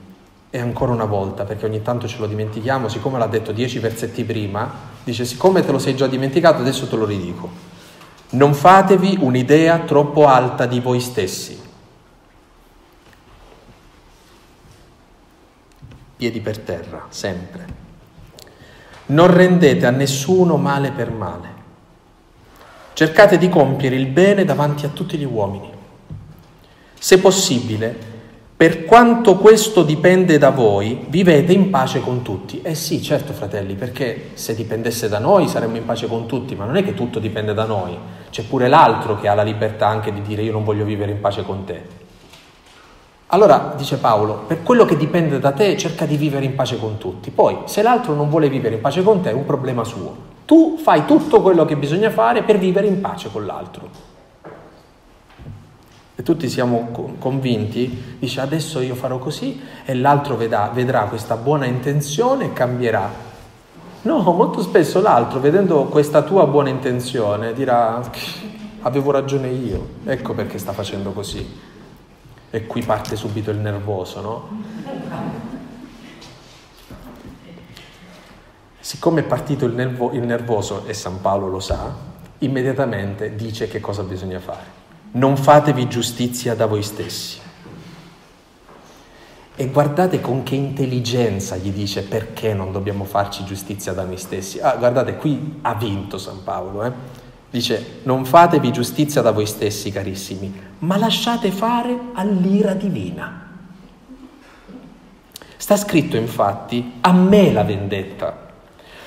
E 0.51 0.59
ancora 0.59 0.91
una 0.91 1.05
volta, 1.05 1.45
perché 1.45 1.65
ogni 1.65 1.81
tanto 1.81 2.07
ce 2.07 2.19
lo 2.19 2.27
dimentichiamo, 2.27 2.87
siccome 2.87 3.17
l'ha 3.17 3.25
detto 3.25 3.51
dieci 3.51 3.79
versetti 3.79 4.23
prima, 4.23 4.96
dice 5.07 5.23
siccome 5.23 5.63
te 5.63 5.71
lo 5.71 5.79
sei 5.79 5.95
già 5.95 6.05
dimenticato, 6.05 6.59
adesso 6.59 6.85
te 6.89 6.97
lo 6.97 7.05
ridico. 7.05 7.49
Non 8.31 8.53
fatevi 8.53 9.17
un'idea 9.21 9.79
troppo 9.79 10.27
alta 10.27 10.65
di 10.65 10.81
voi 10.81 10.99
stessi. 10.99 11.57
Piedi 16.17 16.41
per 16.41 16.59
terra, 16.59 17.05
sempre. 17.07 17.65
Non 19.07 19.33
rendete 19.33 19.85
a 19.85 19.91
nessuno 19.91 20.57
male 20.57 20.91
per 20.91 21.11
male. 21.11 21.55
Cercate 22.91 23.37
di 23.37 23.47
compiere 23.47 23.95
il 23.95 24.07
bene 24.07 24.43
davanti 24.43 24.85
a 24.85 24.89
tutti 24.89 25.17
gli 25.17 25.23
uomini. 25.23 25.71
Se 26.99 27.17
possibile, 27.19 28.16
per 28.57 28.85
quanto 28.85 29.37
questo 29.37 29.83
dipende 29.83 30.39
da 30.39 30.49
voi, 30.49 31.05
vivete 31.09 31.53
in 31.53 31.69
pace 31.69 32.01
con 32.01 32.23
tutti. 32.23 32.59
Eh 32.63 32.73
sì, 32.73 33.03
certo 33.03 33.31
fratelli, 33.31 33.75
perché 33.75 34.31
se 34.33 34.55
dipendesse 34.55 35.07
da 35.07 35.19
noi 35.19 35.47
saremmo 35.47 35.77
in 35.77 35.85
pace 35.85 36.07
con 36.07 36.25
tutti, 36.25 36.55
ma 36.55 36.65
non 36.65 36.75
è 36.75 36.83
che 36.83 36.95
tutto 36.95 37.19
dipende 37.19 37.53
da 37.53 37.65
noi, 37.65 37.95
c'è 38.31 38.41
pure 38.41 38.67
l'altro 38.67 39.19
che 39.19 39.27
ha 39.27 39.35
la 39.35 39.43
libertà 39.43 39.85
anche 39.85 40.11
di 40.11 40.23
dire 40.23 40.41
io 40.41 40.53
non 40.53 40.63
voglio 40.63 40.85
vivere 40.85 41.11
in 41.11 41.19
pace 41.19 41.43
con 41.43 41.65
te. 41.65 41.83
Allora, 43.27 43.75
dice 43.77 43.97
Paolo, 43.97 44.45
per 44.47 44.63
quello 44.63 44.85
che 44.85 44.97
dipende 44.97 45.37
da 45.37 45.51
te 45.51 45.77
cerca 45.77 46.07
di 46.07 46.17
vivere 46.17 46.45
in 46.45 46.55
pace 46.55 46.79
con 46.79 46.97
tutti. 46.97 47.29
Poi, 47.29 47.59
se 47.65 47.83
l'altro 47.83 48.15
non 48.15 48.27
vuole 48.27 48.49
vivere 48.49 48.73
in 48.73 48.81
pace 48.81 49.03
con 49.03 49.21
te, 49.21 49.29
è 49.29 49.33
un 49.33 49.45
problema 49.45 49.83
suo. 49.83 50.15
Tu 50.45 50.79
fai 50.81 51.05
tutto 51.05 51.43
quello 51.43 51.63
che 51.63 51.75
bisogna 51.75 52.09
fare 52.09 52.41
per 52.41 52.57
vivere 52.57 52.87
in 52.87 53.01
pace 53.01 53.29
con 53.31 53.45
l'altro. 53.45 54.06
E 56.19 56.23
tutti 56.23 56.49
siamo 56.49 57.15
convinti, 57.19 58.17
dice 58.17 58.41
adesso 58.41 58.79
io 58.79 58.95
farò 58.95 59.19
così 59.19 59.61
e 59.85 59.93
l'altro 59.93 60.35
vedrà, 60.35 60.71
vedrà 60.73 61.03
questa 61.03 61.35
buona 61.35 61.65
intenzione 61.65 62.45
e 62.45 62.53
cambierà. 62.53 63.07
No, 64.01 64.23
molto 64.31 64.63
spesso 64.63 64.99
l'altro, 64.99 65.39
vedendo 65.39 65.83
questa 65.83 66.23
tua 66.23 66.47
buona 66.47 66.69
intenzione, 66.69 67.53
dirà 67.53 68.01
avevo 68.81 69.11
ragione 69.11 69.49
io, 69.49 69.89
ecco 70.05 70.33
perché 70.33 70.57
sta 70.57 70.73
facendo 70.73 71.11
così. 71.11 71.47
E 72.49 72.65
qui 72.65 72.81
parte 72.81 73.15
subito 73.15 73.51
il 73.51 73.57
nervoso, 73.57 74.21
no? 74.21 74.63
Siccome 78.79 79.19
è 79.19 79.23
partito 79.23 79.65
il, 79.65 79.73
nervo, 79.73 80.13
il 80.13 80.23
nervoso, 80.23 80.87
e 80.87 80.95
San 80.95 81.21
Paolo 81.21 81.47
lo 81.47 81.59
sa, 81.59 81.93
immediatamente 82.39 83.35
dice 83.35 83.67
che 83.67 83.79
cosa 83.79 84.01
bisogna 84.01 84.39
fare 84.39 84.76
non 85.11 85.37
fatevi 85.37 85.87
giustizia 85.87 86.55
da 86.55 86.65
voi 86.65 86.83
stessi. 86.83 87.39
E 89.59 89.67
guardate 89.69 90.21
con 90.21 90.43
che 90.43 90.53
intelligenza 90.53 91.55
gli 91.55 91.71
dice 91.71 92.03
perché 92.03 92.53
non 92.53 92.71
dobbiamo 92.71 93.05
farci 93.05 93.43
giustizia 93.43 93.91
da 93.91 94.03
noi 94.03 94.17
stessi. 94.17 94.59
Ah, 94.59 94.75
guardate, 94.75 95.15
qui 95.15 95.59
ha 95.61 95.73
vinto 95.73 96.19
San 96.19 96.43
Paolo. 96.43 96.83
Eh? 96.83 96.91
Dice, 97.49 98.01
non 98.03 98.23
fatevi 98.25 98.71
giustizia 98.71 99.21
da 99.21 99.31
voi 99.31 99.47
stessi, 99.47 99.91
carissimi, 99.91 100.53
ma 100.79 100.97
lasciate 100.97 101.49
fare 101.49 101.97
all'ira 102.13 102.73
divina. 102.73 103.45
Sta 105.55 105.75
scritto 105.75 106.17
infatti, 106.17 106.93
a 107.01 107.11
me 107.11 107.51
la 107.51 107.63
vendetta. 107.63 108.45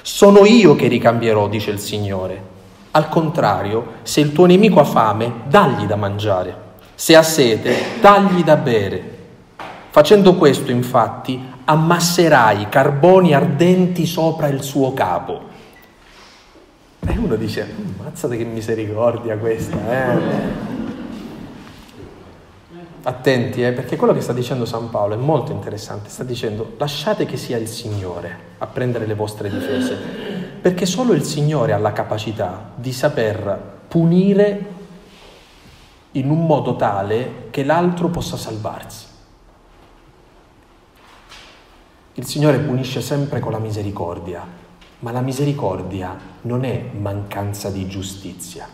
Sono 0.03 0.44
io 0.44 0.74
che 0.74 0.88
ricambierò, 0.88 1.48
dice 1.48 1.70
il 1.70 1.78
Signore. 1.78 2.59
Al 2.93 3.09
contrario, 3.09 3.99
se 4.03 4.20
il 4.20 4.32
tuo 4.32 4.47
nemico 4.47 4.80
ha 4.80 4.84
fame, 4.84 5.43
dagli 5.47 5.84
da 5.84 5.95
mangiare. 5.95 6.68
Se 6.97 7.14
ha 7.14 7.22
sete, 7.22 8.01
dagli 8.01 8.43
da 8.43 8.57
bere. 8.57 9.18
Facendo 9.91 10.34
questo, 10.34 10.72
infatti, 10.72 11.41
ammasserai 11.64 12.68
carboni 12.68 13.32
ardenti 13.32 14.07
sopra 14.07 14.49
il 14.49 14.62
suo 14.62 14.93
capo. 14.93 15.49
E 17.07 17.16
uno 17.16 17.36
dice, 17.36 17.72
mazzate 17.97 18.36
che 18.36 18.45
misericordia 18.45 19.36
questa, 19.38 19.76
eh? 19.91 20.68
Attenti, 23.03 23.64
eh, 23.64 23.72
perché 23.72 23.97
quello 23.97 24.12
che 24.12 24.20
sta 24.20 24.32
dicendo 24.32 24.64
San 24.64 24.91
Paolo 24.91 25.14
è 25.14 25.16
molto 25.16 25.53
interessante. 25.53 26.11
Sta 26.11 26.24
dicendo, 26.24 26.74
lasciate 26.76 27.24
che 27.24 27.36
sia 27.36 27.57
il 27.57 27.68
Signore 27.68 28.49
a 28.59 28.66
prendere 28.66 29.07
le 29.07 29.14
vostre 29.14 29.49
difese 29.49 30.49
perché 30.61 30.86
solo 30.86 31.12
il 31.12 31.24
Signore 31.24 31.72
ha 31.72 31.78
la 31.78 31.92
capacità 31.92 32.72
di 32.74 32.92
saper 32.92 33.78
punire 33.88 34.78
in 36.12 36.28
un 36.28 36.44
modo 36.44 36.76
tale 36.76 37.48
che 37.50 37.64
l'altro 37.64 38.08
possa 38.08 38.36
salvarsi. 38.36 39.06
Il 42.14 42.26
Signore 42.26 42.58
punisce 42.58 43.00
sempre 43.00 43.40
con 43.40 43.52
la 43.52 43.58
misericordia, 43.58 44.44
ma 44.98 45.12
la 45.12 45.20
misericordia 45.20 46.16
non 46.42 46.64
è 46.64 46.90
mancanza 46.92 47.70
di 47.70 47.86
giustizia. 47.86 48.68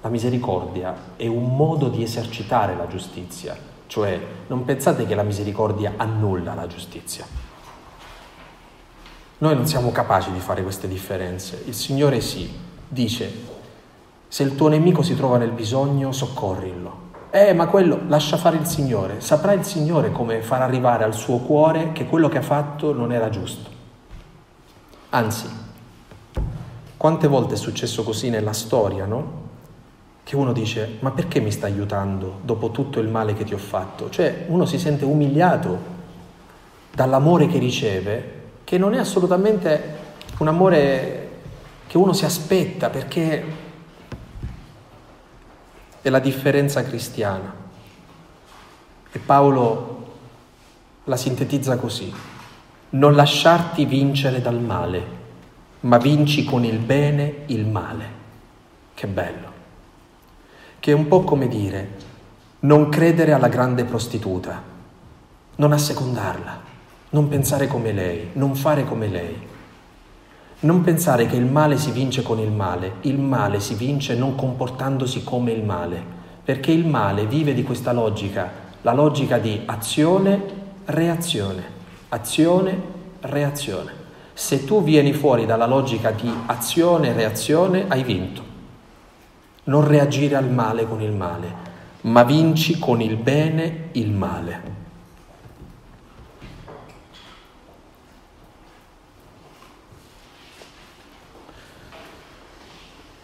La 0.00 0.08
misericordia 0.08 0.94
è 1.16 1.26
un 1.26 1.56
modo 1.56 1.88
di 1.88 2.02
esercitare 2.02 2.76
la 2.76 2.86
giustizia, 2.86 3.56
cioè 3.88 4.18
non 4.46 4.64
pensate 4.64 5.06
che 5.06 5.14
la 5.14 5.24
misericordia 5.24 5.94
annulla 5.96 6.54
la 6.54 6.68
giustizia. 6.68 7.47
Noi 9.40 9.54
non 9.54 9.68
siamo 9.68 9.92
capaci 9.92 10.32
di 10.32 10.40
fare 10.40 10.64
queste 10.64 10.88
differenze. 10.88 11.62
Il 11.66 11.74
Signore 11.74 12.20
sì, 12.20 12.52
dice, 12.88 13.32
se 14.26 14.42
il 14.42 14.56
tuo 14.56 14.66
nemico 14.66 15.02
si 15.02 15.14
trova 15.14 15.38
nel 15.38 15.52
bisogno, 15.52 16.10
soccorrillo. 16.10 17.06
Eh, 17.30 17.52
ma 17.52 17.68
quello 17.68 18.00
lascia 18.08 18.36
fare 18.36 18.56
il 18.56 18.66
Signore. 18.66 19.20
Saprà 19.20 19.52
il 19.52 19.62
Signore 19.62 20.10
come 20.10 20.40
far 20.40 20.62
arrivare 20.62 21.04
al 21.04 21.14
suo 21.14 21.38
cuore 21.38 21.92
che 21.92 22.06
quello 22.06 22.28
che 22.28 22.38
ha 22.38 22.42
fatto 22.42 22.92
non 22.92 23.12
era 23.12 23.28
giusto. 23.28 23.70
Anzi, 25.10 25.48
quante 26.96 27.28
volte 27.28 27.54
è 27.54 27.56
successo 27.56 28.02
così 28.02 28.30
nella 28.30 28.52
storia, 28.52 29.04
no? 29.04 29.46
Che 30.24 30.34
uno 30.34 30.52
dice, 30.52 30.96
ma 30.98 31.12
perché 31.12 31.38
mi 31.38 31.52
sta 31.52 31.66
aiutando 31.66 32.40
dopo 32.42 32.72
tutto 32.72 32.98
il 32.98 33.08
male 33.08 33.34
che 33.34 33.44
ti 33.44 33.54
ho 33.54 33.58
fatto? 33.58 34.10
Cioè, 34.10 34.46
uno 34.48 34.66
si 34.66 34.80
sente 34.80 35.04
umiliato 35.04 35.78
dall'amore 36.92 37.46
che 37.46 37.58
riceve 37.58 38.37
che 38.68 38.76
non 38.76 38.92
è 38.92 38.98
assolutamente 38.98 39.96
un 40.40 40.48
amore 40.48 41.28
che 41.86 41.96
uno 41.96 42.12
si 42.12 42.26
aspetta 42.26 42.90
perché 42.90 43.42
è 46.02 46.10
la 46.10 46.18
differenza 46.18 46.84
cristiana. 46.84 47.50
E 49.10 49.18
Paolo 49.20 50.16
la 51.04 51.16
sintetizza 51.16 51.78
così, 51.78 52.12
non 52.90 53.14
lasciarti 53.14 53.86
vincere 53.86 54.42
dal 54.42 54.60
male, 54.60 55.02
ma 55.80 55.96
vinci 55.96 56.44
con 56.44 56.62
il 56.62 56.78
bene 56.78 57.44
il 57.46 57.66
male. 57.66 58.04
Che 58.92 59.06
bello. 59.06 59.52
Che 60.78 60.90
è 60.90 60.94
un 60.94 61.08
po' 61.08 61.22
come 61.22 61.48
dire, 61.48 61.96
non 62.60 62.90
credere 62.90 63.32
alla 63.32 63.48
grande 63.48 63.84
prostituta, 63.84 64.62
non 65.56 65.72
assecondarla 65.72 66.67
non 67.10 67.28
pensare 67.28 67.66
come 67.66 67.92
lei, 67.92 68.30
non 68.34 68.54
fare 68.54 68.84
come 68.84 69.08
lei. 69.08 69.46
Non 70.60 70.82
pensare 70.82 71.26
che 71.26 71.36
il 71.36 71.46
male 71.46 71.78
si 71.78 71.90
vince 71.90 72.22
con 72.22 72.38
il 72.38 72.50
male, 72.50 72.94
il 73.02 73.18
male 73.18 73.60
si 73.60 73.74
vince 73.74 74.14
non 74.14 74.34
comportandosi 74.34 75.24
come 75.24 75.52
il 75.52 75.64
male, 75.64 76.02
perché 76.44 76.70
il 76.70 76.86
male 76.86 77.26
vive 77.26 77.54
di 77.54 77.62
questa 77.62 77.92
logica, 77.92 78.50
la 78.82 78.92
logica 78.92 79.38
di 79.38 79.62
azione, 79.64 80.42
reazione, 80.84 81.62
azione, 82.10 82.82
reazione. 83.20 83.92
Se 84.34 84.64
tu 84.64 84.82
vieni 84.82 85.12
fuori 85.14 85.46
dalla 85.46 85.66
logica 85.66 86.10
di 86.10 86.30
azione, 86.46 87.12
reazione, 87.12 87.86
hai 87.88 88.02
vinto. 88.02 88.42
Non 89.64 89.86
reagire 89.86 90.36
al 90.36 90.50
male 90.50 90.86
con 90.86 91.00
il 91.00 91.12
male, 91.12 91.66
ma 92.02 92.22
vinci 92.22 92.78
con 92.78 93.00
il 93.00 93.16
bene 93.16 93.88
il 93.92 94.10
male. 94.10 94.77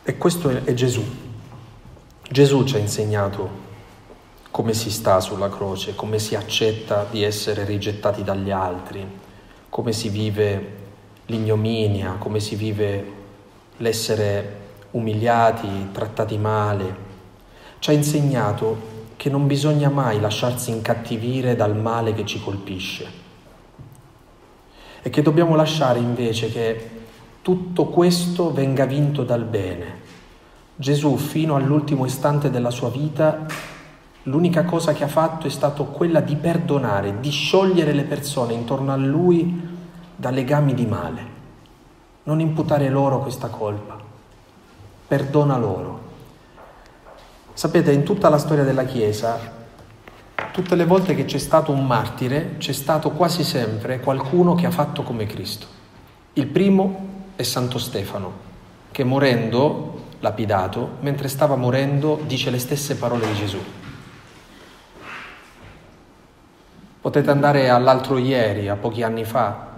E 0.07 0.19
questo 0.19 0.51
è 0.51 0.75
Gesù. 0.75 1.03
Gesù 2.31 2.65
ci 2.65 2.77
ha 2.77 2.79
insegnato 2.79 3.63
come 4.51 4.75
si 4.75 4.91
sta 4.91 5.19
sulla 5.21 5.49
croce, 5.49 5.95
come 5.95 6.19
si 6.19 6.35
accetta 6.35 7.07
di 7.11 7.23
essere 7.23 7.65
rigettati 7.65 8.23
dagli 8.23 8.51
altri, 8.51 9.03
come 9.71 9.93
si 9.93 10.11
vive 10.11 10.73
l'ignominia, 11.25 12.17
come 12.19 12.39
si 12.39 12.55
vive 12.55 13.13
l'essere 13.79 14.57
umiliati, 14.91 15.89
trattati 15.91 16.37
male. 16.37 16.97
Ci 17.79 17.89
ha 17.89 17.95
insegnato 17.95 18.93
che 19.17 19.31
non 19.31 19.47
bisogna 19.47 19.89
mai 19.89 20.21
lasciarsi 20.21 20.69
incattivire 20.71 21.57
dal 21.57 21.75
male 21.75 22.13
che 22.13 22.27
ci 22.27 22.43
colpisce 22.43 23.23
e 25.01 25.09
che 25.09 25.23
dobbiamo 25.23 25.57
lasciare 25.57 25.99
invece 25.99 26.51
che 26.53 26.91
tutto 27.45 27.89
questo 27.89 28.55
venga 28.55 28.87
vinto 28.87 29.23
dal 29.23 29.45
bene. 29.45 30.01
Gesù 30.77 31.19
fino 31.19 31.57
all'ultimo 31.57 32.07
istante 32.07 32.49
della 32.49 32.71
sua 32.71 32.89
vita 32.89 33.45
l'unica 34.23 34.65
cosa 34.65 34.95
che 34.95 35.05
ha 35.05 35.09
fatto 35.09 35.47
è 35.47 35.51
stato 35.51 35.85
quella 35.85 36.21
di 36.21 36.37
perdonare, 36.37 37.21
di 37.21 37.29
sciogliere 37.29 37.93
le 37.93 38.05
persone 38.05 38.55
intorno 38.55 38.93
a 38.93 38.97
lui 38.97 39.61
da 40.17 40.31
legami 40.31 40.73
di 40.73 40.87
male. 40.87 41.23
Non 42.23 42.41
imputare 42.41 42.89
loro 42.89 43.21
questa 43.21 43.49
colpa. 43.49 43.99
Perdona 45.07 45.59
loro. 45.59 46.01
Sapete, 47.53 47.93
in 47.93 48.05
tutta 48.05 48.31
la 48.31 48.39
storia 48.39 48.65
della 48.65 48.87
Chiesa, 48.87 49.39
tutte 50.51 50.75
le 50.75 50.87
volte 50.87 51.15
che 51.15 51.27
c'è 51.27 51.37
stato 51.37 51.73
un 51.73 51.87
martire, 51.87 52.55
c'è 52.57 52.73
stato 52.73 53.11
quasi 53.11 53.45
sempre 53.45 54.01
qualcuno 54.01 54.55
che 54.55 54.65
ha 54.65 54.71
fatto 54.71 55.03
come 55.03 55.27
Cristo. 55.27 55.67
Il 56.33 56.47
primo 56.47 57.13
è 57.37 57.43
Santo 57.43 57.79
Stefano, 57.79 58.33
che 58.91 59.05
morendo, 59.05 60.03
lapidato, 60.21 60.97
mentre 61.01 61.29
stava 61.29 61.57
morendo, 61.57 62.21
dice 62.27 62.51
le 62.51 62.59
stesse 62.59 62.97
parole 62.97 63.27
di 63.27 63.35
Gesù. 63.35 63.59
Potete 67.01 67.31
andare 67.31 67.69
all'altro 67.69 68.17
ieri, 68.17 68.69
a 68.69 68.77
pochi 68.77 69.03
anni 69.03 69.25
fa, 69.25 69.73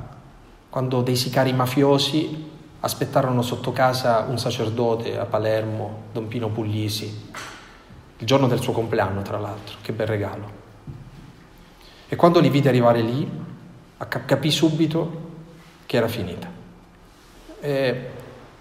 quando 0.68 1.02
dei 1.02 1.16
sicari 1.16 1.52
mafiosi 1.52 2.50
aspettarono 2.80 3.42
sotto 3.42 3.72
casa 3.72 4.26
un 4.28 4.38
sacerdote 4.38 5.18
a 5.18 5.24
Palermo, 5.24 6.02
Don 6.12 6.28
Pino 6.28 6.50
Puglisi, 6.50 7.32
il 8.18 8.26
giorno 8.26 8.46
del 8.46 8.60
suo 8.60 8.72
compleanno, 8.72 9.22
tra 9.22 9.38
l'altro, 9.38 9.78
che 9.82 9.92
bel 9.92 10.06
regalo. 10.06 10.64
E 12.08 12.14
quando 12.14 12.38
li 12.38 12.50
vide 12.50 12.68
arrivare 12.68 13.00
lì, 13.00 13.28
capì 14.06 14.50
subito 14.50 15.24
che 15.86 15.96
era 15.96 16.06
finita. 16.06 16.55
E 17.66 18.10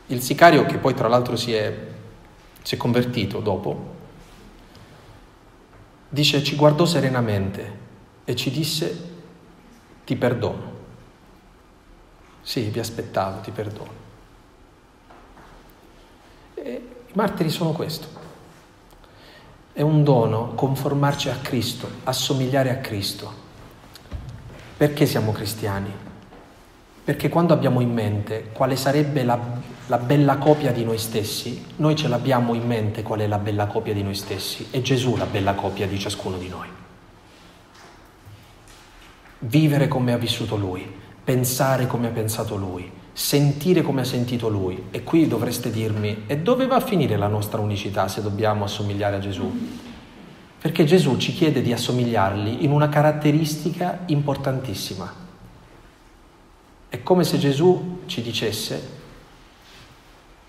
il 0.08 0.20
sicario, 0.20 0.66
che 0.66 0.80
poi 0.80 0.96
tra 0.96 1.08
l'altro 1.08 1.36
si 1.36 1.54
è, 1.54 1.72
si 2.64 2.74
è 2.74 2.78
convertito 2.78 3.40
dopo, 3.40 3.94
dice, 6.10 6.44
ci 6.44 6.56
guardò 6.56 6.86
serenamente 6.86 7.78
e 8.26 8.36
ci 8.36 8.50
disse, 8.50 9.10
ti 10.06 10.16
perdono. 10.16 10.74
Sì, 12.42 12.62
vi 12.62 12.80
aspettavo, 12.80 13.42
ti 13.42 13.52
perdono. 13.52 13.92
E 16.56 16.88
I 17.06 17.12
martiri 17.14 17.52
sono 17.52 17.74
questo. 17.74 18.08
È 19.72 19.84
un 19.84 20.04
dono 20.04 20.56
conformarci 20.56 21.30
a 21.30 21.36
Cristo, 21.44 21.88
assomigliare 22.06 22.72
a 22.72 22.78
Cristo. 22.78 23.32
Perché 24.76 25.06
siamo 25.06 25.32
cristiani? 25.32 26.06
Perché 27.06 27.30
quando 27.30 27.54
abbiamo 27.54 27.82
in 27.82 27.94
mente 27.94 28.50
quale 28.52 28.76
sarebbe 28.76 29.24
la, 29.24 29.40
la, 29.86 29.98
bella 30.00 30.38
copia 30.38 30.72
di 30.72 30.84
noi 30.84 30.98
stessi, 30.98 31.64
noi 31.76 31.96
ce 31.96 32.08
l'abbiamo 32.08 32.56
in 32.56 32.66
mente 32.66 33.04
qual 33.04 33.20
è 33.20 33.28
la 33.28 33.38
bella 33.38 33.68
copia 33.68 33.94
di 33.94 34.02
noi 34.02 34.16
stessi, 34.16 34.70
è 34.72 34.82
Gesù 34.82 35.16
la 35.16 35.28
bella 35.28 35.54
copia 35.54 35.86
di 35.86 36.00
ciascuno 36.00 36.38
di 36.38 36.50
noi. 36.50 36.68
Vivere 39.38 39.88
come 39.88 40.14
ha 40.14 40.18
vissuto 40.18 40.56
Lui, 40.56 40.84
pensare 41.24 41.86
come 41.86 42.08
ha 42.08 42.10
pensato 42.12 42.56
Lui, 42.56 42.92
sentire 43.14 43.84
come 43.84 44.02
ha 44.02 44.06
sentito 44.06 44.50
Lui. 44.50 44.86
E 44.90 45.04
qui 45.04 45.28
dovreste 45.28 45.70
dirmi, 45.70 46.24
e 46.26 46.40
dove 46.40 46.66
va 46.66 46.78
a 46.78 46.82
finire 46.82 47.18
la 47.18 47.28
nostra 47.28 47.62
unicità 47.62 48.08
se 48.08 48.24
dobbiamo 48.24 48.64
assomigliare 48.64 49.18
a 49.18 49.20
Gesù? 49.20 49.70
Perché 50.60 50.86
Gesù 50.86 51.18
ci 51.18 51.34
chiede 51.34 51.62
di 51.62 51.72
assomigliargli 51.72 52.64
in 52.64 52.72
una 52.72 52.90
caratteristica 52.90 54.00
importantissima. 54.08 55.25
Come 57.06 57.24
se 57.24 57.38
Gesù 57.38 58.02
ci 58.08 58.22
dicesse, 58.22 58.82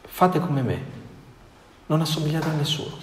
fate 0.03 0.41
come 0.41 0.63
me, 0.63 0.85
non 1.87 2.01
assomigliate 2.01 2.49
a 2.49 2.53
nessuno. 2.53 2.97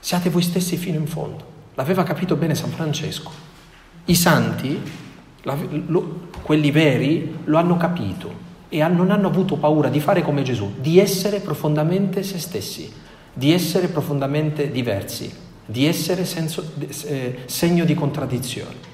Siate 0.00 0.30
voi 0.30 0.42
stessi 0.42 0.76
fino 0.76 0.98
in 0.98 1.06
fondo. 1.06 1.58
L'aveva 1.74 2.02
capito 2.02 2.34
bene 2.34 2.56
San 2.56 2.70
Francesco. 2.70 3.30
I 4.06 4.14
santi, 4.16 4.82
quelli 6.42 6.70
veri, 6.72 7.38
lo 7.44 7.58
hanno 7.58 7.76
capito 7.76 8.48
e 8.68 8.86
non 8.88 9.12
hanno 9.12 9.28
avuto 9.28 9.56
paura 9.56 9.88
di 9.88 10.00
fare 10.00 10.22
come 10.22 10.42
Gesù, 10.42 10.74
di 10.80 10.98
essere 10.98 11.40
profondamente 11.40 12.24
se 12.24 12.38
stessi 12.38 13.08
di 13.32 13.52
essere 13.52 13.88
profondamente 13.88 14.70
diversi, 14.70 15.32
di 15.64 15.86
essere 15.86 16.24
senso, 16.24 16.72
eh, 17.06 17.38
segno 17.46 17.84
di 17.84 17.94
contraddizione. 17.94 18.89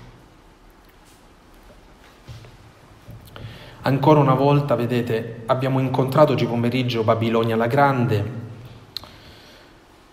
Ancora 3.86 4.18
una 4.18 4.34
volta, 4.34 4.74
vedete, 4.74 5.42
abbiamo 5.46 5.78
incontrato 5.78 6.32
oggi 6.32 6.44
pomeriggio 6.44 7.04
Babilonia 7.04 7.54
la 7.54 7.68
Grande, 7.68 8.30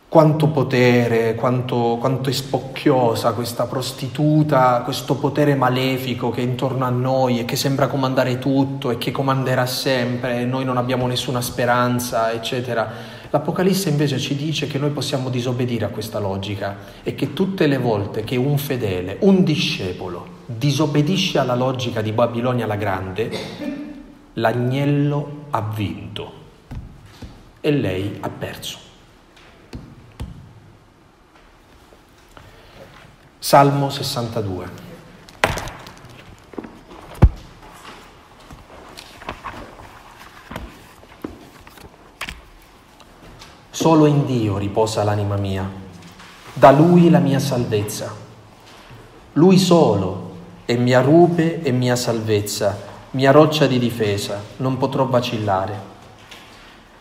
quanto 0.08 0.50
potere, 0.50 1.34
quanto, 1.34 1.98
quanto, 2.00 2.30
è 2.30 2.34
spocchiosa 2.34 3.34
questa 3.34 3.66
prostituta, 3.66 4.82
questo 4.84 5.16
potere 5.16 5.56
malefico 5.56 6.30
che 6.30 6.42
è 6.42 6.44
intorno 6.44 6.86
a 6.86 6.92
noi 6.92 7.40
e 7.40 7.46
che 7.46 7.56
sembra 7.56 7.88
comandare 7.88 8.38
tutto 8.38 8.92
e 8.92 9.00
che 9.00 9.10
comanderà 9.10 9.66
sempre 9.66 10.42
e 10.42 10.46
noi 10.46 10.66
non 10.66 10.78
abbiamo 10.78 11.08
nessuna 11.08 11.42
speranza, 11.42 12.32
eccetera. 12.32 13.13
L'Apocalisse 13.34 13.90
invece 13.90 14.20
ci 14.20 14.36
dice 14.36 14.68
che 14.68 14.78
noi 14.78 14.92
possiamo 14.92 15.30
disobbedire 15.30 15.86
a 15.86 15.90
questa 15.90 16.20
logica 16.20 16.78
e 17.02 17.16
che 17.16 17.34
tutte 17.34 17.66
le 17.66 17.80
volte 17.80 18.24
che 18.24 18.36
un 18.36 18.60
fedele, 18.60 19.18
un 19.22 19.44
discepolo, 19.44 20.42
disobbedisce 20.46 21.40
alla 21.40 21.56
logica 21.56 22.04
di 22.04 22.12
Babilonia 22.12 22.68
la 22.68 22.76
Grande, 22.76 23.32
l'agnello 24.34 25.46
ha 25.50 25.62
vinto 25.62 26.34
e 27.60 27.72
lei 27.72 28.18
ha 28.20 28.30
perso. 28.30 28.78
Salmo 33.40 33.90
62. 33.90 34.93
Solo 43.76 44.06
in 44.06 44.28
Dio 44.28 44.60
riposa 44.60 45.04
l'anima 45.04 45.36
mia, 45.36 45.68
da 46.54 46.70
Lui 46.70 47.10
la 47.10 47.18
mia 47.18 47.40
salvezza. 47.40 48.14
Lui 49.34 49.58
solo 49.58 50.30
è 50.64 50.76
mia 50.76 51.02
rupe 51.02 51.64
e 51.64 51.72
mia 51.72 51.96
salvezza, 51.96 52.78
mia 53.12 53.32
roccia 53.32 53.66
di 53.66 53.80
difesa, 53.80 54.40
non 54.58 54.78
potrò 54.78 55.08
vacillare. 55.08 55.74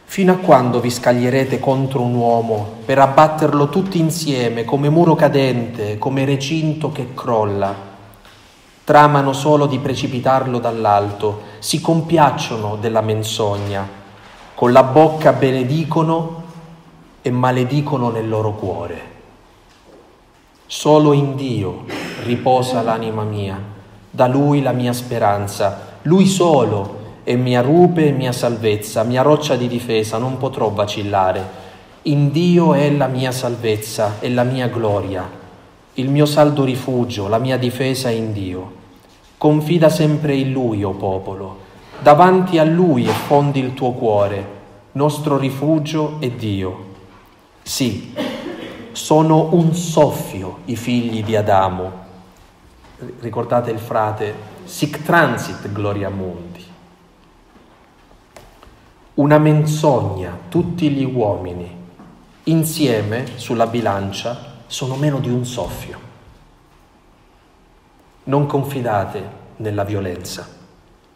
Fino 0.04 0.32
a 0.32 0.36
quando 0.36 0.80
vi 0.80 0.88
scaglierete 0.88 1.60
contro 1.60 2.00
un 2.00 2.14
uomo 2.14 2.76
per 2.86 2.98
abbatterlo 3.00 3.68
tutti 3.68 3.98
insieme 3.98 4.64
come 4.64 4.88
muro 4.88 5.14
cadente, 5.14 5.98
come 5.98 6.24
recinto 6.24 6.90
che 6.90 7.12
crolla? 7.12 7.74
Tramano 8.82 9.34
solo 9.34 9.66
di 9.66 9.78
precipitarlo 9.78 10.58
dall'alto, 10.58 11.42
si 11.58 11.82
compiacciono 11.82 12.76
della 12.76 13.02
menzogna, 13.02 13.86
con 14.54 14.72
la 14.72 14.84
bocca 14.84 15.34
benedicono 15.34 16.41
e 17.22 17.30
maledicono 17.30 18.10
nel 18.10 18.28
loro 18.28 18.52
cuore. 18.52 19.10
Solo 20.66 21.12
in 21.12 21.36
Dio 21.36 21.84
riposa 22.24 22.82
l'anima 22.82 23.22
mia, 23.22 23.58
da 24.10 24.26
Lui 24.26 24.60
la 24.60 24.72
mia 24.72 24.92
speranza, 24.92 25.98
Lui 26.02 26.26
solo 26.26 27.00
è 27.22 27.36
mia 27.36 27.60
rupe 27.60 28.08
e 28.08 28.12
mia 28.12 28.32
salvezza, 28.32 29.04
mia 29.04 29.22
roccia 29.22 29.54
di 29.54 29.68
difesa, 29.68 30.18
non 30.18 30.38
potrò 30.38 30.70
vacillare. 30.70 31.60
In 32.02 32.32
Dio 32.32 32.74
è 32.74 32.90
la 32.90 33.06
mia 33.06 33.30
salvezza 33.30 34.16
e 34.18 34.28
la 34.30 34.42
mia 34.42 34.66
gloria, 34.66 35.28
il 35.94 36.10
mio 36.10 36.26
saldo 36.26 36.64
rifugio, 36.64 37.28
la 37.28 37.38
mia 37.38 37.56
difesa 37.58 38.10
in 38.10 38.32
Dio. 38.32 38.80
Confida 39.38 39.88
sempre 39.88 40.34
in 40.34 40.52
Lui, 40.52 40.82
o 40.82 40.88
oh 40.88 40.94
popolo, 40.94 41.58
davanti 42.00 42.58
a 42.58 42.64
Lui 42.64 43.06
effondi 43.06 43.60
il 43.60 43.74
tuo 43.74 43.92
cuore, 43.92 44.46
nostro 44.92 45.36
rifugio 45.36 46.16
è 46.18 46.28
Dio. 46.30 46.90
Sì, 47.62 48.12
sono 48.90 49.54
un 49.54 49.72
soffio 49.74 50.58
i 50.64 50.76
figli 50.76 51.22
di 51.22 51.36
Adamo. 51.36 52.00
Ricordate 53.20 53.70
il 53.70 53.78
frate, 53.78 54.34
sic 54.64 55.02
transit 55.02 55.70
gloria 55.70 56.10
mundi. 56.10 56.64
Una 59.14 59.38
menzogna, 59.38 60.36
tutti 60.48 60.90
gli 60.90 61.04
uomini, 61.04 61.70
insieme 62.44 63.38
sulla 63.38 63.68
bilancia, 63.68 64.62
sono 64.66 64.96
meno 64.96 65.20
di 65.20 65.30
un 65.30 65.44
soffio. 65.44 66.00
Non 68.24 68.46
confidate 68.46 69.40
nella 69.56 69.84
violenza, 69.84 70.48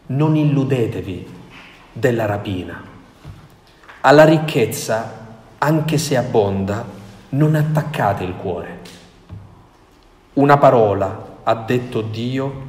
non 0.06 0.36
illudetevi 0.36 1.34
della 1.92 2.26
rapina. 2.26 2.80
Alla 4.02 4.24
ricchezza 4.24 5.25
anche 5.58 5.98
se 5.98 6.16
abbonda, 6.16 6.84
non 7.30 7.54
attaccate 7.54 8.24
il 8.24 8.34
cuore. 8.34 8.80
Una 10.34 10.58
parola 10.58 11.38
ha 11.42 11.54
detto 11.54 12.02
Dio 12.02 12.64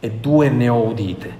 e 0.00 0.10
due 0.10 0.48
ne 0.48 0.68
ho 0.68 0.82
udite. 0.82 1.38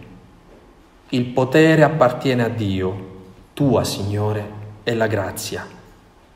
Il 1.11 1.27
potere 1.27 1.83
appartiene 1.83 2.45
a 2.45 2.49
Dio, 2.49 3.09
tua 3.55 3.85
Signore, 3.85 4.59
è 4.83 4.95
la 4.95 5.07
grazia. 5.07 5.67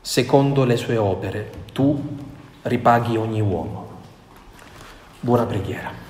Secondo 0.01 0.65
le 0.65 0.77
sue 0.77 0.97
opere, 0.97 1.51
tu 1.71 2.17
ripaghi 2.63 3.17
ogni 3.17 3.41
uomo. 3.41 3.87
Buona 5.19 5.45
preghiera. 5.45 6.04